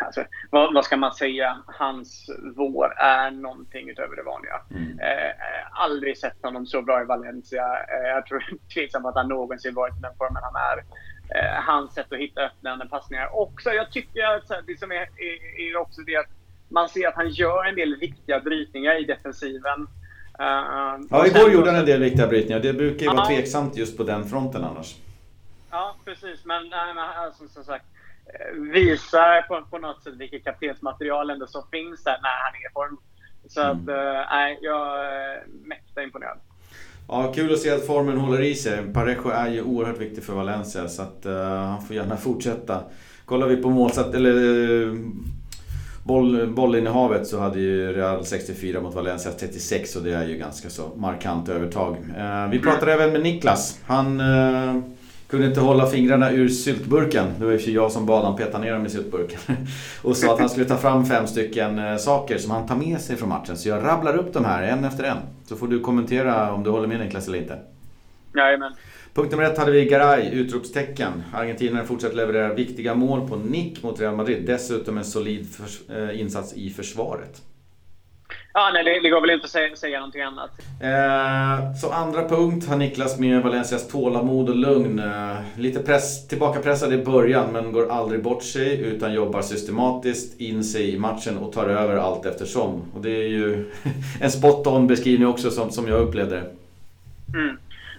Alltså, 0.00 0.24
vad, 0.50 0.74
vad, 0.74 0.84
ska 0.84 0.96
man 0.96 1.12
säga? 1.12 1.58
Hans 1.66 2.30
vår 2.56 2.94
är 2.96 3.30
någonting 3.30 3.88
utöver 3.90 4.16
det 4.16 4.22
vanliga. 4.22 4.60
Mm. 4.70 4.98
Eh, 4.98 5.32
aldrig 5.72 6.18
sett 6.18 6.42
honom 6.42 6.66
så 6.66 6.82
bra 6.82 7.02
i 7.02 7.04
Valencia. 7.04 7.62
Eh, 7.62 8.08
jag 8.08 8.26
tror 8.26 8.44
tveksamt 8.74 9.06
att 9.06 9.14
han 9.14 9.28
någonsin 9.28 9.74
varit 9.74 9.96
i 9.96 10.00
den 10.00 10.16
formen 10.18 10.42
han 10.42 10.56
är. 10.56 10.78
Eh, 11.34 11.62
hans 11.62 11.94
sätt 11.94 12.12
att 12.12 12.18
hitta 12.18 12.40
öppnande 12.40 12.86
passningar. 12.86 13.36
Också, 13.36 13.70
jag 13.70 13.90
tycker 13.90 14.22
att 14.24 14.66
det 14.66 14.78
som 14.78 14.92
är, 14.92 14.96
är, 14.96 15.60
är 15.60 15.76
också 15.76 16.00
det 16.02 16.16
att 16.16 16.30
man 16.68 16.88
ser 16.88 17.08
att 17.08 17.14
han 17.14 17.30
gör 17.30 17.64
en 17.64 17.74
del 17.74 17.96
viktiga 17.96 18.40
brytningar 18.40 19.00
i 19.00 19.04
defensiven. 19.04 19.86
Uh, 20.40 21.06
ja, 21.10 21.26
igår 21.26 21.50
gjorde 21.52 21.70
han 21.70 21.80
en 21.80 21.86
del 21.86 22.00
viktiga 22.00 22.26
brytningar. 22.26 22.60
Det 22.60 22.72
brukar 22.72 23.06
ju 23.06 23.12
vara 23.12 23.26
tveksamt 23.26 23.76
just 23.76 23.96
på 23.96 24.02
den 24.02 24.24
fronten 24.24 24.64
annars. 24.64 24.96
Ja, 25.70 25.96
precis. 26.04 26.44
Men, 26.44 26.68
nej, 26.68 26.94
men 26.94 27.04
alltså, 27.04 27.48
som 27.48 27.64
sagt, 27.64 27.84
Eh, 27.84 27.91
visar 28.54 29.42
på, 29.42 29.62
på 29.70 29.78
något 29.78 30.02
sätt 30.02 30.14
vilket 30.16 30.44
kaptensmaterial 30.44 31.30
ändå 31.30 31.46
som 31.46 31.62
finns 31.70 32.04
där 32.04 32.18
när 32.22 32.44
han 32.44 32.54
är 32.54 32.70
i 32.70 32.72
form. 32.72 32.98
Så 33.48 33.60
mm. 33.60 33.72
att, 33.72 33.88
eh, 33.88 34.30
nej, 34.30 34.58
jag 34.62 35.06
är 35.06 35.44
mäkta 35.64 36.02
imponerad. 36.02 36.38
Ja, 37.08 37.32
kul 37.34 37.52
att 37.52 37.58
se 37.58 37.70
att 37.70 37.86
formen 37.86 38.18
håller 38.18 38.40
i 38.40 38.54
sig. 38.54 38.92
Parejo 38.94 39.28
är 39.28 39.48
ju 39.48 39.62
oerhört 39.62 39.98
viktig 39.98 40.24
för 40.24 40.32
Valencia 40.32 40.88
så 40.88 41.02
att 41.02 41.26
uh, 41.26 41.34
han 41.44 41.82
får 41.82 41.96
gärna 41.96 42.16
fortsätta. 42.16 42.82
Kollar 43.24 43.46
vi 43.46 43.56
på 43.56 43.70
målsatt, 43.70 44.14
eller 44.14 44.96
boll, 46.04 46.46
bollinnehavet 46.46 47.26
så 47.26 47.38
hade 47.38 47.60
ju 47.60 47.92
Real 47.92 48.24
64 48.24 48.80
mot 48.80 48.94
Valencia 48.94 49.32
36 49.32 49.96
och 49.96 50.02
det 50.02 50.12
är 50.12 50.28
ju 50.28 50.36
ganska 50.36 50.70
så 50.70 50.90
markant 50.96 51.48
övertag. 51.48 51.96
Uh, 52.18 52.50
vi 52.50 52.58
pratade 52.58 52.92
även 52.92 53.12
med 53.12 53.22
Niklas. 53.22 53.80
Han 53.86 54.20
kunde 55.32 55.46
inte 55.46 55.60
hålla 55.60 55.86
fingrarna 55.86 56.32
ur 56.32 56.48
syltburken. 56.48 57.26
Det 57.38 57.44
var 57.44 57.52
ju 57.52 57.72
jag 57.72 57.92
som 57.92 58.06
bad 58.06 58.22
honom 58.22 58.36
peta 58.36 58.58
ner 58.58 58.72
dem 58.72 58.86
i 58.86 58.90
syltburken. 58.90 59.40
Och 60.02 60.16
sa 60.16 60.34
att 60.34 60.40
han 60.40 60.48
skulle 60.48 60.66
ta 60.66 60.76
fram 60.76 61.04
fem 61.04 61.26
stycken 61.26 61.78
eh, 61.78 61.96
saker 61.96 62.38
som 62.38 62.50
han 62.50 62.66
tar 62.66 62.76
med 62.76 63.00
sig 63.00 63.16
från 63.16 63.28
matchen. 63.28 63.56
Så 63.56 63.68
jag 63.68 63.84
rabblar 63.84 64.16
upp 64.16 64.32
de 64.32 64.44
här 64.44 64.62
en 64.62 64.84
efter 64.84 65.04
en. 65.04 65.16
Så 65.46 65.56
får 65.56 65.68
du 65.68 65.80
kommentera 65.80 66.52
om 66.52 66.62
du 66.62 66.70
håller 66.70 66.88
med 66.88 67.00
Niklas 67.00 67.28
eller 67.28 67.38
inte. 67.38 67.58
Jajamän. 68.34 68.72
Punkt 69.14 69.30
nummer 69.30 69.44
ett 69.44 69.58
hade 69.58 69.72
vi 69.72 69.84
Garay, 69.84 70.30
utropstecken. 70.30 71.12
Argentinarna 71.32 71.84
fortsätter 71.84 72.16
leverera 72.16 72.54
viktiga 72.54 72.94
mål 72.94 73.28
på 73.28 73.36
nick 73.36 73.82
mot 73.82 74.00
Real 74.00 74.16
Madrid. 74.16 74.46
Dessutom 74.46 74.98
en 74.98 75.04
solid 75.04 75.46
eh, 75.90 76.20
insats 76.20 76.54
i 76.54 76.70
försvaret. 76.70 77.42
Ja, 78.54 78.70
nej, 78.74 78.84
det, 78.84 79.00
det 79.00 79.10
går 79.10 79.20
väl 79.20 79.30
inte 79.30 79.44
att 79.44 79.50
säga, 79.50 79.76
säga 79.76 79.98
någonting 79.98 80.22
annat. 80.22 80.50
Eh, 80.82 81.74
så 81.74 81.92
andra 81.92 82.28
punkt 82.28 82.68
har 82.68 82.76
Niklas 82.76 83.18
med 83.18 83.42
Valencias 83.42 83.88
tålamod 83.88 84.48
och 84.48 84.56
lugn. 84.56 84.98
Eh, 84.98 85.36
lite 85.56 85.82
press, 85.82 86.28
tillbakapressad 86.28 86.92
i 86.92 87.04
början 87.04 87.52
men 87.52 87.72
går 87.72 87.92
aldrig 87.92 88.22
bort 88.22 88.42
sig 88.42 88.80
utan 88.80 89.12
jobbar 89.12 89.42
systematiskt 89.42 90.40
in 90.40 90.64
sig 90.64 90.94
i 90.94 90.98
matchen 90.98 91.38
och 91.38 91.52
tar 91.52 91.68
över 91.68 91.96
allt 91.96 92.26
eftersom. 92.26 92.82
Och 92.94 93.02
det 93.02 93.10
är 93.10 93.28
ju 93.28 93.70
en 94.20 94.30
spot 94.30 94.66
on 94.66 94.86
beskrivning 94.86 95.28
också 95.28 95.50
som, 95.50 95.70
som 95.70 95.88
jag 95.88 96.00
upplevde 96.00 96.34
det. 96.34 96.50
Mm. 97.38 97.58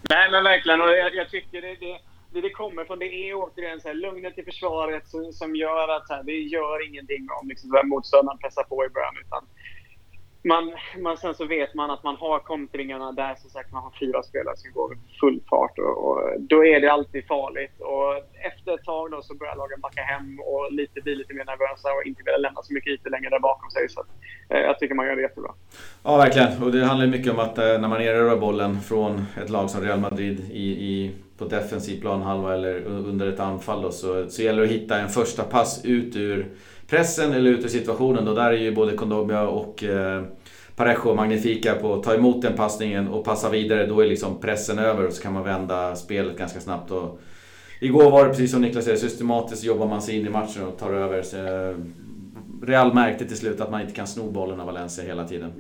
Nej 0.10 0.32
men 0.32 0.44
verkligen 0.44 0.82
och 0.82 0.90
jag, 0.90 1.16
jag 1.16 1.30
tycker 1.30 1.62
det, 1.62 1.76
det 1.80 2.00
det 2.34 2.42
det 2.42 2.50
kommer 2.50 2.86
från 2.86 3.00
det 3.00 3.06
är 3.06 3.34
återigen 3.34 3.82
så 3.82 3.88
här, 3.88 3.96
lugnet 3.96 4.38
i 4.38 4.44
försvaret 4.44 5.08
som, 5.08 5.34
som 5.34 5.56
gör 5.56 5.88
att 5.96 6.08
så 6.08 6.14
här, 6.14 6.24
det 6.24 6.38
gör 6.38 6.88
ingenting 6.88 7.28
om 7.42 7.48
liksom, 7.48 7.82
motståndaren 7.84 8.38
pressar 8.38 8.64
på 8.64 8.86
i 8.86 8.90
början. 8.90 9.16
Utan 9.26 9.44
man, 10.44 10.72
man, 11.00 11.18
sen 11.18 11.36
så 11.36 11.46
vet 11.46 11.74
man 11.74 11.92
att 11.92 12.04
man 12.04 12.16
har 12.16 12.40
kontringarna 12.40 13.12
där 13.12 13.36
som 13.36 13.50
sagt 13.50 13.72
man 13.72 13.84
har 13.84 13.92
fyra 14.00 14.24
spelare 14.24 14.58
som 14.58 14.72
går 14.72 14.98
full 15.20 15.40
fart 15.50 15.80
och, 15.80 16.08
och, 16.08 16.20
då 16.40 16.66
är 16.66 16.82
det 16.82 16.92
alltid 16.92 17.28
farligt. 17.28 17.76
Och 17.80 18.10
efter 18.50 18.74
ett 18.74 18.84
tag 18.84 19.12
då 19.12 19.22
så 19.22 19.36
börjar 19.36 19.56
lagen 19.56 19.82
backa 19.82 20.02
hem 20.02 20.40
och 20.40 20.72
lite, 20.72 21.02
bli 21.02 21.16
lite 21.16 21.34
mer 21.34 21.46
nervösa 21.46 21.90
och 21.94 22.04
inte 22.06 22.22
vilja 22.26 22.38
lämna 22.38 22.62
så 22.64 22.74
mycket 22.74 22.94
ytor 22.94 23.10
längre 23.10 23.30
där 23.30 23.40
bakom 23.40 23.70
sig. 23.70 23.90
Så 23.90 24.00
att, 24.00 24.08
eh, 24.50 24.60
jag 24.60 24.80
tycker 24.80 24.96
man 24.96 25.06
gör 25.06 25.16
det 25.16 25.22
jättebra. 25.22 25.52
Ja, 26.04 26.18
verkligen. 26.18 26.64
Och 26.64 26.72
det 26.72 26.86
handlar 26.86 27.08
mycket 27.08 27.34
om 27.34 27.40
att 27.40 27.58
eh, 27.58 27.64
när 27.64 27.88
man 27.88 28.02
erövrar 28.02 28.38
bollen 28.38 28.82
från 28.82 29.26
ett 29.44 29.50
lag 29.50 29.70
som 29.70 29.82
Real 29.82 30.00
Madrid 30.00 30.40
i, 30.52 30.68
i, 30.70 31.12
på 31.38 31.46
defensiv 31.46 32.02
planhalva 32.02 32.54
eller 32.54 32.86
under 32.86 33.28
ett 33.28 33.40
anfall 33.40 33.82
då, 33.82 33.92
så, 33.92 34.30
så 34.30 34.42
gäller 34.42 34.62
det 34.62 34.68
att 34.68 34.74
hitta 34.74 35.00
en 35.00 35.10
första 35.10 35.44
pass 35.44 35.86
ut 35.86 36.16
ur 36.16 36.48
pressen 36.94 37.34
eller 37.34 37.52
ut 37.52 37.66
ur 37.66 37.70
situationen. 37.70 38.28
Och 38.28 38.36
där 38.36 38.52
är 38.52 38.58
ju 38.58 38.72
både 38.72 38.96
Kondogbia 38.96 39.48
och 39.48 39.84
eh, 39.84 40.24
Parejo 40.76 41.16
magnifika 41.16 41.76
på 41.76 41.94
att 41.94 42.04
ta 42.04 42.14
emot 42.14 42.42
den 42.42 42.56
passningen 42.56 43.08
och 43.08 43.26
passa 43.26 43.50
vidare. 43.50 43.86
Då 43.86 44.02
är 44.02 44.08
liksom 44.08 44.42
pressen 44.42 44.80
över 44.80 45.08
och 45.08 45.14
så 45.14 45.24
kan 45.24 45.34
man 45.34 45.44
vända 45.44 45.96
spelet 45.96 46.38
ganska 46.38 46.60
snabbt. 46.60 46.92
Och 46.92 47.20
igår 47.82 48.12
var 48.12 48.24
det 48.24 48.30
precis 48.30 48.52
som 48.52 48.62
Niklas 48.62 48.86
säger, 48.86 48.98
systematiskt 48.98 49.64
jobbar 49.64 49.88
man 49.88 50.02
sig 50.02 50.20
in 50.20 50.28
i 50.28 50.30
matchen 50.30 50.64
och 50.64 50.78
tar 50.80 50.94
över. 50.94 51.22
Så, 51.22 51.38
eh, 51.38 51.78
Real 52.68 52.94
märkte 52.94 53.26
till 53.26 53.38
slut 53.38 53.62
att 53.62 53.72
man 53.72 53.82
inte 53.82 53.94
kan 53.94 54.08
sno 54.08 54.32
bollen 54.32 54.60
av 54.60 54.66
Valencia 54.66 55.06
hela 55.06 55.28
tiden. 55.28 55.54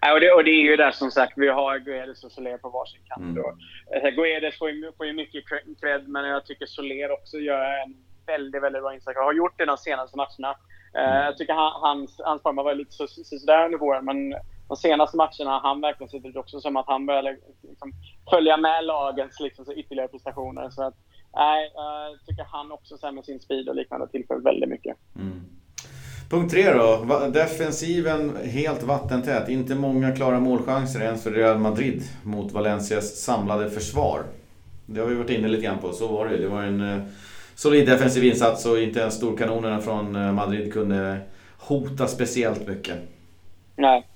Ja, 0.00 0.14
och, 0.14 0.20
det, 0.20 0.32
och 0.32 0.44
det 0.44 0.50
är 0.50 0.62
ju 0.70 0.76
där 0.76 0.90
som 0.90 1.10
sagt, 1.10 1.32
vi 1.36 1.48
har 1.48 1.78
Guedes 1.78 2.24
och 2.24 2.32
Soler 2.32 2.58
på 2.58 2.68
varsin 2.68 3.00
kant. 3.08 3.38
Mm. 3.38 4.04
Eh, 4.04 4.10
Guedes 4.10 4.58
får 4.58 4.70
ju, 4.70 4.92
får 4.96 5.06
ju 5.06 5.12
mycket 5.12 5.44
cred, 5.80 6.08
men 6.08 6.24
jag 6.24 6.46
tycker 6.46 6.66
Soler 6.66 7.12
också 7.12 7.36
gör 7.38 7.82
en 7.84 7.94
väldigt, 8.32 8.62
väldigt 8.62 8.82
bra 8.82 8.94
insatser. 8.94 9.20
Har 9.20 9.32
gjort 9.32 9.58
det 9.58 9.64
de 9.64 9.76
senaste 9.76 10.16
matcherna. 10.16 10.52
Mm. 10.94 11.24
Jag 11.24 11.36
tycker 11.36 11.54
han, 11.54 11.72
hans, 11.86 12.20
hans 12.24 12.42
form 12.42 12.56
har 12.56 12.64
varit 12.64 12.76
lite 12.76 12.92
sådär 13.40 13.64
under 13.64 13.78
våren, 13.78 14.04
men 14.04 14.18
de 14.68 14.76
senaste 14.76 15.16
matcherna 15.16 15.50
har 15.50 15.60
han 15.60 15.80
verkligen 15.80 16.10
sett 16.10 16.24
ut 16.24 16.36
också 16.36 16.60
som 16.60 16.76
att 16.76 16.86
han 16.86 17.06
börjar 17.06 17.36
liksom, 17.62 17.92
följa 18.30 18.56
med 18.56 18.84
lagens 18.84 19.40
liksom, 19.40 19.64
så 19.64 19.72
ytterligare 19.72 20.08
prestationer. 20.08 20.70
Så 20.70 20.82
att, 20.82 20.94
nej, 21.34 21.72
jag 21.74 22.26
tycker 22.26 22.44
han 22.44 22.72
också 22.72 23.12
med 23.12 23.24
sin 23.24 23.40
speed 23.40 23.68
och 23.68 23.74
liknande 23.74 24.08
tillför 24.08 24.36
väldigt 24.36 24.68
mycket. 24.68 24.96
Mm. 25.16 25.42
Punkt 26.30 26.50
tre 26.50 26.72
då. 26.72 27.04
Defensiven 27.32 28.36
helt 28.36 28.82
vattentät. 28.82 29.48
Inte 29.48 29.74
många 29.74 30.16
klara 30.16 30.40
målchanser 30.40 31.00
ens 31.00 31.22
för 31.22 31.30
Real 31.30 31.58
Madrid 31.58 32.02
mot 32.22 32.52
Valencias 32.52 33.20
samlade 33.20 33.70
försvar. 33.70 34.22
Det 34.86 35.00
har 35.00 35.08
vi 35.08 35.14
varit 35.14 35.30
inne 35.30 35.48
lite 35.48 35.62
grann 35.62 35.78
på, 35.78 35.92
så 35.92 36.06
var 36.06 36.26
det 36.26 36.34
ju. 36.34 36.42
Det 36.42 36.48
var 36.48 36.62
en 36.62 36.80
eh, 36.80 37.02
solid 37.58 37.86
defensiv 37.86 38.24
insats 38.24 38.66
och 38.66 38.78
inte 38.78 39.00
ens 39.00 39.14
storkanonerna 39.14 39.80
från 39.80 40.16
eh, 40.16 40.32
Madrid 40.32 40.72
kunde 40.72 41.18
hota 41.58 42.06
speciellt 42.06 42.68
mycket. 42.68 42.96
Nej, 43.76 44.06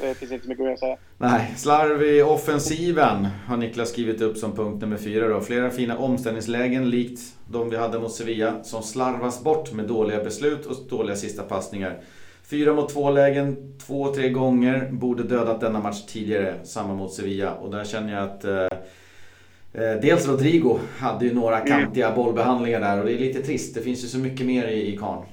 det 0.00 0.14
finns 0.14 0.32
inte 0.32 0.44
så 0.44 0.48
mycket 0.48 0.72
att 0.72 0.78
säga. 0.78 0.96
Nej, 1.18 1.54
slarv 1.56 2.02
i 2.02 2.22
offensiven 2.22 3.28
har 3.46 3.56
Niklas 3.56 3.88
skrivit 3.88 4.20
upp 4.20 4.36
som 4.36 4.56
punkt 4.56 4.80
nummer 4.80 4.96
fyra. 4.96 5.28
Då. 5.28 5.40
Flera 5.40 5.70
fina 5.70 5.98
omställningslägen 5.98 6.90
likt 6.90 7.20
de 7.50 7.70
vi 7.70 7.76
hade 7.76 7.98
mot 7.98 8.12
Sevilla 8.12 8.64
som 8.64 8.82
slarvas 8.82 9.44
bort 9.44 9.72
med 9.72 9.84
dåliga 9.84 10.24
beslut 10.24 10.66
och 10.66 10.76
dåliga 10.88 11.16
sista 11.16 11.42
passningar. 11.42 12.00
Fyra 12.42 12.74
mot 12.74 12.92
två 12.92 13.10
lägen, 13.10 13.78
två, 13.86 14.14
tre 14.14 14.30
gånger. 14.30 14.88
Borde 14.90 15.22
dödat 15.22 15.60
denna 15.60 15.80
match 15.80 16.06
tidigare, 16.06 16.54
samma 16.64 16.94
mot 16.94 17.12
Sevilla. 17.12 17.54
Och 17.54 17.70
där 17.70 17.84
känner 17.84 18.12
jag 18.12 18.24
att 18.24 18.44
Eh, 18.44 18.78
dels 19.72 20.28
Rodrigo 20.28 20.78
hade 20.98 21.24
ju 21.24 21.34
några 21.34 21.60
mm. 21.60 21.68
kantiga 21.68 22.14
bollbehandlingar 22.14 22.80
där 22.80 23.00
och 23.00 23.06
det 23.06 23.12
är 23.12 23.18
lite 23.18 23.42
trist. 23.42 23.74
Det 23.74 23.80
finns 23.80 24.04
ju 24.04 24.08
så 24.08 24.18
mycket 24.18 24.46
mer 24.46 24.68
i, 24.68 24.94
i 24.94 24.96
Karn. 24.96 25.24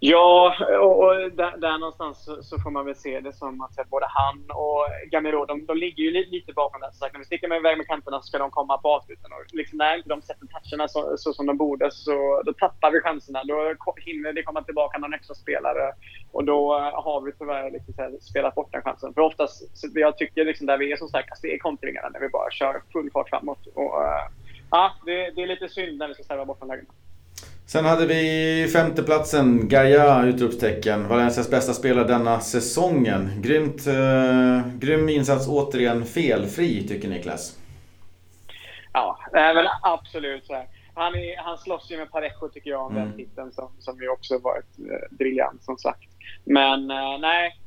Ja, 0.00 0.54
och, 0.80 1.04
och 1.04 1.14
där, 1.14 1.56
där, 1.56 1.78
någonstans 1.78 2.24
så, 2.24 2.42
så, 2.42 2.58
får 2.58 2.70
man 2.70 2.86
väl 2.86 2.94
se 2.94 3.20
det 3.20 3.32
som 3.32 3.60
att 3.60 3.90
både 3.90 4.06
han 4.08 4.44
och 4.50 4.86
Gamero, 5.10 5.44
de, 5.44 5.66
de 5.66 5.76
ligger 5.76 6.02
ju 6.04 6.10
lite, 6.10 6.30
lite 6.30 6.52
bakom 6.52 6.80
där. 6.80 6.90
Så 6.92 7.08
när 7.12 7.18
vi 7.18 7.24
sticker 7.24 7.48
med 7.48 7.58
iväg 7.58 7.76
med 7.78 7.86
kanterna 7.86 8.20
så 8.20 8.26
ska 8.26 8.38
de 8.38 8.50
komma 8.50 8.78
på 8.78 8.88
avsluten. 8.88 9.32
Och 9.32 9.54
liksom 9.54 9.78
när 9.78 9.96
inte 9.96 10.08
de 10.08 10.22
sätter 10.22 10.46
toucherna 10.46 10.88
så, 10.88 11.16
så, 11.16 11.32
som 11.32 11.46
de 11.46 11.56
borde 11.56 11.90
så 11.90 12.42
då 12.46 12.52
tappar 12.52 12.90
vi 12.90 13.00
chanserna. 13.00 13.44
Då 13.44 13.74
hinner 13.96 14.32
det 14.32 14.42
komma 14.42 14.62
tillbaka 14.62 14.98
någon 14.98 15.14
extra 15.14 15.34
spelare 15.34 15.92
och 16.32 16.44
då 16.44 16.78
eh, 16.78 17.02
har 17.04 17.20
vi 17.20 17.32
tyvärr 17.32 17.70
liksom 17.70 17.94
så 17.94 18.02
här, 18.02 18.12
spelat 18.20 18.54
bort 18.54 18.72
den 18.72 18.82
chansen. 18.82 19.14
För 19.14 19.20
oftast, 19.20 19.78
så 19.78 19.88
jag 19.94 20.18
tycker 20.18 20.44
liksom 20.44 20.66
där 20.66 20.78
vi 20.78 20.92
är 20.92 20.96
som 20.96 21.08
starkast, 21.08 21.42
det 21.42 21.54
är 21.54 21.58
kontringarna 21.58 22.08
när 22.08 22.20
vi 22.20 22.28
bara 22.28 22.50
kör 22.50 22.82
full 22.92 23.10
fart 23.10 23.28
framåt. 23.28 23.66
Och, 23.74 24.00
uh, 24.00 24.24
ja, 24.70 24.92
det, 25.06 25.30
det, 25.30 25.42
är 25.42 25.46
lite 25.46 25.68
synd 25.68 25.98
när 25.98 26.08
vi 26.08 26.14
ska 26.14 26.22
serva 26.22 26.44
bort 26.44 26.60
de 26.60 26.68
lägena. 26.68 26.88
Sen 27.72 27.84
hade 27.84 28.06
vi 28.06 28.68
femteplatsen, 28.72 29.68
Gaia! 29.68 30.24
Utropstecken. 30.24 31.08
Valencias 31.08 31.50
bästa 31.50 31.72
spelare 31.72 32.06
denna 32.06 32.40
säsongen. 32.40 33.42
Grymt, 33.42 33.86
eh, 33.86 34.74
grym 34.78 35.08
insats, 35.08 35.48
återigen 35.48 36.04
felfri 36.04 36.88
tycker 36.88 37.08
Niklas. 37.08 37.58
Ja, 38.92 39.18
det 39.32 39.38
är 39.38 39.54
väl 39.54 39.68
absolut 39.82 40.46
så 40.46 40.54
här. 40.54 40.66
Han, 40.94 41.14
är, 41.14 41.36
han 41.36 41.58
slåss 41.58 41.90
ju 41.90 41.96
med 41.96 42.10
Parejo 42.10 42.48
tycker 42.48 42.70
jag 42.70 42.86
om 42.86 42.96
mm. 42.96 43.08
den 43.08 43.16
titeln 43.16 43.52
som, 43.52 43.70
som 43.78 44.02
ju 44.02 44.08
också 44.08 44.38
varit 44.38 44.78
eh, 44.78 45.16
briljant 45.16 45.64
som 45.64 45.78
sagt. 45.78 46.08
Men 46.44 46.90
eh, 46.90 47.18
nej, 47.20 47.60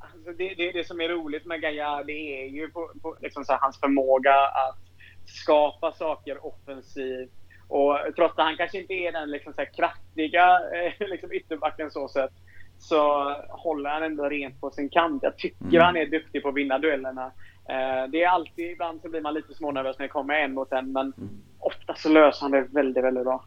alltså 0.00 0.32
det, 0.32 0.54
det, 0.54 0.72
det 0.72 0.86
som 0.86 1.00
är 1.00 1.08
roligt 1.08 1.46
med 1.46 1.60
Gaia 1.60 2.02
det 2.06 2.42
är 2.42 2.48
ju 2.48 2.70
på, 2.70 2.90
på 3.02 3.16
liksom 3.20 3.44
här, 3.48 3.58
hans 3.60 3.80
förmåga 3.80 4.34
att 4.34 4.78
skapa 5.26 5.92
saker 5.92 6.46
offensivt 6.46 7.43
och 7.68 7.98
trots 8.16 8.38
att 8.38 8.44
han 8.44 8.56
kanske 8.56 8.80
inte 8.80 8.94
är 8.94 9.12
den 9.12 9.30
liksom, 9.30 9.52
så 9.52 9.60
här, 9.60 9.70
kraftiga 9.76 10.58
eh, 10.74 11.08
liksom, 11.10 11.32
ytterbacken 11.32 11.90
så 11.90 12.08
sett 12.08 12.32
så 12.78 13.34
håller 13.48 13.90
han 13.90 14.02
ändå 14.02 14.28
rent 14.28 14.60
på 14.60 14.70
sin 14.70 14.88
kant. 14.88 15.22
Jag 15.22 15.38
tycker 15.38 15.64
mm. 15.64 15.82
han 15.82 15.96
är 15.96 16.06
duktig 16.06 16.42
på 16.42 16.48
att 16.48 16.54
vinna 16.54 16.78
duellerna. 16.78 17.32
Eh, 17.68 18.10
det 18.10 18.22
är 18.22 18.28
alltid, 18.28 18.70
ibland 18.70 19.00
så 19.02 19.08
blir 19.08 19.20
man 19.20 19.34
lite 19.34 19.54
smånervös 19.54 19.98
när 19.98 20.06
det 20.06 20.12
kommer 20.12 20.34
en 20.34 20.54
mot 20.54 20.72
en 20.72 20.92
men 20.92 21.12
mm. 21.18 21.30
ofta 21.58 21.94
så 21.94 22.08
löser 22.08 22.40
han 22.42 22.50
det 22.50 22.66
väldigt, 22.70 23.04
väldigt 23.04 23.24
bra. 23.24 23.44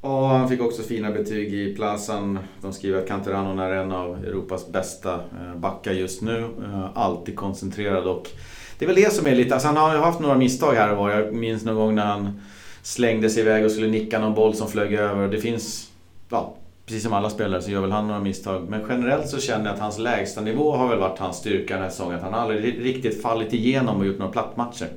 Och 0.00 0.10
han 0.10 0.48
fick 0.48 0.62
också 0.62 0.82
fina 0.82 1.10
betyg 1.10 1.54
i 1.54 1.74
Plazan. 1.74 2.38
De 2.60 2.72
skriver 2.72 2.98
att 2.98 3.08
Canterano 3.08 3.62
är 3.62 3.70
en 3.70 3.92
av 3.92 4.24
Europas 4.24 4.72
bästa 4.72 5.14
eh, 5.14 5.54
backar 5.56 5.92
just 5.92 6.22
nu. 6.22 6.48
Alltid 6.94 7.36
koncentrerad 7.36 8.06
och 8.06 8.30
det 8.78 8.84
är 8.84 8.86
väl 8.86 8.96
det 8.96 9.12
som 9.12 9.26
är 9.26 9.34
lite, 9.34 9.54
alltså 9.54 9.68
han 9.68 9.76
har 9.76 9.94
ju 9.94 10.00
haft 10.00 10.20
några 10.20 10.34
misstag 10.34 10.74
här 10.74 10.90
och 10.90 10.96
var. 10.96 11.10
Jag 11.10 11.34
minns 11.34 11.64
någon 11.64 11.76
gång 11.76 11.94
när 11.94 12.06
han 12.06 12.40
slängde 12.82 13.30
sig 13.30 13.42
iväg 13.42 13.64
och 13.64 13.70
skulle 13.70 13.88
nicka 13.88 14.18
någon 14.18 14.34
boll 14.34 14.54
som 14.54 14.68
flög 14.68 14.94
över. 14.94 15.28
Det 15.28 15.38
finns, 15.38 15.92
ja, 16.30 16.54
precis 16.86 17.02
som 17.02 17.12
alla 17.12 17.30
spelare 17.30 17.62
så 17.62 17.70
gör 17.70 17.80
väl 17.80 17.92
han 17.92 18.06
några 18.06 18.20
misstag. 18.20 18.68
Men 18.68 18.86
generellt 18.88 19.28
så 19.28 19.40
känner 19.40 19.64
jag 19.64 19.74
att 19.74 19.80
hans 19.80 19.98
lägsta 19.98 20.40
nivå 20.40 20.72
har 20.72 20.88
väl 20.88 20.98
varit 20.98 21.18
hans 21.18 21.36
styrka 21.36 21.74
den 21.74 21.82
här 21.82 21.90
säsongen. 21.90 22.16
Att 22.16 22.22
han 22.22 22.34
aldrig 22.34 22.84
riktigt 22.84 23.22
fallit 23.22 23.52
igenom 23.52 24.00
och 24.00 24.06
gjort 24.06 24.18
några 24.18 24.32
plattmatcher. 24.32 24.88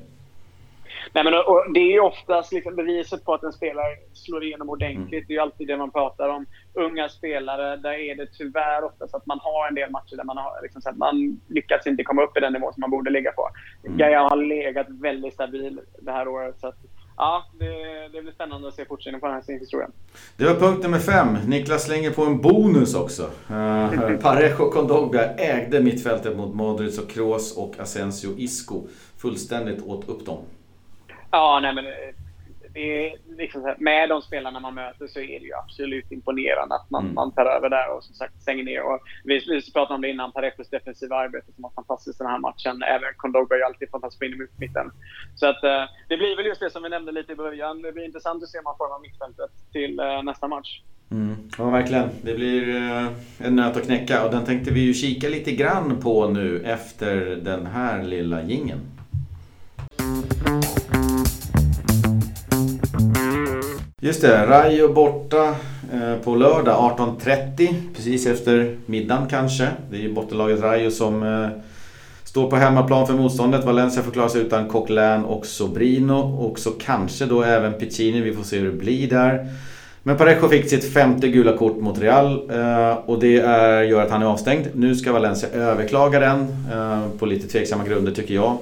Nej, 1.13 1.23
men, 1.23 1.33
och 1.33 1.73
det 1.73 1.79
är 1.79 1.91
ju 1.91 1.99
oftast 1.99 2.53
liksom 2.53 2.75
beviset 2.75 3.25
på 3.25 3.33
att 3.33 3.43
en 3.43 3.53
spelare 3.53 3.95
slår 4.13 4.43
igenom 4.43 4.69
ordentligt. 4.69 5.11
Mm. 5.11 5.25
Det 5.27 5.33
är 5.33 5.35
ju 5.35 5.39
alltid 5.39 5.67
det 5.67 5.77
man 5.77 5.91
pratar 5.91 6.29
om. 6.29 6.45
Unga 6.73 7.09
spelare, 7.09 7.77
där 7.77 7.93
är 7.93 8.15
det 8.15 8.27
tyvärr 8.37 8.83
oftast 8.83 9.15
att 9.15 9.25
man 9.25 9.39
har 9.41 9.67
en 9.67 9.75
del 9.75 9.91
matcher 9.91 10.15
där 10.15 10.23
man 10.23 10.37
har 10.37 10.59
liksom, 10.63 10.81
så 10.81 10.89
att 10.89 10.97
man 10.97 11.41
lyckats 11.49 11.87
inte 11.87 12.03
komma 12.03 12.23
upp 12.23 12.37
i 12.37 12.39
den 12.39 12.53
nivå 12.53 12.71
som 12.73 12.81
man 12.81 12.91
borde 12.91 13.09
ligga 13.09 13.31
på. 13.31 13.49
Mm. 13.83 13.97
Gaia 13.97 14.19
har 14.19 14.35
legat 14.35 14.87
väldigt 14.89 15.33
stabil 15.33 15.79
det 16.01 16.11
här 16.11 16.27
året. 16.27 16.59
Så 16.59 16.67
att, 16.67 16.77
ja, 17.17 17.45
det, 17.59 18.07
det 18.13 18.21
blir 18.21 18.31
spännande 18.31 18.67
att 18.67 18.73
se 18.73 18.85
fortsättningen 18.85 19.19
på 19.19 19.27
den 19.27 19.35
här 19.47 19.59
historien. 19.59 19.91
Det 20.37 20.45
var 20.45 20.55
punkt 20.55 20.83
nummer 20.83 20.99
fem. 20.99 21.37
Niklas 21.47 21.85
slänger 21.85 22.11
på 22.11 22.23
en 22.25 22.41
bonus 22.41 22.95
också. 22.95 23.23
Uh, 23.93 24.17
Parejo 24.17 24.69
Kondogbia 24.69 25.33
ägde 25.33 25.79
mittfältet 25.79 26.37
mot 26.37 26.55
Modric 26.55 26.99
och 26.99 27.09
Kroos 27.09 27.57
och 27.57 27.79
Asensio 27.79 28.37
Isco. 28.37 28.87
Fullständigt 29.17 29.83
åt 29.85 30.09
upp 30.09 30.25
dem. 30.25 30.37
Ja, 31.31 31.59
nej 31.61 31.75
men 31.75 31.85
det 32.73 33.07
är 33.07 33.17
liksom 33.37 33.75
med 33.77 34.09
de 34.09 34.21
spelarna 34.21 34.59
man 34.59 34.75
möter 34.75 35.07
så 35.07 35.19
är 35.19 35.39
det 35.39 35.45
ju 35.45 35.53
absolut 35.53 36.11
imponerande 36.11 36.75
att 36.75 36.89
man, 36.89 37.03
mm. 37.03 37.15
man 37.15 37.31
tar 37.31 37.45
över 37.45 37.69
där 37.69 37.95
och 37.95 38.03
som 38.03 38.15
sagt 38.15 38.41
stänger 38.41 38.63
ner. 38.63 38.81
Och 38.81 38.99
vi, 39.23 39.39
vi 39.47 39.71
pratade 39.71 39.95
om 39.95 40.01
det 40.01 40.09
innan, 40.09 40.31
Parejos 40.31 40.69
defensiva 40.69 41.15
arbete 41.15 41.51
som 41.51 41.61
var 41.61 41.71
fantastiskt 41.75 42.17
den 42.19 42.27
här 42.27 42.39
matchen. 42.39 42.83
Även 42.83 43.13
Kondogba 43.17 43.55
är 43.55 43.59
ju 43.59 43.65
alltid 43.65 43.89
fantastisk 43.89 44.19
på 44.19 44.25
in 44.25 44.33
i 44.33 44.59
mitten. 44.59 44.91
Så 45.35 45.47
att 45.47 45.63
eh, 45.63 45.83
det 46.09 46.17
blir 46.17 46.35
väl 46.35 46.45
just 46.45 46.61
det 46.61 46.69
som 46.69 46.83
vi 46.83 46.89
nämnde 46.89 47.11
lite 47.11 47.31
i 47.31 47.35
början. 47.35 47.81
Det 47.81 47.91
blir 47.91 48.05
intressant 48.05 48.43
att 48.43 48.49
se 48.49 48.57
om 48.57 48.63
man 48.63 48.77
formar 48.77 48.99
mittfältet 48.99 49.51
till 49.71 49.99
eh, 49.99 50.23
nästa 50.23 50.47
match. 50.47 50.81
Mm. 51.11 51.35
Ja, 51.57 51.69
verkligen. 51.69 52.09
Det 52.21 52.33
blir 52.33 52.75
eh, 52.75 53.07
en 53.37 53.55
nöt 53.55 53.77
att 53.77 53.85
knäcka 53.85 54.25
och 54.25 54.31
den 54.31 54.45
tänkte 54.45 54.71
vi 54.71 54.79
ju 54.79 54.93
kika 54.93 55.29
lite 55.29 55.51
grann 55.51 56.01
på 56.01 56.27
nu 56.27 56.63
efter 56.65 57.15
den 57.35 57.65
här 57.65 58.03
lilla 58.03 58.41
gingen. 58.41 58.79
Just 64.03 64.21
det, 64.21 64.45
Rayo 64.47 64.93
borta 64.93 65.55
eh, 65.93 66.15
på 66.23 66.35
lördag 66.35 66.97
18.30. 66.97 67.73
Precis 67.95 68.27
efter 68.27 68.75
middagen 68.85 69.27
kanske. 69.29 69.67
Det 69.91 69.97
är 69.97 70.01
ju 70.01 70.13
bottenlaget 70.13 70.61
Rayo 70.61 70.91
som 70.91 71.23
eh, 71.23 71.47
står 72.23 72.49
på 72.49 72.55
hemmaplan 72.55 73.07
för 73.07 73.13
motståndet. 73.13 73.65
Valencia 73.65 74.03
får 74.03 74.11
klara 74.11 74.29
sig 74.29 74.41
utan 74.41 74.67
Coquelin 74.67 75.25
och 75.25 75.45
Sobrino. 75.45 76.13
Och 76.13 76.59
så 76.59 76.71
kanske 76.71 77.25
då 77.25 77.43
även 77.43 77.73
Piccini. 77.73 78.21
Vi 78.21 78.33
får 78.33 78.43
se 78.43 78.59
hur 78.59 78.65
det 78.65 78.77
blir 78.77 79.09
där. 79.09 79.47
Men 80.03 80.17
Parejo 80.17 80.47
fick 80.47 80.69
sitt 80.69 80.93
femte 80.93 81.27
gula 81.27 81.57
kort 81.57 81.77
mot 81.77 81.99
Real 81.99 82.49
eh, 82.51 82.97
och 83.05 83.19
det 83.19 83.37
är, 83.37 83.81
gör 83.81 84.01
att 84.01 84.11
han 84.11 84.21
är 84.21 84.25
avstängd. 84.25 84.67
Nu 84.73 84.95
ska 84.95 85.13
Valencia 85.13 85.49
överklaga 85.49 86.19
den 86.19 86.47
på 87.19 87.25
lite 87.25 87.47
tveksamma 87.47 87.83
grunder 87.83 88.11
tycker 88.11 88.33
jag. 88.35 88.57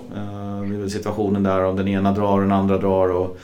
Det 0.69 0.75
är 0.75 0.79
väl 0.79 0.91
situationen 0.91 1.43
där 1.43 1.63
om 1.63 1.75
den 1.75 1.87
ena 1.87 2.11
drar 2.11 2.33
och 2.33 2.41
den 2.41 2.51
andra 2.51 2.77
drar. 2.77 3.11
Och, 3.11 3.37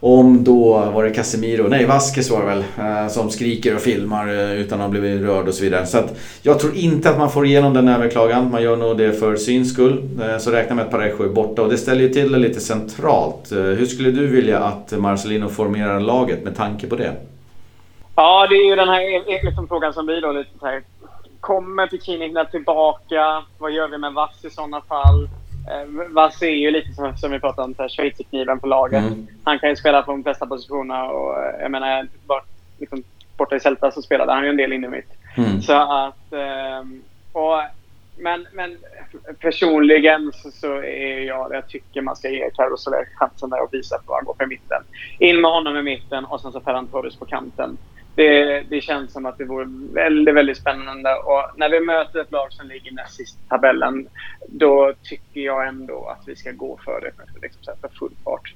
om 0.00 0.44
då, 0.44 0.90
var 0.94 1.04
det 1.04 1.10
Casemiro? 1.10 1.68
Nej, 1.68 1.86
Vasquez 1.86 2.30
var 2.30 2.40
det 2.40 2.46
väl. 2.46 2.64
Eh, 2.78 3.08
som 3.08 3.30
skriker 3.30 3.74
och 3.74 3.80
filmar 3.80 4.28
eh, 4.28 4.52
utan 4.52 4.80
att 4.80 4.84
ha 4.84 4.90
blivit 4.90 5.22
rörd 5.22 5.48
och 5.48 5.54
så 5.54 5.64
vidare. 5.64 5.86
Så 5.86 5.98
att 5.98 6.18
jag 6.42 6.60
tror 6.60 6.76
inte 6.76 7.10
att 7.10 7.18
man 7.18 7.30
får 7.30 7.46
igenom 7.46 7.74
den 7.74 7.88
överklagan. 7.88 8.50
Man 8.50 8.62
gör 8.62 8.76
nog 8.76 8.98
det 8.98 9.12
för 9.12 9.36
syns 9.36 9.72
skull. 9.72 10.08
Eh, 10.22 10.38
så 10.38 10.50
räkna 10.50 10.74
med 10.74 10.84
att 10.84 10.90
Parejo 10.90 11.24
är 11.24 11.28
borta 11.28 11.62
och 11.62 11.68
det 11.68 11.78
ställer 11.78 12.00
ju 12.00 12.08
till 12.08 12.32
det 12.32 12.38
lite 12.38 12.60
centralt. 12.60 13.52
Hur 13.52 13.86
skulle 13.86 14.10
du 14.10 14.26
vilja 14.26 14.58
att 14.58 14.92
Marcelino 14.98 15.48
formerar 15.48 16.00
laget 16.00 16.44
med 16.44 16.56
tanke 16.56 16.86
på 16.86 16.96
det? 16.96 17.12
Ja, 18.14 18.46
det 18.46 18.54
är 18.54 18.68
ju 18.70 18.76
den 18.76 18.88
här 18.88 19.00
e-, 19.00 19.24
e-, 19.26 19.40
liksom, 19.44 19.68
frågan 19.68 19.92
som 19.92 20.06
blir 20.06 20.20
då 20.20 20.32
lite 20.32 20.58
så 20.60 20.66
här. 20.66 20.82
Kommer 21.40 21.86
Piccinini 21.86 22.44
tillbaka? 22.50 23.42
Vad 23.58 23.72
gör 23.72 23.88
vi 23.88 23.98
med 23.98 24.12
Vass 24.12 24.44
i 24.44 24.50
sådana 24.50 24.80
fall? 24.80 25.28
Eh, 25.70 26.08
Vass 26.08 26.42
är 26.42 26.46
ju 26.46 26.70
lite 26.70 26.92
som, 26.92 27.16
som 27.16 27.30
vi 27.30 27.40
pratade 27.40 27.64
om, 27.64 27.88
schweizerkniven 27.88 28.60
på 28.60 28.66
laget. 28.66 29.04
Mm. 29.04 29.26
Han 29.44 29.58
kan 29.58 29.68
ju 29.68 29.76
spela 29.76 30.02
på 30.02 30.10
de 30.10 30.22
flesta 30.22 30.46
positionerna 30.46 31.04
och 31.04 31.38
eh, 31.38 31.60
jag 31.60 31.70
menar, 31.70 32.08
bara, 32.26 32.42
liksom, 32.78 33.02
borta 33.36 33.56
i 33.56 33.60
Celta 33.60 33.90
så 33.90 34.02
spelade 34.02 34.32
han 34.32 34.44
ju 34.44 34.50
en 34.50 34.56
del 34.56 34.72
in 34.72 34.84
i 34.84 34.88
mitt. 34.88 35.12
Mm. 35.36 35.62
Så 35.62 35.72
att... 35.72 36.32
Eh, 36.32 36.80
och, 37.32 37.62
men, 38.16 38.46
men 38.52 38.76
personligen 39.40 40.32
så, 40.34 40.50
så, 40.50 40.72
är 40.82 41.20
jag... 41.20 41.54
Jag 41.54 41.68
tycker 41.68 42.02
man 42.02 42.16
ska 42.16 42.28
ge 42.28 42.50
Carlos 42.50 42.84
Soler 42.84 43.08
chansen 43.14 43.50
där 43.50 43.62
och 43.62 43.74
visa 43.74 43.98
på 44.06 44.12
att 44.12 44.18
han 44.18 44.24
går 44.24 44.34
för 44.38 44.46
mitten. 44.46 44.82
In 45.18 45.40
med 45.40 45.50
honom 45.50 45.76
i 45.76 45.82
mitten 45.82 46.24
och 46.24 46.40
sen 46.40 46.52
så 46.52 46.60
Ferran 46.60 46.86
Torres 46.86 47.16
på 47.16 47.24
kanten 47.24 47.78
det, 48.18 48.62
det 48.70 48.80
känns 48.80 49.12
som 49.12 49.26
att 49.26 49.38
det 49.38 49.44
vore 49.44 49.66
väldigt, 49.92 50.34
väldigt 50.34 50.56
spännande. 50.56 51.14
Och 51.14 51.42
när 51.56 51.68
vi 51.70 51.80
möter 51.80 52.20
ett 52.20 52.32
lag 52.32 52.52
som 52.52 52.68
ligger 52.68 52.92
näst 52.92 53.14
sist 53.14 53.38
i 53.46 53.48
tabellen, 53.48 54.08
då 54.48 54.92
tycker 55.02 55.40
jag 55.40 55.68
ändå 55.68 56.16
att 56.18 56.28
vi 56.28 56.36
ska 56.36 56.50
gå 56.52 56.78
för 56.84 57.00
det. 57.00 57.40
Liksom 57.42 57.62
sätta 57.62 57.88
full 57.98 58.12
fart. 58.24 58.54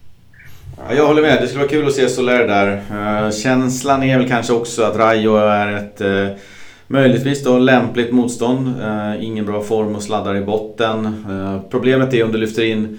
Ja, 0.78 0.94
jag 0.94 1.06
håller 1.06 1.22
med. 1.22 1.42
Det 1.42 1.46
skulle 1.46 1.62
vara 1.62 1.70
kul 1.70 1.86
att 1.86 1.92
se 1.92 2.08
Soler 2.08 2.48
där. 2.48 2.76
Uh, 2.76 3.30
känslan 3.30 4.02
är 4.02 4.18
väl 4.18 4.28
kanske 4.28 4.52
också 4.52 4.82
att 4.82 4.96
Rayo 4.96 5.36
är 5.36 5.76
ett 5.76 6.00
uh, 6.00 6.28
möjligtvis 6.86 7.44
då 7.44 7.58
lämpligt 7.58 8.12
motstånd. 8.12 8.68
Uh, 8.80 9.24
ingen 9.24 9.46
bra 9.46 9.62
form 9.62 9.94
och 9.94 10.02
sladdar 10.02 10.36
i 10.36 10.40
botten. 10.40 11.26
problemet 11.70 12.14
är 12.14 12.24
om 12.24 12.32
du 12.32 12.38
lyfter 12.38 12.64
in 12.64 12.98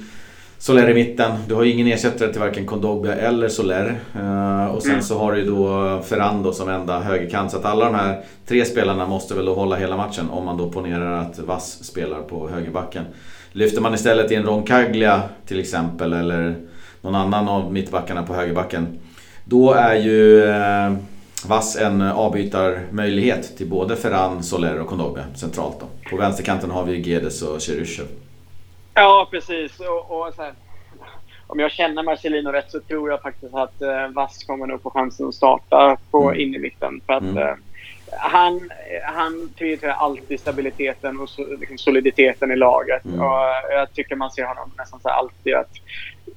Soler 0.63 0.89
i 0.89 0.93
mitten. 0.93 1.31
Du 1.47 1.55
har 1.55 1.63
ju 1.63 1.71
ingen 1.71 1.87
ersättare 1.87 2.31
till 2.31 2.41
varken 2.41 2.65
Kondogbia 2.65 3.15
eller 3.15 3.49
Soler. 3.49 3.99
Uh, 4.15 4.65
och 4.65 4.81
sen 4.81 4.91
mm. 4.91 5.03
så 5.03 5.17
har 5.17 5.31
du 5.31 5.39
ju 5.39 5.45
då 5.45 6.01
Ferrando 6.05 6.53
som 6.53 6.69
enda 6.69 6.99
högerkant. 6.99 7.51
Så 7.51 7.57
att 7.57 7.65
alla 7.65 7.85
de 7.85 7.95
här 7.95 8.23
tre 8.47 8.65
spelarna 8.65 9.07
måste 9.07 9.33
väl 9.33 9.45
då 9.45 9.53
hålla 9.53 9.75
hela 9.75 9.97
matchen 9.97 10.29
om 10.29 10.45
man 10.45 10.57
då 10.57 10.69
ponerar 10.69 11.21
att 11.21 11.39
Vass 11.39 11.83
spelar 11.83 12.21
på 12.21 12.49
högerbacken. 12.49 13.03
Lyfter 13.51 13.81
man 13.81 13.93
istället 13.93 14.31
in 14.31 14.43
Roncaglia 14.43 15.21
till 15.47 15.59
exempel 15.59 16.13
eller 16.13 16.55
någon 17.01 17.15
annan 17.15 17.49
av 17.49 17.73
mittbackarna 17.73 18.23
på 18.23 18.33
högerbacken. 18.33 18.99
Då 19.45 19.73
är 19.73 19.95
ju 19.95 20.41
uh, 20.41 20.97
Vass 21.47 21.75
en 21.75 22.01
avbytarmöjlighet 22.01 23.57
till 23.57 23.69
både 23.69 23.95
Ferran, 23.95 24.43
Soler 24.43 24.79
och 24.79 24.87
Kondogbia 24.87 25.23
centralt 25.35 25.79
då. 25.79 25.85
På 26.09 26.17
vänsterkanten 26.17 26.71
har 26.71 26.85
vi 26.85 27.09
Gedes 27.09 27.41
och 27.41 27.61
Cheryshev. 27.61 28.05
Ja, 28.93 29.27
precis. 29.31 29.79
Och, 29.79 30.11
och 30.11 30.33
här, 30.37 30.53
om 31.47 31.59
jag 31.59 31.71
känner 31.71 32.03
Marcelino 32.03 32.49
rätt 32.49 32.71
så 32.71 32.79
tror 32.79 33.09
jag 33.09 33.21
faktiskt 33.21 33.55
att 33.55 33.81
eh, 33.81 34.07
Vass 34.07 34.43
kommer 34.43 34.67
nog 34.67 34.81
få 34.81 34.89
chansen 34.89 35.27
att 35.27 35.35
starta 35.35 35.97
på 36.11 36.29
mm. 36.29 36.41
in 36.41 36.55
i 36.55 36.59
mitten. 36.59 37.01
För 37.05 37.13
att, 37.13 37.23
mm. 37.23 37.37
eh, 37.37 37.55
han, 38.17 38.69
han 39.03 39.49
prioriterar 39.57 39.93
alltid 39.93 40.39
stabiliteten 40.39 41.19
och 41.19 41.29
liksom 41.59 41.77
soliditeten 41.77 42.51
i 42.51 42.55
laget. 42.55 43.05
Mm. 43.05 43.21
Och 43.21 43.39
jag 43.71 43.93
tycker 43.93 44.15
man 44.15 44.31
ser 44.31 44.45
honom 44.45 44.71
nästan 44.77 44.99
så 44.99 45.09
alltid 45.09 45.55
att 45.55 45.71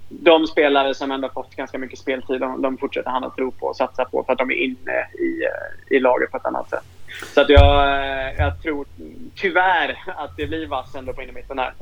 de 0.08 0.46
spelare 0.46 0.94
som 0.94 1.10
ändå 1.10 1.28
fått 1.28 1.56
ganska 1.56 1.78
mycket 1.78 1.98
speltid, 1.98 2.40
de, 2.40 2.62
de 2.62 2.78
fortsätter 2.78 3.10
han 3.10 3.24
att 3.24 3.36
tro 3.36 3.50
på 3.50 3.66
och 3.66 3.76
satsa 3.76 4.04
på 4.04 4.24
för 4.24 4.32
att 4.32 4.38
de 4.38 4.50
är 4.50 4.54
inne 4.54 5.06
i, 5.18 5.42
i 5.96 5.98
laget 5.98 6.30
på 6.30 6.36
ett 6.36 6.46
annat 6.46 6.70
sätt. 6.70 6.84
Så 7.34 7.40
att 7.40 7.48
jag, 7.48 7.88
eh, 7.88 8.34
jag 8.38 8.62
tror 8.62 8.86
tyvärr 9.34 9.98
att 10.06 10.36
det 10.36 10.46
blir 10.46 10.66
vass 10.66 10.94
ändå 10.94 11.12
på 11.12 11.22
innermitten 11.22 11.58
här. 11.58 11.72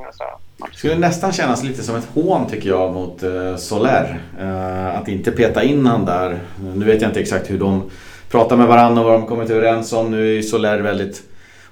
Det 0.56 0.76
skulle 0.76 0.98
nästan 0.98 1.32
kännas 1.32 1.64
lite 1.64 1.82
som 1.82 1.96
ett 1.96 2.08
hån 2.14 2.46
tycker 2.46 2.68
jag 2.68 2.92
mot 2.92 3.22
eh, 3.22 3.56
Soler. 3.56 4.20
Eh, 4.40 4.98
att 4.98 5.08
inte 5.08 5.30
peta 5.30 5.62
in 5.62 5.86
han 5.86 6.04
där. 6.04 6.40
Nu 6.74 6.84
vet 6.84 7.02
jag 7.02 7.10
inte 7.10 7.20
exakt 7.20 7.50
hur 7.50 7.58
de 7.58 7.90
pratar 8.30 8.56
med 8.56 8.66
varandra 8.66 9.02
och 9.02 9.08
vad 9.08 9.20
de 9.20 9.26
kommit 9.26 9.50
överens 9.50 9.92
om. 9.92 10.10
Nu 10.10 10.28
är 10.28 10.32
ju 10.32 10.42
Soler 10.42 10.80
väldigt 10.80 11.22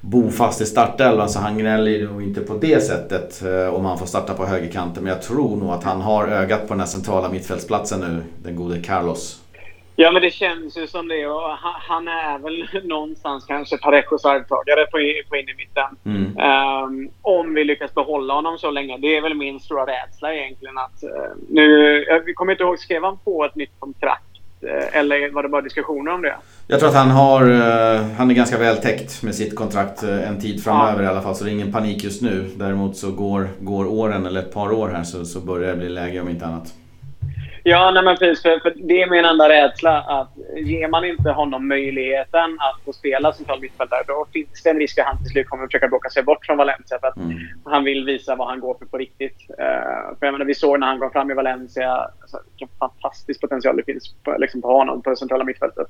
bofast 0.01 0.61
i 0.61 0.67
startelvan 0.67 1.29
så 1.29 1.39
han 1.39 1.59
gnäller 1.59 2.07
nog 2.07 2.23
inte 2.23 2.41
på 2.41 2.55
det 2.55 2.83
sättet 2.83 3.43
eh, 3.43 3.75
om 3.75 3.85
han 3.85 3.99
får 3.99 4.07
starta 4.07 4.35
på 4.35 4.47
högerkanten. 4.47 5.03
Men 5.05 5.13
jag 5.13 5.23
tror 5.23 5.57
nog 5.57 5.71
att 5.71 5.85
han 5.85 6.01
har 6.01 6.29
ögat 6.29 6.69
på 6.69 6.75
den 6.75 6.81
här 6.81 6.87
centrala 6.87 7.29
mittfältsplatsen 7.29 8.01
nu, 8.01 8.23
den 8.43 8.57
gode 8.57 8.83
Carlos. 8.83 9.42
Ja, 9.97 10.13
men 10.13 10.23
det 10.23 10.31
känns 10.31 10.79
ju 10.79 10.87
som 10.87 11.09
det. 11.09 11.27
Och 11.27 11.51
han 11.63 12.09
är 12.09 12.39
väl 12.39 12.85
någonstans 12.89 13.45
kanske 13.45 13.79
Parejos 13.79 14.25
arvtagare 14.25 14.87
på, 14.87 14.99
på 15.29 15.37
innermitten. 15.37 15.97
Mm. 16.05 16.25
Um, 16.85 17.11
om 17.23 17.55
vi 17.55 17.65
lyckas 17.65 17.95
behålla 17.95 18.35
honom 18.35 18.59
så 18.59 18.71
länge. 18.71 18.99
Det 18.99 19.17
är 19.17 19.23
väl 19.23 19.35
min 19.35 19.61
stora 19.61 19.87
rädsla 19.87 20.35
egentligen. 20.35 20.79
Att, 20.79 21.05
uh, 21.05 21.11
nu, 21.49 22.05
vi 22.27 22.35
kommer 22.35 22.53
inte 22.53 22.65
ihåg, 22.65 22.79
skrev 22.79 23.03
han 23.05 23.19
på 23.19 23.45
ett 23.45 23.55
nytt 23.55 23.73
kontrakt? 23.79 24.25
Uh, 24.65 24.97
eller 24.97 25.33
var 25.33 25.43
det 25.43 25.49
bara 25.49 25.63
diskussioner 25.63 26.13
om 26.13 26.23
det? 26.23 26.35
Jag 26.67 26.81
tror 26.81 26.89
att 26.89 26.97
han 26.97 27.11
har, 27.11 27.51
uh, 27.51 28.13
han 28.19 28.31
är 28.31 28.35
ganska 28.35 28.59
väl 28.59 28.77
täckt 28.77 29.23
med 29.23 29.35
sitt 29.35 29.57
kontrakt 29.57 30.03
en 30.03 30.41
tid 30.41 30.65
framöver 30.65 31.03
ja. 31.03 31.09
i 31.09 31.13
alla 31.13 31.23
fall. 31.23 31.35
Så 31.37 31.45
det 31.45 31.51
är 31.51 31.53
ingen 31.53 31.73
panik 31.73 32.05
just 32.05 32.23
nu. 32.23 32.51
Däremot 32.57 32.97
så 32.97 33.11
går, 33.13 33.49
går 33.61 33.87
åren, 33.87 34.27
eller 34.27 34.41
ett 34.41 34.55
par 34.55 34.73
år 34.73 34.89
här, 34.89 35.03
så, 35.03 35.25
så 35.25 35.41
börjar 35.41 35.71
det 35.71 35.77
bli 35.77 35.89
läge 35.89 36.21
om 36.21 36.29
inte 36.29 36.47
annat. 36.47 36.75
Ja, 37.65 37.91
nej 37.91 38.05
men 38.05 38.17
precis. 38.17 38.43
För, 38.43 38.59
för, 38.59 38.73
det 38.77 39.03
är 39.03 39.11
min 39.11 39.25
enda 39.25 39.49
rädsla. 39.49 40.01
Att 40.01 40.31
ger 40.57 40.89
man 40.89 41.05
inte 41.05 41.31
honom 41.31 41.69
möjligheten 41.69 42.59
att 42.61 42.85
få 42.85 42.93
spela 42.93 43.33
central 43.33 43.61
mittfältare, 43.61 44.03
då 44.07 44.27
finns 44.33 44.63
det 44.63 44.71
en 44.71 44.79
risk 44.79 44.99
att 44.99 45.07
han 45.07 45.19
till 45.19 45.27
slut 45.27 45.49
kommer 45.49 45.65
att 45.65 45.69
försöka 45.69 45.89
bråka 45.89 46.11
sig 46.11 46.23
bort 46.23 46.47
från 46.47 46.57
Valencia. 46.57 46.99
För 47.01 47.07
att 47.07 47.17
mm. 47.17 47.39
han 47.65 47.85
vill 47.85 48.05
visa 48.05 48.37
vad 48.37 48.49
han 48.49 48.61
går 48.61 48.75
för 48.79 48.87
på 48.87 48.99
riktigt. 48.99 49.37
Uh, 49.51 50.19
för 50.19 50.27
jag 50.27 50.33
menar, 50.33 50.45
vi 50.45 50.55
såg 50.55 50.81
när 50.81 50.87
han 50.87 50.99
kom 50.99 51.11
fram 51.11 51.31
i 51.31 51.35
Valencia 51.35 51.93
alltså, 52.21 52.41
vilken 52.51 52.69
fantastisk 52.79 53.41
potential 53.41 53.77
det 53.77 53.85
finns 53.85 54.15
på, 54.25 54.37
liksom 54.39 54.63
på 54.63 54.69
honom 54.69 55.03
på 55.03 55.11
det 55.11 55.17
centrala 55.17 55.45
mittfältet. 55.45 55.87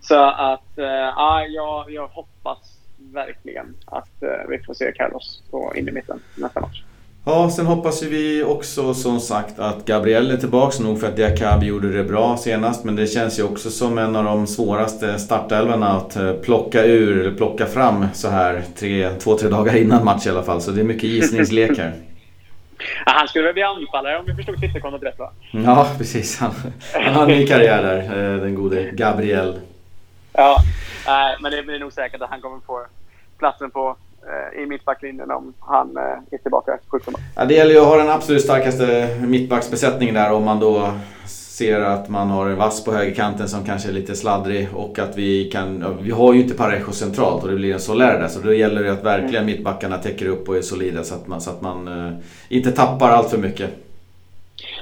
Så 0.00 0.22
att, 0.24 0.78
uh, 0.78 0.84
ja, 0.84 1.46
jag, 1.48 1.90
jag 1.90 2.08
hoppas 2.08 2.78
verkligen 2.98 3.74
att 3.86 4.22
uh, 4.22 4.48
vi 4.48 4.58
får 4.58 4.74
se 4.74 4.92
Carlos 4.92 5.42
på 5.50 5.72
in 5.76 5.88
i 5.88 5.92
mitten 5.92 6.20
nästa 6.36 6.60
match. 6.60 6.82
Ja, 7.24 7.50
sen 7.50 7.66
hoppas 7.66 8.02
vi 8.02 8.42
också 8.42 8.94
som 8.94 9.20
sagt 9.20 9.58
att 9.58 9.84
Gabriel 9.84 10.30
är 10.30 10.36
tillbaks 10.36 10.80
nog 10.80 11.00
för 11.00 11.06
att 11.06 11.16
Diakabi 11.16 11.66
gjorde 11.66 11.92
det 11.92 12.04
bra 12.04 12.36
senast. 12.36 12.84
Men 12.84 12.96
det 12.96 13.06
känns 13.06 13.38
ju 13.38 13.42
också 13.42 13.70
som 13.70 13.98
en 13.98 14.16
av 14.16 14.24
de 14.24 14.46
svåraste 14.46 15.18
startelvarna 15.18 15.88
att 15.88 16.16
eh, 16.16 16.32
plocka 16.32 16.84
ur, 16.84 17.20
eller 17.20 17.36
plocka 17.36 17.66
fram 17.66 18.06
så 18.12 18.28
här 18.28 18.62
tre, 18.76 19.10
två, 19.10 19.38
tre 19.38 19.48
dagar 19.48 19.76
innan 19.76 20.04
match 20.04 20.26
i 20.26 20.30
alla 20.30 20.42
fall. 20.42 20.60
Så 20.60 20.70
det 20.70 20.80
är 20.80 20.84
mycket 20.84 21.04
gissningslekar. 21.10 21.92
Ja, 23.06 23.12
han 23.12 23.28
skulle 23.28 23.44
väl 23.44 23.54
bli 23.54 23.62
anfallare 23.62 24.18
om 24.18 24.26
vi 24.26 24.34
förstod 24.34 24.60
Twitterkontot 24.60 25.02
rätt 25.02 25.18
va? 25.18 25.30
Ja, 25.50 25.88
precis. 25.98 26.38
Han, 26.38 26.50
han 26.92 27.14
har 27.14 27.22
en 27.22 27.28
ny 27.28 27.46
karriär 27.46 27.82
där, 27.82 28.34
eh, 28.34 28.40
den 28.40 28.54
gode 28.54 28.90
Gabriel. 28.90 29.60
Ja, 30.32 30.62
men 31.40 31.52
det 31.52 31.62
blir 31.62 31.78
nog 31.78 31.92
säkert 31.92 32.22
att 32.22 32.30
han 32.30 32.40
kommer 32.40 32.60
få 32.66 32.86
platsen 33.38 33.70
på 33.70 33.96
i 34.62 34.66
mittbacklinjen 34.66 35.30
om 35.30 35.54
han 35.60 35.96
eh, 35.96 36.02
är 36.30 36.38
tillbaka 36.38 36.74
efter 36.74 36.88
sjukdomen. 36.88 37.20
Ja, 37.36 37.44
det 37.44 37.54
gäller 37.54 37.74
ju 37.74 37.80
att 37.80 37.86
ha 37.86 37.96
den 37.96 38.10
absolut 38.10 38.42
starkaste 38.42 39.16
mittbacksbesättningen 39.20 40.14
där 40.14 40.32
om 40.32 40.44
man 40.44 40.60
då 40.60 40.92
ser 41.26 41.80
att 41.80 42.08
man 42.08 42.30
har 42.30 42.48
en 42.48 42.56
vass 42.56 42.84
på 42.84 42.92
högerkanten 42.92 43.48
som 43.48 43.64
kanske 43.64 43.88
är 43.88 43.92
lite 43.92 44.16
sladdrig 44.16 44.68
och 44.74 44.98
att 44.98 45.16
vi 45.16 45.50
kan... 45.50 45.98
Vi 46.02 46.10
har 46.10 46.34
ju 46.34 46.42
inte 46.42 46.54
Parejo 46.54 46.92
centralt 46.92 47.42
och 47.42 47.50
det 47.50 47.56
blir 47.56 47.72
en 47.72 47.80
Soler 47.80 48.20
där 48.20 48.28
så 48.28 48.40
då 48.40 48.54
gäller 48.54 48.82
det 48.82 48.92
att 48.92 49.04
verkligen 49.04 49.42
mm. 49.42 49.46
mittbackarna 49.46 49.98
täcker 49.98 50.26
upp 50.26 50.48
och 50.48 50.56
är 50.56 50.62
solida 50.62 51.04
så 51.04 51.14
att 51.14 51.26
man, 51.26 51.40
så 51.40 51.50
att 51.50 51.60
man 51.60 51.88
uh, 51.88 52.12
inte 52.48 52.72
tappar 52.72 53.10
allt 53.10 53.30
för 53.30 53.38
mycket. 53.38 53.70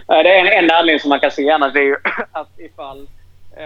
Det 0.07 0.15
är 0.15 0.47
en 0.47 0.63
enda 0.63 0.75
anledning 0.75 1.01
som 1.01 1.09
man 1.09 1.21
kan 1.21 1.31
se 1.31 1.51
annars 1.51 1.73
det 1.73 1.79
är 1.79 1.85
ju 1.85 1.97
att 2.33 2.59
ifall 2.59 3.07
Eh, 3.07 3.20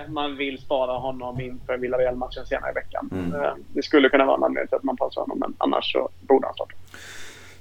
man 0.09 0.37
vill 0.37 0.59
spara 0.59 0.93
honom 0.93 1.41
inför 1.41 1.76
Villarreal-matchen 1.78 2.47
senare 2.47 2.70
i 2.70 2.74
veckan. 2.74 3.11
Mm. 3.12 3.35
Eh, 3.35 3.51
det 3.68 3.82
skulle 3.82 4.09
kunna 4.09 4.24
vara 4.24 4.37
en 4.37 4.45
anledning 4.45 4.68
till 4.68 4.76
att 4.76 4.82
man 4.82 4.97
pausar 4.97 5.20
honom, 5.20 5.39
men 5.39 5.55
annars 5.59 5.93
så 5.93 6.09
borde 6.20 6.47
han 6.47 6.55
starta. 6.55 6.74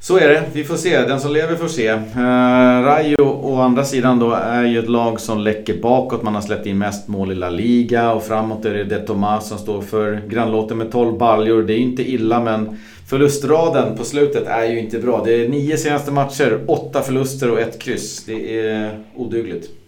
Så 0.04 0.18
är 0.18 0.30
det, 0.30 0.44
vi 0.54 0.64
får 0.64 0.76
se. 0.76 1.02
Den 1.02 1.20
som 1.20 1.32
lever 1.32 1.56
får 1.56 1.68
se. 1.68 1.92
Uh, 1.92 2.84
Rayo 2.86 3.24
å 3.24 3.62
andra 3.62 3.84
sidan 3.84 4.20
då 4.20 4.32
är 4.32 4.64
ju 4.64 4.80
ett 4.80 4.90
lag 4.90 5.20
som 5.20 5.40
läcker 5.40 5.82
bakåt. 5.82 6.24
Man 6.24 6.36
har 6.36 6.42
släppt 6.42 6.66
in 6.66 6.78
mest 6.78 7.08
mål 7.08 7.32
i 7.32 7.36
La 7.36 7.50
Liga 7.50 8.14
och 8.14 8.24
framåt 8.24 8.66
är 8.66 8.74
det 8.74 8.84
De 8.84 9.00
Tomas 9.00 9.48
som 9.48 9.58
står 9.58 9.82
för 9.82 10.22
grannlåten 10.28 10.78
med 10.78 10.92
12 10.92 11.18
baljor. 11.18 11.64
Det 11.64 11.74
är 11.74 11.78
ju 11.78 11.84
inte 11.84 12.12
illa 12.12 12.40
men 12.40 12.80
förlustraden 13.10 13.98
på 13.98 14.04
slutet 14.04 14.48
är 14.48 14.66
ju 14.66 14.80
inte 14.80 15.00
bra. 15.00 15.22
Det 15.26 15.46
är 15.46 15.50
nio 15.50 15.78
senaste 15.78 16.12
matcher, 16.12 16.60
åtta 16.68 17.02
förluster 17.02 17.52
och 17.52 17.60
ett 17.60 17.82
kryss. 17.82 18.26
Det 18.26 18.60
är 18.60 19.00
odugligt. 19.16 19.83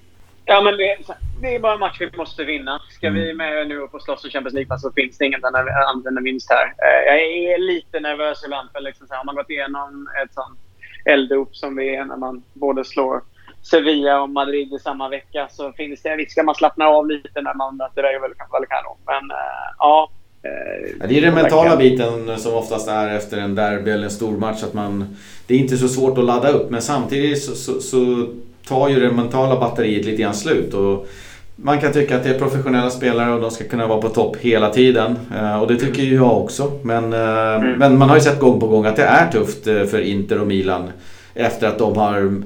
Ja, 0.46 0.62
men 0.62 0.78
det, 0.78 0.98
det 1.41 1.56
är 1.56 1.60
bara 1.60 1.74
en 1.74 1.80
match 1.80 1.98
vi 2.00 2.18
måste 2.18 2.43
vinna. 2.43 2.82
Ska 2.89 3.10
vi 3.10 3.24
mm. 3.32 3.38
med 3.38 3.68
nu 3.68 3.82
och 3.82 4.02
slåss 4.02 4.26
i 4.26 4.30
Champions 4.30 4.54
League 4.54 4.80
så 4.80 4.91
finns 4.91 5.18
det 5.18 5.26
inget 5.26 5.43
annat 5.43 6.06
än 6.06 6.24
vinst 6.24 6.50
här. 6.50 6.66
Eh, 6.66 7.14
jag 7.14 7.18
är 7.18 7.58
lite 7.60 8.00
nervös 8.00 8.43
ibland. 8.46 8.70
För 8.74 8.82
liksom 8.82 9.08
så 9.08 9.14
har 9.14 9.26
man 9.26 9.36
gått 9.36 9.50
igenom 9.50 10.08
ett 10.24 10.34
sånt 10.34 10.60
elddop 11.06 11.56
som 11.56 11.76
vi 11.76 11.96
är 11.96 12.06
när 12.06 12.18
man 12.18 12.43
både 12.54 12.86
slår 12.86 13.22
Sevilla 13.62 14.22
och 14.22 14.30
Madrid 14.30 14.74
i 14.74 14.80
samma 14.80 15.10
vecka 15.10 15.48
så 15.52 15.72
finns 15.72 16.02
det 16.02 16.10
en 16.10 16.18
risk 16.18 16.38
att 16.38 16.46
man 16.46 16.56
slappnar 16.56 16.86
av 16.86 17.08
lite 17.08 17.41
när 17.41 17.54
man 17.54 17.78
möter 17.78 18.04
Rayo 18.04 18.20
Vallecano. 18.52 18.98
Men 19.06 19.32
äh, 19.32 19.38
ja. 19.80 20.10
Eh, 20.43 21.08
det 21.08 21.18
är 21.18 21.22
den 21.22 21.34
mentala 21.36 21.78
biten 21.78 22.39
som 22.39 22.54
oftast 22.54 22.88
är 22.88 23.16
efter 23.16 23.38
en 23.38 23.56
derby 23.56 23.91
eller 23.91 24.04
en 24.04 24.12
stor 24.12 24.38
match 24.38 24.64
att 24.64 24.74
man... 24.74 25.16
Det 25.48 25.56
är 25.56 25.60
inte 25.60 25.78
så 25.78 25.88
svårt 25.88 26.18
att 26.18 26.24
ladda 26.24 26.50
upp 26.50 26.70
men 26.70 26.82
samtidigt 26.82 27.43
så, 27.43 27.56
så, 27.56 27.82
så 27.82 28.28
tar 28.68 28.89
ju 28.89 28.99
det 28.99 29.11
mentala 29.11 29.59
batteriet 29.59 30.05
lite 30.05 30.22
grann 30.22 30.34
slut. 30.34 30.74
Och 30.74 31.07
man 31.55 31.82
kan 31.82 31.93
tycka 31.93 32.18
att 32.18 32.24
det 32.24 32.30
är 32.30 32.39
professionella 32.39 32.89
spelare 32.89 33.34
och 33.34 33.41
de 33.41 33.51
ska 33.51 33.63
kunna 33.63 33.88
vara 33.88 34.01
på 34.01 34.09
topp 34.09 34.38
hela 34.38 34.70
tiden. 34.70 35.16
Eh, 35.36 35.61
och 35.61 35.68
det 35.68 35.76
tycker 35.76 36.03
ju 36.03 36.16
jag 36.16 36.38
också. 36.38 36.72
Men, 36.82 37.13
mm. 37.13 37.80
men 37.80 37.97
man 37.97 38.09
har 38.09 38.16
ju 38.16 38.22
sett 38.22 38.39
gång 38.39 38.59
på 38.59 38.68
gång 38.68 38.86
att 38.86 38.95
det 38.95 39.03
är 39.03 39.32
tufft 39.32 39.63
för 39.63 39.99
Inter 39.99 40.41
och 40.41 40.47
Milan. 40.47 40.89
Efter 41.34 41.68
att 41.68 41.80
de 41.80 41.97
har 41.97 42.41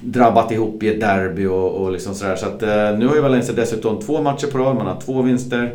drabbat 0.00 0.52
ihop 0.52 0.82
i 0.82 0.88
ett 0.88 1.00
derby 1.00 1.46
och, 1.46 1.70
och 1.70 1.92
liksom 1.92 2.14
sådär. 2.14 2.36
Så 2.36 2.46
att, 2.46 2.62
eh, 2.62 2.98
nu 2.98 3.06
har 3.06 3.14
ju 3.14 3.20
Valencia 3.20 3.54
dessutom 3.54 4.00
två 4.00 4.22
matcher 4.22 4.46
på 4.46 4.58
rad, 4.58 4.76
man 4.76 4.86
har 4.86 5.00
två 5.00 5.22
vinster. 5.22 5.72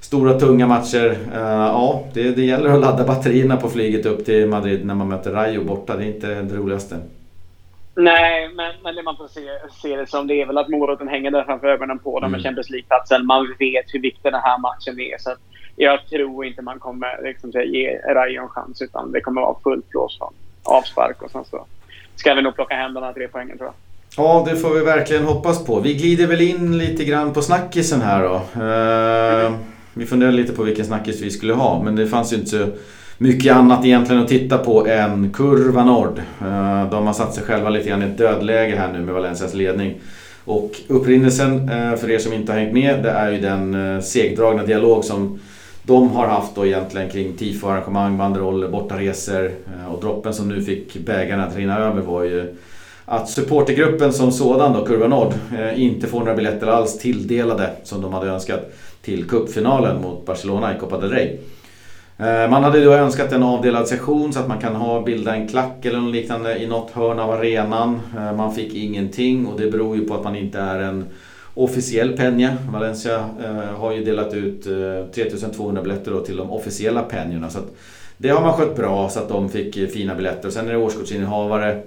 Stora 0.00 0.40
tunga 0.40 0.66
matcher. 0.66 1.18
Ja, 1.34 2.04
det, 2.12 2.30
det 2.30 2.44
gäller 2.44 2.70
att 2.70 2.80
ladda 2.80 3.04
batterierna 3.04 3.56
på 3.56 3.68
flyget 3.68 4.06
upp 4.06 4.24
till 4.24 4.46
Madrid 4.46 4.86
när 4.86 4.94
man 4.94 5.08
möter 5.08 5.32
Rayo 5.32 5.64
borta. 5.64 5.96
Det 5.96 6.04
är 6.04 6.06
inte 6.06 6.26
det 6.26 6.56
roligaste. 6.56 6.96
Nej, 7.96 8.48
men, 8.54 8.72
men 8.82 8.94
det 8.94 9.02
man 9.02 9.16
får 9.16 9.28
se, 9.28 9.40
se 9.82 9.96
det 9.96 10.06
som 10.06 10.26
det 10.26 10.40
är 10.40 10.46
väl 10.46 10.58
att 10.58 10.68
moroten 10.68 11.08
hänger 11.08 11.30
där 11.30 11.44
framför 11.44 11.66
ögonen 11.66 11.98
på 11.98 12.20
dem 12.20 12.30
med 12.30 12.38
mm. 12.38 12.44
Champions 12.44 12.70
League-platsen. 12.70 13.26
Man 13.26 13.54
vet 13.58 13.84
hur 13.94 14.00
viktig 14.00 14.32
den 14.32 14.40
här 14.40 14.58
matchen 14.58 15.00
är. 15.00 15.18
Så 15.18 15.34
jag 15.76 16.06
tror 16.06 16.44
inte 16.44 16.62
man 16.62 16.78
kommer 16.78 17.22
liksom, 17.22 17.50
ge 17.50 17.98
Rayo 17.98 18.42
en 18.42 18.48
chans 18.48 18.82
utan 18.82 19.12
det 19.12 19.20
kommer 19.20 19.40
vara 19.40 19.56
fullt 19.64 19.88
blås 19.88 20.18
från 20.18 20.34
avspark 20.62 21.22
och 21.22 21.30
sen 21.30 21.44
så 21.44 21.66
ska 22.16 22.34
vi 22.34 22.42
nog 22.42 22.54
plocka 22.54 22.74
hem 22.74 22.94
de 22.94 23.02
här 23.02 23.12
tre 23.12 23.28
poängen 23.28 23.58
tror 23.58 23.68
jag. 23.68 23.74
Ja, 24.16 24.46
det 24.50 24.56
får 24.56 24.74
vi 24.74 24.80
verkligen 24.80 25.24
hoppas 25.24 25.66
på. 25.66 25.80
Vi 25.80 25.94
glider 25.94 26.26
väl 26.26 26.40
in 26.40 26.78
lite 26.78 27.04
grann 27.04 27.32
på 27.32 27.42
snackisen 27.42 28.00
här 28.00 28.22
då. 28.22 28.60
Mm. 28.62 29.54
Vi 29.94 30.06
funderade 30.06 30.36
lite 30.36 30.52
på 30.52 30.62
vilken 30.62 30.84
snackis 30.84 31.22
vi 31.22 31.30
skulle 31.30 31.52
ha, 31.52 31.82
men 31.82 31.96
det 31.96 32.06
fanns 32.06 32.32
ju 32.32 32.36
inte 32.36 32.48
så 32.50 32.66
mycket 33.18 33.56
annat 33.56 33.84
egentligen 33.84 34.22
att 34.22 34.28
titta 34.28 34.58
på 34.58 34.86
än 34.86 35.32
Kurva 35.32 35.84
Nord. 35.84 36.18
Eh, 36.18 36.90
de 36.90 37.06
har 37.06 37.12
satt 37.12 37.34
sig 37.34 37.44
själva 37.44 37.70
lite 37.70 37.88
grann 37.88 38.02
i 38.02 38.06
ett 38.06 38.18
dödläge 38.18 38.76
här 38.76 38.92
nu 38.92 38.98
med 38.98 39.14
Valencias 39.14 39.54
ledning. 39.54 39.94
Och 40.44 40.70
upprinnelsen, 40.88 41.68
eh, 41.68 41.96
för 41.96 42.10
er 42.10 42.18
som 42.18 42.32
inte 42.32 42.52
har 42.52 42.58
hängt 42.58 42.72
med, 42.72 43.02
det 43.02 43.10
är 43.10 43.30
ju 43.30 43.40
den 43.40 43.94
eh, 43.94 44.00
segdragna 44.00 44.62
dialog 44.62 45.04
som 45.04 45.38
de 45.82 46.10
har 46.10 46.26
haft 46.26 46.54
då 46.54 46.66
egentligen 46.66 47.10
kring 47.10 47.36
tifo-arrangemang, 47.36 48.18
banderoller, 48.18 48.68
bortaresor 48.68 49.50
och 49.88 50.00
droppen 50.00 50.34
som 50.34 50.48
nu 50.48 50.62
fick 50.62 50.96
bägaren 50.96 51.40
att 51.40 51.56
rinna 51.56 51.78
över 51.78 52.02
var 52.02 52.22
ju 52.22 52.56
att 53.04 53.28
supportergruppen 53.28 54.12
som 54.12 54.32
sådan 54.32 54.72
då, 54.72 54.84
Kurva 54.84 55.08
Nord, 55.08 55.32
inte 55.76 56.06
får 56.06 56.18
några 56.18 56.34
biljetter 56.34 56.66
alls 56.66 56.98
tilldelade 56.98 57.70
som 57.82 58.02
de 58.02 58.12
hade 58.12 58.30
önskat 58.30 58.72
till 59.02 59.24
cupfinalen 59.24 60.02
mot 60.02 60.26
Barcelona 60.26 60.76
i 60.76 60.80
Copa 60.80 61.00
del 61.00 61.10
Rey. 61.10 61.38
Eh, 62.18 62.50
man 62.50 62.64
hade 62.64 62.84
då 62.84 62.92
önskat 62.92 63.32
en 63.32 63.42
avdelad 63.42 63.88
session 63.88 64.32
så 64.32 64.40
att 64.40 64.48
man 64.48 64.58
kan 64.58 64.74
ha, 64.74 65.02
bilda 65.02 65.34
en 65.34 65.48
klack 65.48 65.84
eller 65.84 65.98
något 65.98 66.12
liknande 66.12 66.58
i 66.58 66.66
något 66.66 66.90
hörn 66.90 67.18
av 67.18 67.30
arenan. 67.30 68.00
Eh, 68.16 68.36
man 68.36 68.54
fick 68.54 68.74
ingenting 68.74 69.46
och 69.46 69.60
det 69.60 69.70
beror 69.70 69.96
ju 69.96 70.04
på 70.04 70.14
att 70.14 70.24
man 70.24 70.36
inte 70.36 70.58
är 70.58 70.78
en 70.78 71.04
officiell 71.54 72.16
penja. 72.16 72.56
Valencia 72.72 73.28
eh, 73.44 73.78
har 73.78 73.92
ju 73.92 74.04
delat 74.04 74.34
ut 74.34 74.62
3200 75.14 75.82
biljetter 75.82 76.20
till 76.20 76.36
de 76.36 76.50
officiella 76.50 77.02
penjorna. 77.02 77.50
Så 77.50 77.58
det 78.16 78.28
har 78.28 78.40
man 78.40 78.52
skött 78.52 78.76
bra 78.76 79.08
så 79.08 79.20
att 79.20 79.28
de 79.28 79.48
fick 79.48 79.92
fina 79.92 80.14
biljetter. 80.14 80.50
Sen 80.50 80.68
är 80.68 80.72
det 80.72 80.78
årskortsinnehavare 80.78 81.82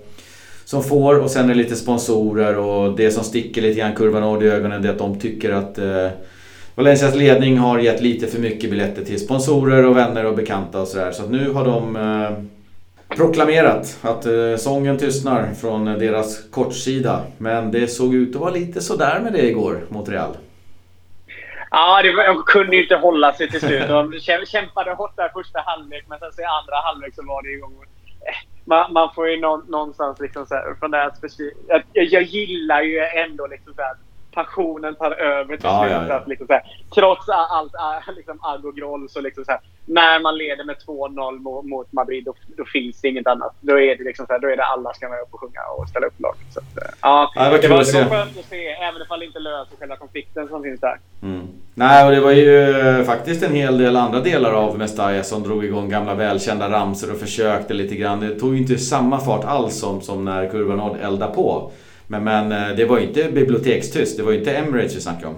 som 0.66 0.84
får 0.84 1.20
och 1.20 1.32
sen 1.32 1.46
är 1.46 1.50
det 1.50 1.56
lite 1.56 1.76
sponsorer 1.76 2.58
och 2.58 2.98
det 2.98 3.12
som 3.12 3.24
sticker 3.24 3.62
lite 3.62 3.80
grann 3.80 3.96
kurvan 3.96 4.42
i 4.42 4.46
ögonen 4.46 4.86
är 4.86 4.90
att 4.90 4.98
de 4.98 5.20
tycker 5.20 5.52
att 5.54 5.78
eh, 5.78 6.08
Valencias 6.78 7.16
ledning 7.16 7.58
har 7.58 7.80
gett 7.80 8.02
lite 8.02 8.28
för 8.28 8.40
mycket 8.40 8.70
biljetter 8.70 9.04
till 9.04 9.20
sponsorer 9.20 9.86
och 9.86 9.98
vänner 9.98 10.26
och 10.26 10.36
bekanta 10.36 10.82
och 10.82 10.88
sådär. 10.88 11.12
Så 11.12 11.24
att 11.24 11.30
nu 11.30 11.52
har 11.52 11.66
de 11.66 11.96
eh, 11.96 12.32
proklamerat 13.18 14.00
att 14.02 14.26
eh, 14.26 14.56
sången 14.58 14.98
tystnar 14.98 15.54
från 15.54 15.86
deras 15.86 16.50
kortsida. 16.50 17.22
Men 17.38 17.72
det 17.72 17.88
såg 17.88 18.16
ut 18.16 18.36
att 18.36 18.42
vara 18.42 18.52
lite 18.52 18.82
sådär 18.82 19.20
med 19.20 19.34
det 19.34 19.50
igår 19.50 19.86
mot 19.90 20.10
Real. 20.10 20.38
Ja, 21.72 22.02
det 22.04 22.16
var, 22.16 22.28
de 22.28 22.44
kunde 22.44 22.76
ju 22.76 22.84
inte 22.84 22.96
hålla 22.96 23.34
sig 23.34 23.50
till 23.50 23.60
slut. 23.60 23.88
De 23.88 24.14
kämpade 24.46 24.94
hårt 24.94 25.16
där 25.16 25.30
första 25.30 25.60
halvlek, 25.66 26.06
men 26.08 26.20
sen 26.20 26.30
i 26.30 26.44
andra 26.44 26.76
halvlek 26.84 27.16
så 27.16 27.24
var 27.26 27.44
det 27.44 27.50
igång. 27.50 27.74
Man, 28.66 28.94
man 28.94 29.10
får 29.16 29.30
ju 29.30 29.40
någonstans 29.68 30.20
liksom 30.20 30.46
så 30.46 30.56
här, 30.56 30.76
från 30.80 30.92
det 30.92 31.04
att 31.06 31.20
jag, 31.94 32.06
jag 32.06 32.24
gillar 32.24 32.82
ju 32.82 33.00
ändå 33.00 33.48
liksom 33.48 33.74
så 33.74 33.82
här, 33.82 33.96
passionen 34.38 34.96
tar 34.96 35.12
över 35.12 35.58
till 35.58 35.66
ja, 35.66 35.80
slut. 35.82 35.92
Ja, 35.92 36.08
ja. 36.10 36.24
Liksom 36.28 36.48
så 36.48 36.54
här, 36.54 36.64
trots 36.96 37.30
allt 37.30 37.74
liksom, 38.16 38.40
agg 38.42 38.66
och 38.66 38.76
groll 38.76 39.10
så 39.10 39.22
liksom 39.22 39.46
så 39.46 39.52
här, 39.52 39.62
när 39.86 40.20
man 40.20 40.38
leder 40.38 40.64
med 40.64 40.76
2-0 40.88 41.40
mot, 41.40 41.66
mot 41.66 41.92
Madrid 41.92 42.24
då, 42.26 42.34
då, 42.58 42.66
finns 42.66 43.02
det 43.02 43.08
inget 43.08 43.28
annat. 43.28 43.54
Då 43.62 43.80
är 43.80 43.96
det 43.98 44.04
liksom 44.04 44.26
så 44.26 44.34
här, 44.34 44.40
då 44.40 44.48
är 44.48 44.58
det 44.58 44.66
alla 44.66 44.94
ska 44.94 45.10
med 45.10 45.22
upp 45.22 45.34
och 45.34 45.40
sjunga 45.40 45.62
och 45.78 45.90
ställa 45.90 46.08
upp 46.08 46.20
laget. 46.20 46.48
Så 46.54 46.60
att, 46.60 46.78
eh, 46.78 46.94
ja, 47.02 47.32
det, 47.36 47.50
var, 47.50 47.58
det, 47.60 47.68
var, 47.68 48.10
skönt 48.10 48.38
att 48.40 48.46
se, 48.46 48.68
även 48.68 49.02
om 49.10 49.20
det 49.20 49.26
inte 49.26 49.40
löser 49.40 49.76
själva 49.80 49.96
konflikten 49.96 50.48
som 50.48 50.64
finns 50.64 50.80
där. 50.80 51.00
Mm. 51.22 51.48
Nej, 51.76 52.06
och 52.06 52.12
det 52.12 52.22
var 52.22 52.32
ju 52.32 52.72
eh, 52.72 53.04
faktiskt 53.04 53.44
en 53.44 53.56
hel 53.56 53.78
del 53.78 53.96
andra 53.96 54.20
delar 54.20 54.52
av 54.54 54.78
Mestalla 54.78 55.24
som 55.24 55.44
drog 55.44 55.66
igång 55.66 55.90
gamla 55.90 56.14
välkända 56.14 56.70
ramser 56.70 57.12
och 57.12 57.20
försökte 57.20 57.74
lite 57.74 57.96
grann. 57.96 58.20
Det 58.20 58.40
tog 58.40 58.54
ju 58.54 58.62
inte 58.62 58.78
samma 58.78 59.20
fart 59.20 59.46
alls 59.46 59.80
som, 59.80 60.02
som 60.02 60.26
när 60.26 60.50
kurvan 60.50 60.96
eldade 60.96 61.34
på. 61.34 61.72
Men, 62.08 62.24
men 62.24 62.52
eh, 62.52 62.76
det 62.76 62.86
var 62.86 62.98
ju 63.00 63.04
inte 63.04 63.32
bibliotekstyst. 63.32 64.18
Det 64.18 64.24
var 64.24 64.32
ju 64.32 64.40
inte 64.40 64.56
Emirates 64.56 64.96
vi 64.96 65.02
snackade 65.02 65.28
om. 65.28 65.36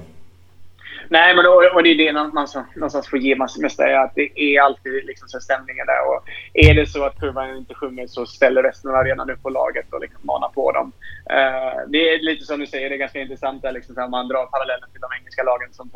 Nej, 1.12 1.36
men 1.36 1.46
då, 1.46 1.52
och 1.74 1.84
det 1.84 1.90
är 1.90 1.98
det 1.98 2.14
man 2.14 2.48
någonstans 2.76 3.08
får 3.08 3.20
ge 3.20 3.36
Mestalla. 3.36 4.02
Att 4.02 4.16
det 4.16 4.40
är 4.40 4.62
alltid 4.62 5.06
liksom 5.06 5.42
stämningen 5.42 5.86
där. 5.86 6.08
Och 6.08 6.30
är 6.54 6.74
det 6.74 6.86
så 6.86 7.04
att 7.04 7.20
kurvan 7.20 7.58
inte 7.58 7.74
sjunger 7.74 8.08
så 8.08 8.26
ställer 8.26 8.64
resten 8.64 8.92
av 8.92 8.98
arenan 8.98 9.30
upp 9.30 9.42
på 9.42 9.50
laget 9.50 9.94
och 9.94 10.02
liksom 10.02 10.20
manar 10.24 10.50
på 10.50 10.72
dem. 10.72 10.92
Uh, 11.32 11.90
det 11.92 12.14
är 12.14 12.20
lite 12.20 12.46
som 12.46 12.60
du 12.60 12.68
säger, 12.68 12.90
det 12.90 12.96
är 12.96 13.00
ganska 13.00 13.22
intressant 13.22 13.62
där 13.62 13.72
liksom, 13.72 14.12
man 14.12 14.28
drar 14.28 14.46
parallellen 14.46 14.90
till 14.92 15.02
de 15.02 15.10
engelska 15.20 15.44
lagen 15.44 15.70
som, 15.72 15.90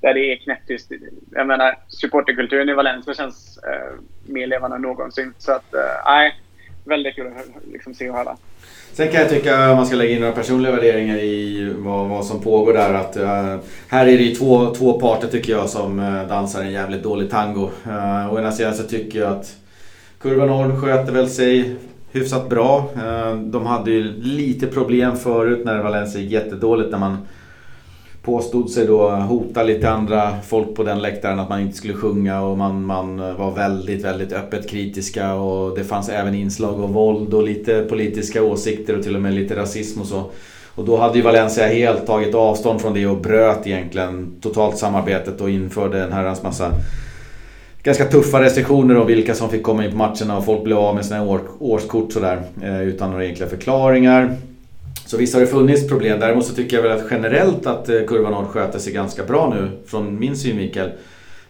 där 0.00 0.14
det 0.14 0.32
är 0.32 0.36
knäpptyst. 0.36 0.92
Jag 1.30 1.46
menar, 1.46 1.78
supporterkulturen 1.88 2.68
i 2.68 2.74
Valencia 2.74 3.14
känns 3.14 3.58
uh, 3.66 4.00
mer 4.32 4.46
levande 4.46 4.76
än 4.76 4.82
någonsin. 4.82 5.34
Så 5.38 5.52
att, 5.52 5.74
uh, 5.74 5.80
nej, 6.04 6.34
väldigt 6.88 7.14
kul 7.14 7.26
att 7.26 7.72
liksom, 7.72 7.94
se 7.94 8.10
och 8.10 8.16
höra. 8.16 8.36
Sen 8.92 9.08
kan 9.08 9.20
jag 9.20 9.30
tycka, 9.30 9.70
om 9.70 9.76
man 9.76 9.86
ska 9.86 9.96
lägga 9.96 10.14
in 10.14 10.20
några 10.20 10.32
personliga 10.32 10.72
värderingar 10.72 11.16
i 11.16 11.72
vad, 11.76 12.08
vad 12.08 12.24
som 12.24 12.40
pågår 12.40 12.72
där, 12.72 12.94
att 12.94 13.16
uh, 13.16 13.56
här 13.88 14.06
är 14.06 14.18
det 14.18 14.22
ju 14.22 14.34
två, 14.34 14.74
två 14.74 15.00
parter 15.00 15.28
tycker 15.28 15.52
jag 15.52 15.68
som 15.68 15.98
uh, 15.98 16.28
dansar 16.28 16.62
en 16.62 16.72
jävligt 16.72 17.02
dålig 17.02 17.30
tango. 17.30 17.70
Uh, 17.86 18.34
å 18.34 18.38
ena 18.38 18.52
sidan 18.52 18.74
så 18.74 18.82
tycker 18.82 19.18
jag 19.18 19.32
att 19.32 19.56
Kurva 20.20 20.46
Nord 20.46 20.80
sköter 20.80 21.12
väl 21.12 21.28
sig 21.28 21.76
hyfsat 22.12 22.48
bra. 22.48 22.90
Uh, 22.96 23.40
de 23.42 23.66
hade 23.66 23.90
ju 23.90 24.02
lite 24.22 24.66
problem 24.66 25.16
förut 25.16 25.64
när 25.64 25.82
Valencia 25.82 26.20
gick 26.20 26.32
jättedåligt 26.32 26.90
när 26.90 26.98
man 26.98 27.16
påstod 28.22 28.70
sig 28.70 28.86
då 28.86 29.10
hota 29.10 29.62
lite 29.62 29.90
andra 29.90 30.40
folk 30.46 30.74
på 30.74 30.82
den 30.82 31.02
läktaren 31.02 31.40
att 31.40 31.48
man 31.48 31.60
inte 31.60 31.76
skulle 31.76 31.94
sjunga 31.94 32.42
och 32.42 32.58
man, 32.58 32.84
man 32.84 33.16
var 33.16 33.50
väldigt, 33.50 34.04
väldigt 34.04 34.32
öppet 34.32 34.68
kritiska 34.68 35.34
och 35.34 35.78
det 35.78 35.84
fanns 35.84 36.08
även 36.08 36.34
inslag 36.34 36.80
av 36.80 36.92
våld 36.92 37.34
och 37.34 37.42
lite 37.42 37.86
politiska 37.88 38.42
åsikter 38.42 38.98
och 38.98 39.02
till 39.02 39.16
och 39.16 39.22
med 39.22 39.34
lite 39.34 39.56
rasism 39.56 40.00
och 40.00 40.06
så. 40.06 40.30
Och 40.74 40.84
då 40.84 40.96
hade 40.96 41.18
ju 41.18 41.22
Valencia 41.22 41.66
helt 41.66 42.06
tagit 42.06 42.34
avstånd 42.34 42.80
från 42.80 42.94
det 42.94 43.06
och 43.06 43.20
bröt 43.20 43.66
egentligen 43.66 44.34
totalt 44.40 44.78
samarbetet 44.78 45.40
och 45.40 45.50
införde 45.50 46.02
en 46.02 46.12
herrans 46.12 46.42
massa 46.42 46.72
ganska 47.82 48.04
tuffa 48.04 48.42
restriktioner 48.42 48.96
om 48.96 49.06
vilka 49.06 49.34
som 49.34 49.50
fick 49.50 49.62
komma 49.62 49.84
in 49.84 49.90
på 49.90 49.96
matcherna 49.96 50.36
och 50.36 50.44
folk 50.44 50.64
blev 50.64 50.78
av 50.78 50.94
med 50.94 51.04
sina 51.06 51.40
årskort 51.58 52.12
sådär 52.12 52.42
eh, 52.62 52.82
utan 52.82 53.10
några 53.10 53.24
enkla 53.24 53.46
förklaringar. 53.46 54.36
Så 55.08 55.16
visst 55.16 55.34
har 55.34 55.40
det 55.40 55.46
funnits 55.46 55.88
problem. 55.88 56.20
Däremot 56.20 56.46
så 56.46 56.54
tycker 56.54 56.76
jag 56.76 56.82
väl 56.82 56.98
att 56.98 57.06
generellt 57.10 57.66
att 57.66 57.88
eh, 57.88 58.00
kurva 58.06 58.30
0 58.30 58.44
sköter 58.44 58.78
sig 58.78 58.92
ganska 58.92 59.24
bra 59.24 59.54
nu 59.54 59.70
från 59.86 60.18
min 60.18 60.36
synvinkel. 60.36 60.90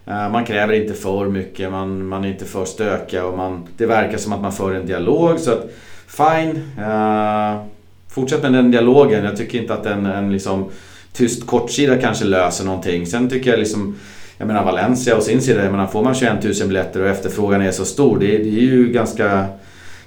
Eh, 0.07 0.31
man 0.31 0.45
kräver 0.45 0.75
inte 0.75 0.95
för 0.95 1.29
mycket, 1.29 1.71
man, 1.71 2.07
man 2.07 2.25
är 2.25 2.29
inte 2.29 2.45
för 2.45 2.65
stökiga 2.65 3.25
och 3.25 3.37
man, 3.37 3.67
det 3.77 3.87
verkar 3.87 4.19
som 4.19 4.33
att 4.33 4.41
man 4.41 4.53
för 4.53 4.75
en 4.75 4.87
dialog. 4.87 5.41
Så 5.41 5.53
att 5.53 5.71
fine, 6.07 6.63
uh, 6.79 7.65
fortsätt 8.09 8.43
med 8.43 8.53
den 8.53 8.71
dialogen. 8.71 9.25
Jag 9.25 9.37
tycker 9.37 9.59
inte 9.59 9.75
att 9.75 9.87
en, 9.87 10.07
en 10.07 10.33
liksom, 10.33 10.71
tyst 11.13 11.47
kortsida 11.47 11.97
kanske 11.97 12.25
löser 12.25 12.65
någonting. 12.65 13.07
Sen 13.07 13.29
tycker 13.29 13.51
jag 13.51 13.59
liksom 13.59 13.97
jag 14.39 14.47
menar 14.47 14.65
Valencia 14.65 15.17
och 15.17 15.23
sin 15.23 15.41
sida, 15.41 15.63
jag 15.63 15.71
menar, 15.71 15.87
får 15.87 16.05
man 16.05 16.15
21 16.15 16.45
000 16.45 16.53
biljetter 16.69 17.03
och 17.03 17.09
efterfrågan 17.09 17.63
är 17.63 17.71
så 17.71 17.85
stor, 17.85 18.19
det, 18.19 18.27
det 18.27 18.49
är 18.49 18.63
ju 18.63 18.89
ganska 18.89 19.47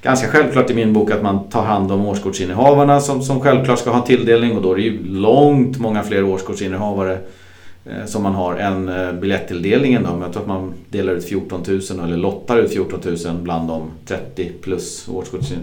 ganska 0.02 0.28
självklart 0.28 0.70
i 0.70 0.74
min 0.74 0.93
bok 0.93 1.12
att 1.12 1.22
man 1.22 1.49
tar 1.49 1.64
hand 1.64 1.91
om 1.91 2.06
årskortsinnehavarna 2.06 2.99
som, 2.99 3.22
som 3.22 3.39
självklart 3.39 3.80
ska 3.80 3.89
ha 3.89 4.02
tilldelning 4.02 4.56
och 4.56 4.62
då 4.62 4.72
är 4.72 4.76
det 4.76 4.82
ju 4.82 5.04
långt 5.04 5.80
många 5.80 6.04
fler 6.04 6.24
årskortsinnehavare 6.24 7.18
eh, 7.86 8.06
som 8.06 8.24
man 8.24 8.36
har 8.36 8.56
än 8.56 8.89
eh, 8.89 9.14
biljettilldelningen. 9.14 10.04
Då. 10.04 10.10
Men 10.10 10.22
jag 10.22 10.32
tror 10.32 10.41
att 10.41 10.47
man 10.47 10.74
delar 10.89 11.14
ut 11.14 11.26
14 11.26 11.64
000 11.68 11.80
eller 12.04 12.18
lottar 12.18 12.58
ut 12.58 12.74
14 12.74 12.99
000 13.26 13.36
bland 13.36 13.68
de 13.68 13.91
30, 14.06 14.52
plus 14.62 15.10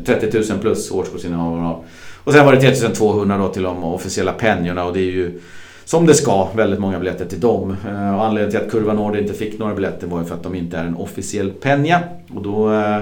30 0.04 0.38
000 0.50 0.58
plus 0.60 0.90
årskortsinnehavarna. 0.90 1.76
Och 2.24 2.32
sen 2.32 2.46
var 2.46 2.52
det 2.52 2.60
3200 2.60 3.38
då 3.38 3.48
till 3.48 3.62
de 3.62 3.84
officiella 3.84 4.32
penjorna 4.32 4.84
och 4.84 4.92
det 4.92 5.00
är 5.00 5.10
ju 5.10 5.40
som 5.88 6.06
det 6.06 6.14
ska, 6.14 6.48
väldigt 6.56 6.80
många 6.80 6.98
biljetter 6.98 7.24
till 7.24 7.40
dem. 7.40 7.76
Eh, 7.86 8.14
och 8.14 8.24
anledningen 8.24 8.50
till 8.50 8.60
att 8.60 8.70
Kurva 8.70 8.92
Nord 8.92 9.16
inte 9.16 9.34
fick 9.34 9.58
några 9.58 9.74
biljetter 9.74 10.06
var 10.06 10.18
ju 10.18 10.24
för 10.24 10.34
att 10.34 10.42
de 10.42 10.54
inte 10.54 10.76
är 10.76 10.84
en 10.84 10.96
officiell 10.96 11.50
penja. 11.50 12.00
Och 12.34 12.42
då 12.42 12.72
eh, 12.72 12.98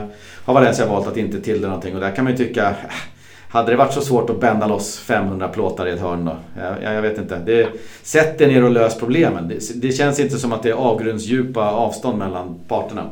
har 0.46 0.54
Valencia 0.54 0.86
valt 0.86 1.06
att 1.06 1.16
inte 1.16 1.40
tilldela 1.40 1.68
någonting 1.68 1.94
och 1.94 2.00
där 2.00 2.10
kan 2.10 2.24
man 2.24 2.32
ju 2.32 2.46
tycka 2.46 2.68
äh, 2.68 2.74
hade 3.48 3.70
det 3.70 3.76
varit 3.76 3.92
så 3.92 4.00
svårt 4.00 4.30
att 4.30 4.40
bända 4.40 4.66
loss 4.66 4.98
500 4.98 5.48
plåtar 5.48 5.86
i 5.86 5.90
ett 5.90 6.00
hörn 6.00 6.24
då? 6.24 6.36
Jag, 6.82 6.94
jag 6.94 7.02
vet 7.02 7.18
inte. 7.18 7.38
Det, 7.38 7.68
sätt 8.02 8.40
er 8.40 8.48
ner 8.48 8.64
och 8.64 8.70
lös 8.70 8.98
problemen. 8.98 9.48
Det, 9.48 9.82
det, 9.82 9.92
känns 9.92 10.20
inte 10.20 10.38
som 10.38 10.52
att 10.52 10.62
det 10.62 10.70
är 10.70 10.74
avgrundsdjupa 10.74 11.70
avstånd 11.70 12.18
mellan 12.18 12.60
parterna. 12.68 13.10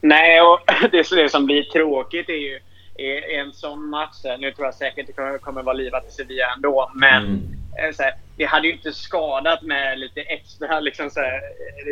Nej, 0.00 0.40
och 0.40 0.60
det 0.92 1.30
som 1.30 1.46
blir 1.46 1.62
tråkigt 1.62 2.28
är 2.28 2.32
ju 2.32 2.58
i 2.98 3.36
en 3.36 3.52
sån 3.52 3.88
match. 3.88 4.16
Nu 4.38 4.52
tror 4.52 4.66
jag 4.66 4.74
säkert 4.74 5.06
det 5.06 5.38
kommer 5.38 5.62
vara 5.62 5.76
livat 5.76 6.08
i 6.08 6.12
Sevilla 6.12 6.54
ändå, 6.56 6.90
men 6.94 7.24
mm. 7.24 7.40
Eh, 7.78 7.94
så 7.94 8.02
här, 8.02 8.14
det 8.36 8.44
hade 8.44 8.66
ju 8.66 8.72
inte 8.72 8.92
skadat 8.92 9.62
med 9.62 9.98
lite 9.98 10.20
extra, 10.20 10.80
liksom 10.80 11.10
så 11.10 11.20
här, 11.20 11.40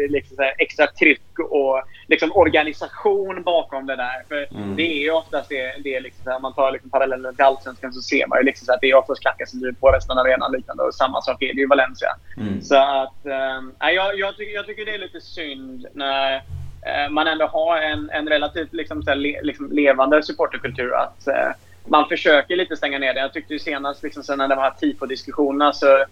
liksom 0.08 0.36
så 0.36 0.42
här, 0.42 0.54
extra 0.58 0.86
tryck 0.86 1.38
och 1.38 1.82
liksom 2.08 2.32
organisation 2.32 3.42
bakom 3.42 3.86
det 3.86 3.96
där. 3.96 4.24
För 4.28 4.54
mm. 4.54 4.76
det 4.76 4.82
är 4.82 5.02
ju 5.02 5.10
oftast 5.10 5.48
det, 5.48 5.74
det 5.84 6.00
liksom, 6.00 6.22
här, 6.26 6.36
om 6.36 6.42
man 6.42 6.54
tar 6.54 6.72
liksom 6.72 6.90
parallellen 6.90 7.34
till 7.34 7.44
Allsvenskan 7.44 7.92
så 7.92 8.00
ser 8.00 8.26
man 8.26 8.38
ju 8.38 8.44
liksom 8.44 8.66
så 8.66 8.72
att 8.72 8.80
det 8.80 8.90
är 8.90 8.94
oftast 8.94 9.20
klackar 9.20 9.46
som 9.46 9.60
blir 9.60 9.72
på 9.72 9.90
resten 9.90 10.18
av 10.18 10.26
arenan 10.26 10.52
liknande. 10.52 10.82
Och 10.82 10.94
samma 10.94 11.22
sak 11.22 11.42
är 11.42 11.46
det 11.46 11.58
ju 11.58 11.62
i 11.62 11.66
Valencia. 11.66 12.08
Mm. 12.36 12.62
Så 12.62 12.76
att, 12.76 13.26
äh, 13.26 13.90
jag, 13.90 14.18
jag, 14.18 14.36
tycker, 14.36 14.54
jag 14.54 14.66
tycker 14.66 14.84
det 14.84 14.94
är 14.94 14.98
lite 14.98 15.20
synd 15.20 15.86
när 15.94 16.34
äh, 16.34 17.10
man 17.10 17.26
ändå 17.26 17.46
har 17.46 17.78
en, 17.78 18.10
en 18.10 18.28
relativt 18.28 18.72
liksom, 18.72 19.02
så 19.02 19.10
här, 19.10 19.16
le, 19.16 19.42
liksom 19.42 19.72
levande 19.72 20.22
supporterkultur. 20.22 20.94
Att, 20.94 21.28
äh, 21.28 21.50
man 21.86 22.08
försöker 22.08 22.56
lite 22.56 22.76
stänga 22.76 22.98
ner 22.98 23.14
det. 23.14 23.20
Jag 23.20 23.32
tyckte 23.32 23.52
ju 23.52 23.58
senast 23.58 24.02
liksom, 24.02 24.22
sen 24.22 24.38
när 24.38 24.48
det 24.48 24.54
var 24.54 24.70
tifo-diskussionerna 24.70 25.72
så 25.72 26.04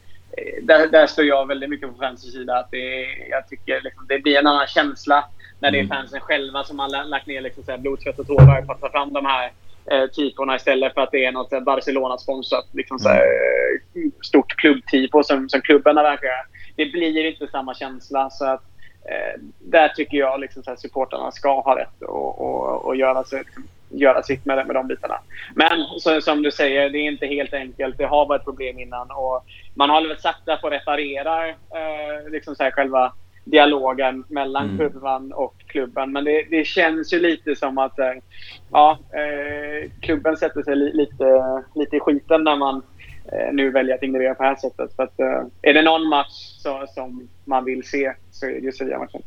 där, 0.63 0.87
där 0.87 1.07
står 1.07 1.25
jag 1.25 1.47
väldigt 1.47 1.71
mycket 1.71 1.89
på 1.89 1.95
fansens 1.95 2.33
sida. 2.33 2.59
Att 2.59 2.71
det, 2.71 3.05
jag 3.31 3.49
tycker 3.49 3.81
liksom, 3.81 4.07
det 4.09 4.19
blir 4.19 4.39
en 4.39 4.47
annan 4.47 4.67
känsla 4.67 5.25
när 5.61 5.71
det 5.71 5.79
är 5.79 5.85
mm. 5.85 5.97
fansen 5.97 6.21
själva 6.21 6.65
som 6.65 6.79
har 6.79 7.05
lagt 7.05 7.27
ner 7.27 7.41
liksom, 7.41 7.65
så 7.65 7.71
här, 7.71 7.79
blod, 7.79 8.03
svett 8.03 8.19
och 8.19 8.27
tårar 8.27 8.63
för 8.67 8.73
att 8.73 8.81
ta 8.81 8.91
fram 8.91 9.13
de 9.13 9.27
här 9.27 9.53
eh, 9.91 10.07
tifona 10.11 10.57
istället 10.57 10.95
för 10.95 11.01
att 11.01 11.11
det 11.13 11.25
är 11.25 11.33
något 11.33 11.65
Barcelona-sponsrat 11.65 12.67
liksom, 12.73 12.99
så 12.99 13.09
här, 13.09 13.23
mm. 13.95 14.13
stort 14.21 14.57
klubbtifo 14.57 15.23
som, 15.23 15.49
som 15.49 15.61
klubben 15.61 15.99
arrangerar. 15.99 16.47
Det 16.77 16.87
blir 16.87 17.25
inte 17.25 17.47
samma 17.47 17.75
känsla. 17.75 18.31
Så 18.31 18.45
att, 18.45 18.63
eh, 19.05 19.41
där 19.59 19.89
tycker 19.89 20.19
jag 20.19 20.41
liksom, 20.41 20.63
så 20.63 20.71
här, 20.71 20.77
supporterna 20.77 21.33
ska 21.33 21.61
ha 21.61 21.79
rätt 21.79 22.03
att 22.91 22.99
göra 22.99 23.25
sig 23.25 23.39
liksom, 23.39 23.65
göra 23.91 24.23
sitt 24.23 24.45
med, 24.45 24.67
med 24.67 24.77
de 24.77 24.87
bitarna. 24.87 25.19
Men 25.55 25.85
så, 25.99 26.21
som 26.21 26.43
du 26.43 26.51
säger, 26.51 26.91
det 26.91 26.99
är 26.99 27.11
inte 27.11 27.27
helt 27.27 27.55
enkelt. 27.55 27.99
Det 27.99 28.05
har 28.05 28.27
varit 28.27 28.45
problem 28.45 28.79
innan 28.79 29.11
och 29.11 29.45
man 29.75 29.91
håller 29.91 30.09
väl 30.09 30.21
sakta 30.21 30.57
på 30.57 30.67
att 30.67 30.73
reparera 30.73 31.49
eh, 31.49 32.31
liksom 32.31 32.55
så 32.55 32.63
här, 32.63 32.71
själva 32.71 33.13
dialogen 33.45 34.25
mellan 34.29 34.65
mm. 34.65 34.79
kurvan 34.79 35.33
och 35.33 35.55
klubben. 35.67 36.13
Men 36.13 36.25
det, 36.25 36.43
det, 36.51 36.65
känns 36.65 37.13
ju 37.13 37.21
lite 37.21 37.57
som 37.57 37.79
att 37.79 37.99
eh, 37.99 38.13
ja, 38.71 38.99
eh, 39.13 39.91
klubben 40.01 40.37
sätter 40.37 40.63
sig 40.63 40.77
li, 40.77 40.93
lite, 40.93 41.43
lite 41.75 41.97
i 41.97 42.01
skiten 42.01 42.45
när 42.45 42.57
man 42.57 42.83
eh, 43.33 43.53
nu 43.53 43.71
väljer 43.71 43.95
att 43.95 44.03
ignorera 44.03 44.35
på 44.35 44.43
det 44.43 44.49
här 44.49 44.57
sättet. 44.57 44.97
För 44.97 45.03
att, 45.03 45.21
eh, 45.21 45.43
är 45.63 45.75
det 45.75 45.83
någon 45.83 46.09
match 46.09 46.57
så, 46.59 46.87
som 46.95 47.29
man 47.45 47.65
vill 47.65 47.83
se 47.85 48.13
så 48.31 48.47
är 48.47 48.51
det 48.51 48.59
ju 48.59 48.73
Sevilla-matchen. 48.73 49.23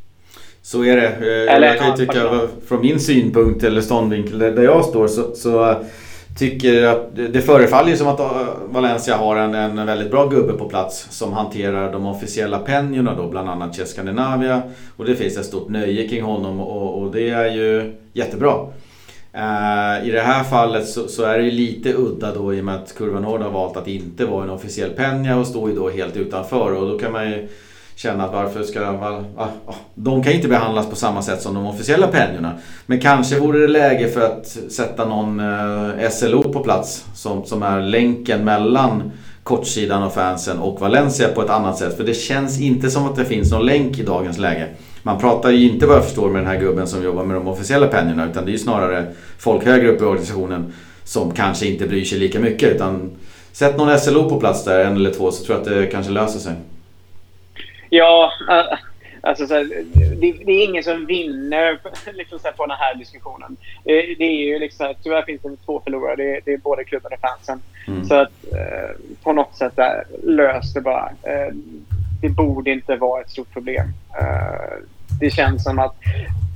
Så 0.64 0.84
är 0.84 0.96
det. 0.96 1.06
Eh, 1.06 1.54
eller, 1.54 1.66
jag 1.66 1.78
kan 1.78 1.90
ju 1.90 1.96
tycka 1.96 2.18
ja, 2.18 2.46
från 2.66 2.80
min 2.80 3.00
synpunkt 3.00 3.64
eller 3.64 3.80
ståndvinkel 3.80 4.38
där 4.38 4.62
jag 4.62 4.84
står 4.84 5.06
så, 5.06 5.34
så 5.34 5.76
tycker 6.38 6.86
att 6.86 7.16
det 7.16 7.40
förefaller 7.40 7.96
som 7.96 8.08
att 8.08 8.20
eh, 8.20 8.48
Valencia 8.68 9.16
har 9.16 9.36
en, 9.36 9.54
en 9.54 9.86
väldigt 9.86 10.10
bra 10.10 10.26
gubbe 10.26 10.52
på 10.52 10.68
plats 10.68 11.06
som 11.10 11.32
hanterar 11.32 11.92
de 11.92 12.06
officiella 12.06 12.58
penjorna 12.58 13.14
då, 13.14 13.28
bland 13.28 13.50
annat 13.50 13.76
Chess 13.76 13.92
Scandinavia. 13.92 14.62
Och 14.96 15.04
det 15.04 15.14
finns 15.14 15.36
ett 15.36 15.46
stort 15.46 15.68
nöje 15.68 16.08
kring 16.08 16.22
honom 16.22 16.60
och, 16.60 17.02
och 17.02 17.12
det 17.12 17.30
är 17.30 17.46
ju 17.46 17.92
jättebra. 18.12 18.54
Uh, 19.34 20.08
I 20.08 20.10
det 20.10 20.20
här 20.20 20.44
fallet 20.44 20.88
så, 20.88 21.08
så, 21.08 21.24
är 21.24 21.38
det 21.38 21.44
ju 21.44 21.50
lite 21.50 21.94
udda 21.94 22.34
då 22.34 22.54
i 22.54 22.60
och 22.60 22.64
med 22.64 22.74
att 22.74 22.94
Kurva 22.94 23.20
Nord 23.20 23.40
har 23.40 23.50
valt 23.50 23.76
att 23.76 23.88
inte 23.88 24.24
vara 24.24 24.44
en 24.44 24.50
officiell 24.50 24.90
penja 24.90 25.36
och 25.36 25.46
står 25.46 25.70
ju 25.70 25.76
då 25.76 25.90
helt 25.90 26.16
utanför 26.16 26.72
och 26.72 26.90
då 26.90 26.98
kan 26.98 27.12
man 27.12 27.30
ju 27.30 27.48
känna 27.96 28.24
att 28.24 28.32
varför 28.32 28.62
ska... 28.62 28.92
Var, 28.92 29.24
ah, 29.36 29.74
de 29.94 30.22
kan 30.22 30.32
inte 30.32 30.48
behandlas 30.48 30.90
på 30.90 30.96
samma 30.96 31.22
sätt 31.22 31.42
som 31.42 31.54
de 31.54 31.66
officiella 31.66 32.06
penjorna. 32.06 32.52
Men 32.86 33.00
kanske 33.00 33.40
vore 33.40 33.58
det 33.58 33.68
läge 33.68 34.08
för 34.08 34.20
att 34.20 34.46
sätta 34.46 35.04
någon 35.04 35.40
eh, 35.40 36.10
SLO 36.10 36.42
på 36.42 36.60
plats 36.60 37.04
som, 37.14 37.44
som 37.44 37.62
är 37.62 37.80
länken 37.80 38.44
mellan 38.44 39.12
kortsidan 39.42 40.02
och 40.02 40.12
fansen 40.12 40.58
och 40.58 40.80
Valencia 40.80 41.28
på 41.28 41.42
ett 41.42 41.50
annat 41.50 41.78
sätt. 41.78 41.96
För 41.96 42.04
det 42.04 42.14
känns 42.14 42.60
inte 42.60 42.90
som 42.90 43.06
att 43.06 43.16
det 43.16 43.24
finns 43.24 43.50
någon 43.50 43.66
länk 43.66 43.98
i 43.98 44.02
dagens 44.02 44.38
läge. 44.38 44.68
Man 45.02 45.18
pratar 45.18 45.50
ju 45.50 45.70
inte 45.70 45.86
vad 45.86 45.96
jag 45.96 46.04
förstår 46.04 46.30
med 46.30 46.42
den 46.42 46.50
här 46.50 46.60
gubben 46.60 46.86
som 46.86 47.04
jobbar 47.04 47.24
med 47.24 47.36
de 47.36 47.48
officiella 47.48 47.86
penjorna 47.86 48.30
utan 48.30 48.44
det 48.44 48.50
är 48.50 48.52
ju 48.52 48.58
snarare 48.58 49.06
folk 49.38 49.64
högre 49.64 49.88
upp 49.88 50.00
i 50.00 50.04
organisationen 50.04 50.72
som 51.04 51.30
kanske 51.30 51.66
inte 51.66 51.86
bryr 51.86 52.04
sig 52.04 52.18
lika 52.18 52.40
mycket. 52.40 52.74
Utan 52.74 53.10
sätt 53.52 53.76
någon 53.76 53.98
SLO 53.98 54.28
på 54.28 54.40
plats 54.40 54.64
där, 54.64 54.84
en 54.84 54.96
eller 54.96 55.10
två, 55.10 55.30
så 55.30 55.44
tror 55.44 55.58
jag 55.58 55.62
att 55.62 55.80
det 55.80 55.86
kanske 55.86 56.12
löser 56.12 56.38
sig. 56.38 56.52
Ja, 57.96 58.32
alltså 59.20 59.46
så 59.46 59.54
här, 59.54 59.64
det, 60.20 60.32
det, 60.32 60.52
är 60.52 60.64
ingen 60.64 60.84
som 60.84 61.06
vinner 61.06 61.78
liksom 62.12 62.38
så 62.38 62.48
här, 62.48 62.52
på 62.52 62.66
den 62.66 62.76
här 62.76 62.94
diskussionen. 62.94 63.56
Det, 63.84 64.14
det 64.14 64.24
är 64.24 64.46
ju 64.46 64.58
liksom, 64.58 64.86
här, 64.86 64.96
tyvärr 65.02 65.22
finns 65.22 65.42
det 65.42 65.56
två 65.64 65.80
förlorare. 65.84 66.16
Det, 66.16 66.40
det 66.44 66.52
är 66.52 66.58
både 66.58 66.84
klubben 66.84 67.12
och 67.12 67.20
fansen. 67.20 67.62
Mm. 67.86 68.04
Så 68.04 68.14
att 68.14 68.52
eh, 68.52 68.90
på 69.22 69.32
något 69.32 69.56
sätt 69.56 69.76
där, 69.76 70.04
lös 70.22 70.74
det 70.74 70.80
bara. 70.80 71.08
Eh, 71.22 71.54
det 72.22 72.28
borde 72.28 72.70
inte 72.70 72.96
vara 72.96 73.20
ett 73.20 73.30
stort 73.30 73.52
problem. 73.52 73.86
Eh, 74.20 74.78
det 75.20 75.30
känns 75.30 75.64
som 75.64 75.78
att 75.78 75.96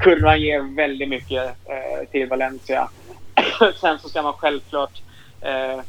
kurvan 0.00 0.40
ger 0.40 0.76
väldigt 0.76 1.08
mycket 1.08 1.44
eh, 1.44 2.08
till 2.10 2.28
Valencia. 2.28 2.88
Sen 3.80 3.98
så 3.98 4.08
ska 4.08 4.22
man 4.22 4.32
självklart 4.32 5.02
eh, 5.40 5.80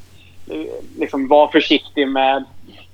liksom 0.99 1.27
vara 1.27 1.51
försiktig 1.51 2.07
med 2.07 2.45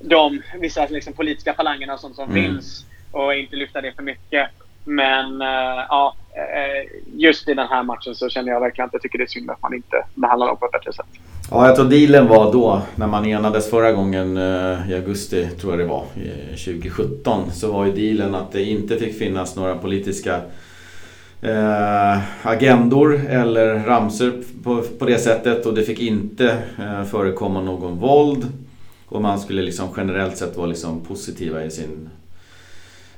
de 0.10 0.42
vissa 0.60 0.88
liksom, 0.88 1.14
politiska 1.14 1.54
falangerna 1.54 1.94
och 1.94 2.00
sånt 2.00 2.16
som 2.16 2.30
mm. 2.30 2.44
finns 2.44 2.86
och 3.12 3.36
inte 3.36 3.56
lyfta 3.56 3.82
det 3.82 3.92
för 3.96 4.04
mycket. 4.04 4.50
Men 4.84 5.42
uh, 5.42 5.86
ja, 5.90 6.16
uh, 6.36 7.20
just 7.22 7.50
i 7.50 7.54
den 7.54 7.68
här 7.68 7.84
matchen 7.84 8.16
så 8.16 8.30
känner 8.30 8.52
jag 8.52 8.60
verkligen 8.60 8.86
att 8.86 8.94
jag 8.94 9.02
tycker 9.02 9.18
det 9.18 9.24
är 9.24 9.28
synd 9.28 9.52
att 9.52 9.62
man 9.62 9.74
inte 9.74 10.06
behandlar 10.16 10.48
dem 10.48 10.58
på 10.58 10.66
ett 10.66 10.72
bättre 10.72 10.94
sätt. 10.94 11.06
Ja, 11.52 11.68
jag 11.68 11.76
tror 11.76 11.90
dealen 11.90 12.28
var 12.28 12.52
då 12.52 12.82
när 12.96 13.08
man 13.08 13.26
enades 13.26 13.70
förra 13.70 13.92
gången 13.92 14.38
uh, 14.38 14.92
i 14.92 14.96
augusti, 14.96 15.48
tror 15.48 15.74
jag 15.74 15.80
det 15.80 15.86
var, 15.86 16.04
2017. 16.50 17.52
Så 17.52 17.72
var 17.72 17.86
ju 17.86 17.92
dealen 17.92 18.36
att 18.36 18.52
det 18.52 18.64
inte 18.64 18.98
fick 18.98 19.20
finnas 19.20 19.56
några 19.56 19.76
politiska 19.76 20.42
eh, 21.46 22.18
agendor 22.44 23.22
eller 23.30 23.76
ramser 23.80 24.34
på, 24.64 24.82
på 25.00 25.06
det 25.06 25.18
sättet 25.18 25.66
och 25.66 25.74
det 25.74 25.84
fick 25.84 26.00
inte 26.00 26.58
eh, 26.80 27.04
förekomma 27.04 27.62
någon 27.62 28.00
våld 28.00 28.48
och 29.10 29.22
man 29.22 29.40
skulle 29.40 29.62
liksom 29.62 29.88
generellt 29.98 30.38
sett 30.38 30.58
vara 30.58 30.68
liksom 30.68 31.06
positiva 31.06 31.64
i 31.64 31.72
sin 31.72 32.10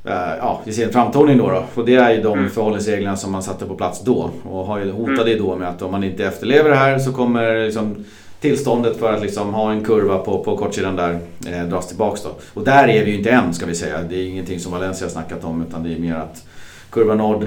eh, 0.03 0.35
ja, 0.39 0.61
i 0.65 0.71
sin 0.71 0.91
framtoning 0.91 1.37
då, 1.37 1.49
då. 1.49 1.63
Och 1.75 1.85
det 1.85 1.95
är 1.95 2.13
ju 2.13 2.21
de 2.21 2.39
mm. 2.39 2.49
förhållningsreglerna 2.49 3.17
som 3.17 3.31
man 3.31 3.43
satte 3.43 3.65
på 3.65 3.75
plats 3.75 4.03
då. 4.03 4.29
Och 4.43 4.65
har 4.65 4.79
ju 4.79 4.91
hotade 4.91 5.31
mm. 5.31 5.45
då 5.45 5.55
med 5.55 5.69
att 5.69 5.81
om 5.81 5.91
man 5.91 6.03
inte 6.03 6.25
efterlever 6.25 6.69
det 6.69 6.75
här 6.75 6.99
så 6.99 7.13
kommer 7.13 7.65
liksom 7.65 8.05
tillståndet 8.41 8.97
för 8.97 9.13
att 9.13 9.21
liksom 9.21 9.53
ha 9.53 9.71
en 9.71 9.83
kurva 9.83 10.17
på, 10.17 10.43
på 10.43 10.57
kortsidan 10.57 10.95
där 10.95 11.19
eh, 11.47 11.63
dras 11.63 11.87
tillbaks 11.87 12.23
då. 12.23 12.29
Och 12.53 12.63
där 12.63 12.87
är 12.87 13.05
vi 13.05 13.11
ju 13.11 13.17
inte 13.17 13.29
än 13.29 13.53
ska 13.53 13.65
vi 13.65 13.75
säga. 13.75 14.01
Det 14.09 14.15
är 14.15 14.27
ingenting 14.27 14.59
som 14.59 14.71
Valencia 14.71 15.07
har 15.07 15.11
snackat 15.11 15.43
om 15.43 15.65
utan 15.69 15.83
det 15.83 15.93
är 15.93 15.99
mer 15.99 16.15
att 16.15 16.43
kurva 16.89 17.15
Nord 17.15 17.43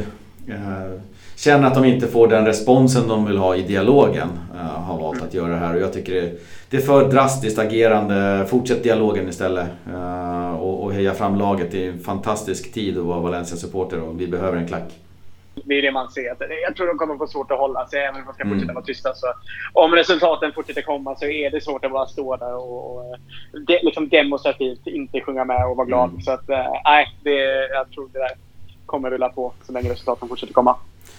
eh, 0.49 1.01
känner 1.45 1.67
att 1.67 1.75
de 1.75 1.85
inte 1.85 2.07
får 2.07 2.29
den 2.29 2.47
responsen 2.47 3.09
de 3.09 3.27
vill 3.27 3.39
ha 3.39 3.57
i 3.57 3.63
dialogen. 3.63 4.29
Eh, 4.55 4.61
har 4.61 4.99
valt 4.99 5.23
att 5.23 5.35
göra 5.35 5.49
det 5.49 5.57
här 5.57 5.75
och 5.75 5.81
jag 5.81 5.93
tycker 5.93 6.15
det, 6.15 6.33
det 6.71 6.77
är 6.77 6.81
för 6.81 7.11
drastiskt 7.11 7.59
agerande. 7.59 8.47
Fortsätt 8.51 8.83
dialogen 8.83 9.29
istället 9.29 9.67
uh, 9.93 10.55
och, 10.55 10.85
och 10.85 10.93
heja 10.93 11.15
fram 11.15 11.37
laget. 11.37 11.71
Det 11.71 11.87
är 11.87 11.89
en 11.89 11.99
fantastisk 11.99 12.73
tid 12.73 12.99
att 12.99 13.05
vara 13.05 13.21
Valencia-supporter 13.21 14.03
och 14.03 14.21
vi 14.21 14.27
behöver 14.27 14.57
en 14.57 14.69
klack. 14.69 14.93
Det 15.65 15.75
är 15.75 15.83
det 15.83 15.93
man 15.93 16.11
ser. 16.11 16.37
Jag 16.63 16.77
tror 16.77 16.87
de 16.87 16.99
kommer 16.99 17.17
få 17.17 17.27
svårt 17.27 17.51
att 17.51 17.59
hålla 17.59 17.87
sig 17.87 18.01
även 18.01 18.21
om 18.21 18.27
de 18.27 18.35
ska 18.35 18.43
mm. 18.43 18.55
fortsätta 18.55 18.73
vara 18.73 18.85
tysta. 18.85 19.15
Så 19.15 19.27
om 19.73 19.93
resultaten 19.93 20.53
fortsätter 20.53 20.83
komma 20.83 21.17
så 21.17 21.25
är 21.25 21.51
det 21.51 21.61
svårt 21.61 21.85
att 21.85 21.93
bara 21.93 22.07
stå 22.07 22.37
där 22.37 22.55
och, 22.55 22.97
och 22.97 23.17
de, 23.67 23.79
liksom 23.83 24.09
demonstrativt 24.09 24.87
inte 24.87 25.21
sjunga 25.21 25.45
med 25.45 25.67
och 25.67 25.77
vara 25.77 25.87
glad. 25.87 26.09
Mm. 26.09 26.21
Så 26.21 26.33
att, 26.33 26.49
nej, 26.85 27.07
det, 27.23 27.69
jag 27.69 27.91
tror 27.91 28.09
det 28.13 28.19
där 28.19 28.31
kommer 28.87 29.11
rulla 29.11 29.29
på 29.29 29.53
så 29.67 29.73
länge 29.73 29.91
resultaten 29.91 30.29
fortsätter 30.29 30.55
komma. 30.55 30.77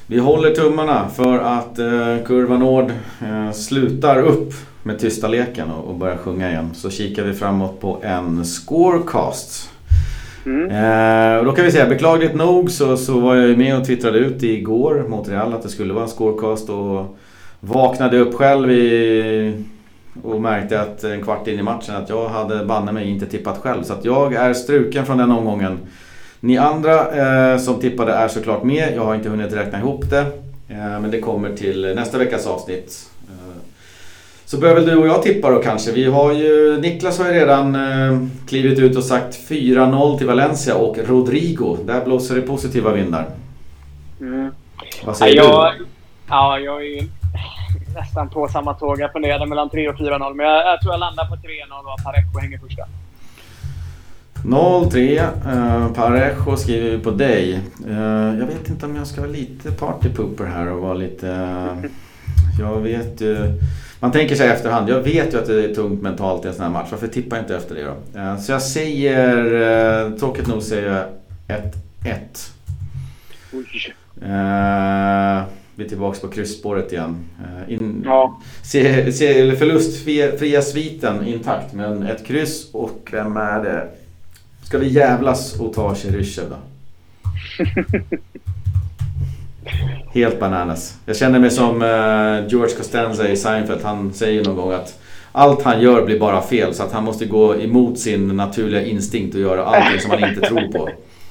Vi 0.08 0.20
håller 0.20 0.56
tummarna 0.56 1.10
för 1.10 1.38
att 1.38 1.80
eh, 1.80 2.18
Kurva 2.26 2.58
Nord 2.58 2.92
eh, 3.22 3.52
slutar 3.52 4.22
upp 4.22 4.54
med 4.84 5.00
tysta 5.00 5.28
leken 5.28 5.72
och, 5.72 5.90
och 5.90 5.96
börjar 5.96 6.18
sjunga 6.18 6.50
igen. 6.50 6.70
Så 6.74 6.90
kikar 6.90 7.24
vi 7.24 7.34
framåt 7.34 7.80
på 7.82 8.00
en 8.04 8.46
scorecast. 8.46 9.70
Mm. 10.46 10.70
Eh, 10.72 11.40
och 11.40 11.46
då 11.46 11.52
kan 11.52 11.66
vi 11.66 11.72
säga, 11.72 11.90
beklagligt 11.90 12.36
nog 12.36 12.72
så, 12.72 12.98
så 12.98 13.20
var 13.20 13.36
jag 13.36 13.58
med 13.58 13.78
och 13.78 13.86
twittrade 13.86 14.18
ut 14.18 14.44
igår 14.44 15.06
mot 15.10 15.30
Real 15.30 15.54
att 15.54 15.64
det 15.64 15.70
skulle 15.70 15.94
vara 15.94 16.04
en 16.04 16.10
scorecast 16.10 16.70
och 16.70 17.18
vaknade 17.60 18.18
upp 18.20 18.34
själv 18.34 18.72
i, 18.72 19.64
och 20.24 20.42
märkte 20.42 20.82
att 20.82 21.04
en 21.04 21.24
kvart 21.24 21.48
in 21.48 21.60
i 21.60 21.64
matchen 21.64 21.96
att 21.96 22.10
jag 22.10 22.30
hade 22.30 22.66
banne 22.66 22.92
mig 22.92 23.10
inte 23.10 23.26
tippat 23.26 23.58
själv. 23.58 23.84
Så 23.84 23.94
att 23.94 24.06
jag 24.06 24.34
är 24.34 24.54
struken 24.54 25.06
från 25.06 25.18
den 25.18 25.32
omgången. 25.32 25.80
Ni 26.44 26.58
andra 26.58 27.12
eh, 27.54 27.58
som 27.58 27.80
tippade 27.80 28.14
är 28.14 28.28
såklart 28.28 28.64
med. 28.64 28.94
Jag 28.96 29.06
har 29.06 29.16
inte 29.16 29.30
hunnit 29.30 29.54
räkna 29.54 29.80
ihop 29.80 30.10
det. 30.10 30.26
Eh, 30.70 31.00
men 31.00 31.12
det 31.12 31.20
kommer 31.20 31.56
till 31.56 31.96
nästa 31.96 32.18
veckas 32.18 32.48
avsnitt. 32.48 33.10
Eh, 33.30 33.62
så 34.46 34.58
börjar 34.60 34.76
väl 34.76 34.86
du 34.86 34.96
och 34.96 35.08
jag 35.08 35.24
tippa 35.24 35.50
då 35.50 35.62
kanske. 35.62 35.92
Vi 35.92 36.06
har 36.06 36.34
ju, 36.34 36.78
Niklas 36.82 37.20
har 37.20 37.26
ju 37.26 37.34
redan 37.34 37.76
eh, 37.76 38.28
klivit 38.48 38.80
ut 38.80 38.98
och 38.98 39.04
sagt 39.04 39.50
4-0 39.50 40.18
till 40.18 40.28
Valencia 40.28 40.76
och 40.76 40.98
Rodrigo. 41.08 41.78
Där 41.86 42.06
blåser 42.06 42.36
det 42.36 42.42
positiva 42.42 42.92
vindar. 42.92 43.26
Mm. 44.20 44.52
Vad 45.06 45.18
säger 45.18 45.36
ja, 45.36 45.74
du? 45.78 45.86
Ja, 46.30 46.60
jag 46.60 46.86
är 46.86 47.08
nästan 47.96 48.30
på 48.30 48.48
samma 48.48 48.74
tåg. 48.74 49.00
Jag 49.00 49.12
funderade 49.12 49.46
mellan 49.46 49.70
3 49.70 49.90
och 49.90 49.96
4-0. 49.96 50.34
Men 50.34 50.46
jag, 50.46 50.66
jag, 50.66 50.82
tror 50.82 50.94
jag 50.94 51.00
landar 51.00 51.26
på 51.26 51.36
3-0 51.36 51.40
och 51.94 52.04
Parejo 52.04 52.40
hänger 52.40 52.58
första. 52.58 52.84
0-3. 54.44 55.28
Uh, 55.46 55.94
Parejo 55.94 56.58
skriver 56.58 56.90
vi 56.90 57.04
på 57.04 57.12
dig. 57.12 57.60
Uh, 57.88 58.40
jag 58.40 58.46
vet 58.46 58.70
inte 58.70 58.86
om 58.86 58.96
jag 58.96 59.08
ska 59.08 59.22
vara 59.22 59.32
lite 59.32 59.72
partypooper 59.72 60.46
här 60.46 60.72
och 60.72 60.82
vara 60.82 60.94
lite... 60.94 61.28
Uh, 61.28 61.86
jag 62.60 62.82
vet 62.82 63.22
ju... 63.22 63.60
Man 64.00 64.12
tänker 64.12 64.36
sig 64.36 64.50
efterhand, 64.50 64.90
jag 64.90 65.02
vet 65.02 65.34
ju 65.34 65.38
att 65.38 65.46
det 65.46 65.66
är 65.66 65.76
tungt 65.76 66.02
mentalt 66.02 66.46
i 66.46 66.48
en 66.48 66.54
sån 66.54 66.64
här 66.64 66.72
match. 66.72 66.88
Varför 66.92 67.08
tippar 67.08 67.38
jag 67.38 67.44
inte 67.44 67.56
efter 67.56 67.76
det 67.76 67.84
då? 67.84 68.20
Uh, 68.20 68.40
så 68.40 68.52
jag 68.52 68.62
säger, 68.62 69.54
uh, 69.54 70.18
tråkigt 70.18 70.48
nog 70.48 70.64
säger 70.64 70.88
jag 70.88 71.06
1-1. 72.04 72.50
Uh, 73.54 75.44
vi 75.76 75.86
är 75.86 75.90
tillbaka 75.90 76.20
på 76.20 76.28
kryssspåret 76.28 76.92
igen. 76.92 77.16
In, 77.68 78.02
ja. 78.06 78.40
se, 78.64 79.12
se, 79.12 79.56
förlustfria 79.56 80.62
sviten 80.62 81.28
intakt 81.28 81.74
men 81.74 82.04
ett 82.04 82.26
kryss 82.26 82.70
och 82.74 83.10
vem 83.12 83.38
är 83.38 83.64
det? 83.64 83.88
Ska 84.72 84.78
vi 84.78 84.88
jävlas 84.88 85.60
och 85.60 85.74
ta 85.74 85.96
Cheryshev 85.96 86.46
då? 86.50 86.56
Helt 90.20 90.40
bananas. 90.40 90.98
Jag 91.06 91.16
känner 91.16 91.40
mig 91.40 91.52
som 91.52 91.82
uh, 91.82 92.48
George 92.48 92.76
Costanza 92.76 93.30
i 93.30 93.38
Seinfeld. 93.38 93.82
Han 93.84 94.14
säger 94.14 94.44
någon 94.44 94.56
gång 94.56 94.72
att 94.72 95.00
allt 95.32 95.64
han 95.64 95.82
gör 95.82 96.06
blir 96.06 96.20
bara 96.20 96.42
fel. 96.42 96.74
Så 96.74 96.84
att 96.84 96.92
han 96.92 97.04
måste 97.04 97.26
gå 97.26 97.56
emot 97.56 98.00
sin 98.00 98.28
naturliga 98.28 98.86
instinkt 98.86 99.36
och 99.36 99.42
göra 99.42 99.66
allting 99.66 100.00
som 100.00 100.12
han 100.12 100.30
inte 100.30 100.48
tror 100.48 100.72
på. 100.72 100.90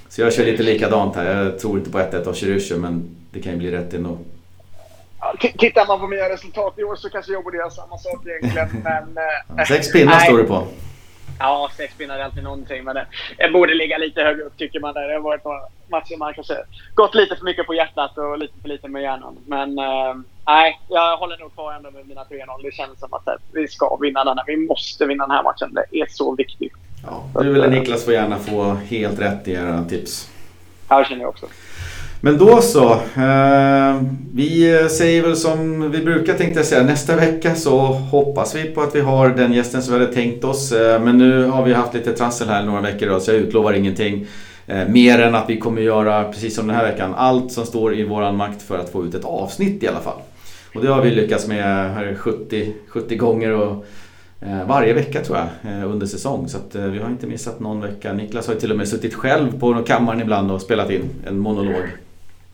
Så 0.09 0.21
jag 0.21 0.33
kör 0.33 0.45
lite 0.45 0.63
likadant 0.63 1.17
här. 1.17 1.45
Jag 1.45 1.59
tror 1.59 1.79
inte 1.79 1.91
på 1.91 1.99
1-1 1.99 2.29
av 2.29 2.35
Cheryshev 2.35 2.79
men 2.79 3.17
det 3.33 3.41
kan 3.41 3.53
ju 3.53 3.59
bli 3.59 3.71
rätt 3.71 3.95
ändå. 3.95 4.19
Tittar 5.59 5.87
man 5.87 6.01
på 6.01 6.07
mina 6.07 6.29
resultat 6.29 6.79
i 6.79 6.85
år 6.85 6.97
så 6.97 7.11
kanske 7.11 7.33
jag 7.33 7.45
borde 7.45 7.57
göra 7.57 7.71
samma 7.71 7.99
sak 7.99 8.27
egentligen. 8.27 8.69
Men, 8.85 9.25
eh, 9.59 9.65
Sex 9.65 9.93
pinnar 9.93 10.19
står 10.19 10.39
det 10.39 10.45
på. 10.45 10.67
Ja, 11.41 11.71
sex 11.77 11.95
pinnar 11.95 12.19
är 12.19 12.23
alltid 12.23 12.43
någonting. 12.43 12.85
Men 12.85 12.95
det, 13.39 13.51
borde 13.53 13.75
ligga 13.75 13.99
lite 13.99 14.23
högre 14.23 14.43
upp 14.43 14.57
tycker 14.57 14.81
man. 14.81 14.95
Det 14.95 15.01
har 15.01 15.21
varit 15.21 15.45
några 15.45 15.61
matcher 15.89 16.17
man 16.17 16.35
kanske 16.35 16.57
gått 16.95 17.15
lite 17.15 17.37
för 17.37 17.45
mycket 17.45 17.67
på 17.67 17.75
hjärtat 17.75 18.19
och 18.19 18.39
lite 18.39 18.55
för 18.63 18.69
lite 18.69 18.89
med 18.89 19.03
hjärnan. 19.03 19.37
Men 19.47 19.79
äh, 19.79 20.15
nej, 20.47 20.81
jag 20.89 21.17
håller 21.17 21.39
nog 21.39 21.55
kvar 21.55 21.73
ändå 21.73 21.91
med 21.91 22.09
mina 22.09 22.25
3-0. 22.25 22.63
Det 22.63 22.75
känns 22.75 23.01
som 23.01 23.15
att 23.15 23.23
här, 23.27 23.39
vi 23.53 23.69
ska 23.69 23.97
vinna 23.97 24.25
den 24.25 24.39
här. 24.39 24.45
Vi 24.47 24.57
måste 24.57 25.07
vinna 25.07 25.27
den 25.27 25.37
här 25.37 25.43
matchen. 25.43 25.75
Det 25.75 26.01
är 26.01 26.07
så 26.09 26.35
viktigt. 26.35 26.73
Ja, 27.07 27.43
du 27.43 27.55
eller 27.55 27.65
eh, 27.65 27.71
Niklas 27.71 28.05
får 28.05 28.15
gärna 28.15 28.39
få 28.39 28.65
helt 28.75 29.21
rätt 29.21 29.49
i 29.49 29.53
era 29.53 29.85
tips. 29.85 30.31
Ja, 30.89 30.99
det 30.99 31.05
känner 31.05 31.23
jag 31.23 31.29
också. 31.29 31.47
Men 32.21 32.39
då 32.39 32.61
så. 32.61 32.93
Eh, 32.93 34.03
vi 34.35 34.87
säger 34.91 35.23
väl 35.23 35.37
som 35.37 35.91
vi 35.91 36.05
brukar 36.05 36.35
tänkte 36.35 36.59
jag 36.59 36.67
säga. 36.67 36.83
Nästa 36.83 37.17
vecka 37.17 37.55
så 37.55 37.79
hoppas 37.87 38.55
vi 38.55 38.65
på 38.65 38.81
att 38.81 38.95
vi 38.95 39.01
har 39.01 39.29
den 39.29 39.53
gästen 39.53 39.83
som 39.83 39.95
vi 39.95 40.01
hade 40.01 40.15
tänkt 40.15 40.45
oss. 40.45 40.73
Eh, 40.73 41.03
men 41.03 41.19
nu 41.19 41.45
har 41.45 41.65
vi 41.65 41.73
haft 41.73 41.95
lite 41.95 42.13
trassel 42.13 42.49
här 42.49 42.63
några 42.63 42.81
veckor 42.81 43.07
då, 43.07 43.21
så 43.21 43.31
jag 43.31 43.39
utlovar 43.39 43.73
ingenting. 43.73 44.27
Eh, 44.67 44.89
mer 44.89 45.19
än 45.19 45.35
att 45.35 45.51
vi 45.51 45.59
kommer 45.59 45.83
göra, 45.83 46.25
precis 46.25 46.57
som 46.57 46.67
den 46.67 46.77
här 46.77 46.91
veckan, 46.91 47.15
allt 47.17 47.53
som 47.53 47.67
står 47.67 47.95
i 47.95 48.05
våran 48.05 48.37
makt 48.37 48.63
för 48.63 48.79
att 48.79 48.89
få 48.89 49.05
ut 49.05 49.15
ett 49.15 49.25
avsnitt 49.25 49.83
i 49.83 49.89
alla 49.89 50.01
fall. 50.01 50.21
Och 50.75 50.83
det 50.83 50.89
har 50.89 51.03
vi 51.03 51.11
lyckats 51.11 51.49
med 51.49 52.19
70, 52.19 52.73
70 52.89 53.17
gånger 53.17 53.53
och 53.53 53.87
eh, 54.41 54.67
varje 54.67 54.93
vecka 54.93 55.21
tror 55.21 55.39
jag 55.39 55.73
eh, 55.73 55.91
under 55.91 56.07
säsong. 56.07 56.49
Så 56.49 56.57
att, 56.57 56.75
eh, 56.75 56.85
vi 56.85 56.99
har 56.99 57.09
inte 57.09 57.27
missat 57.27 57.61
någon 57.61 57.81
vecka. 57.81 58.13
Niklas 58.13 58.47
har 58.47 58.55
ju 58.55 58.61
till 58.61 58.71
och 58.71 58.77
med 58.77 58.89
suttit 58.89 59.15
själv 59.15 59.61
på 59.61 59.83
kammaren 59.87 60.21
ibland 60.21 60.51
och 60.51 60.63
spelat 60.63 60.91
in 60.91 61.05
en 61.27 61.39
monolog. 61.39 61.85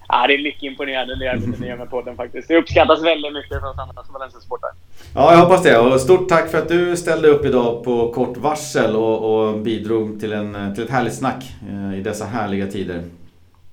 Ja, 0.08 0.26
det 0.26 0.34
är 0.34 0.42
mycket 0.42 0.62
imponerande 0.62 1.16
det 1.16 1.28
arbetet 1.28 1.60
ni 1.60 1.66
gör 1.66 1.76
med 1.76 1.90
podden 1.90 2.16
faktiskt. 2.16 2.48
Det 2.48 2.56
uppskattas 2.56 3.02
väldigt 3.02 3.32
mycket 3.32 3.60
från 3.60 3.78
andra 3.80 4.04
som 4.04 4.12
Valencia-supportrar. 4.12 4.70
Ja, 5.14 5.32
jag 5.32 5.38
hoppas 5.38 5.62
det. 5.62 5.78
Och 5.78 6.00
stort 6.00 6.28
tack 6.28 6.50
för 6.50 6.58
att 6.58 6.68
du 6.68 6.96
ställde 6.96 7.28
upp 7.28 7.44
idag 7.44 7.84
på 7.84 8.12
kort 8.12 8.36
varsel 8.36 8.96
och, 8.96 9.48
och 9.48 9.58
bidrog 9.58 10.20
till, 10.20 10.32
en, 10.32 10.74
till 10.74 10.84
ett 10.84 10.90
härligt 10.90 11.14
snack 11.14 11.44
eh, 11.70 11.98
i 11.98 12.02
dessa 12.02 12.24
härliga 12.24 12.66
tider. 12.66 13.02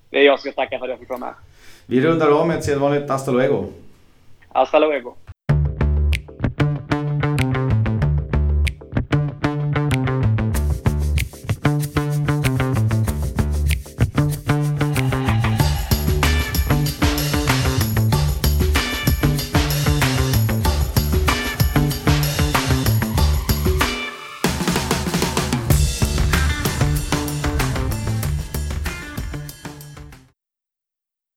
Det 0.10 0.20
är 0.20 0.24
jag 0.24 0.40
som 0.40 0.52
ska 0.52 0.62
tacka 0.62 0.80
för 0.80 0.86
att 0.86 0.90
jag 0.90 1.00
fick 1.00 1.10
vara 1.10 1.20
med. 1.20 1.34
Vi 1.86 2.02
rundar 2.02 2.32
av 2.32 2.48
med 2.48 2.58
ett 2.58 2.64
sedvanligt 2.64 3.10
hasta 3.10 3.32
luego. 3.32 3.66
Hasta 4.50 4.80
luego. 4.80 5.16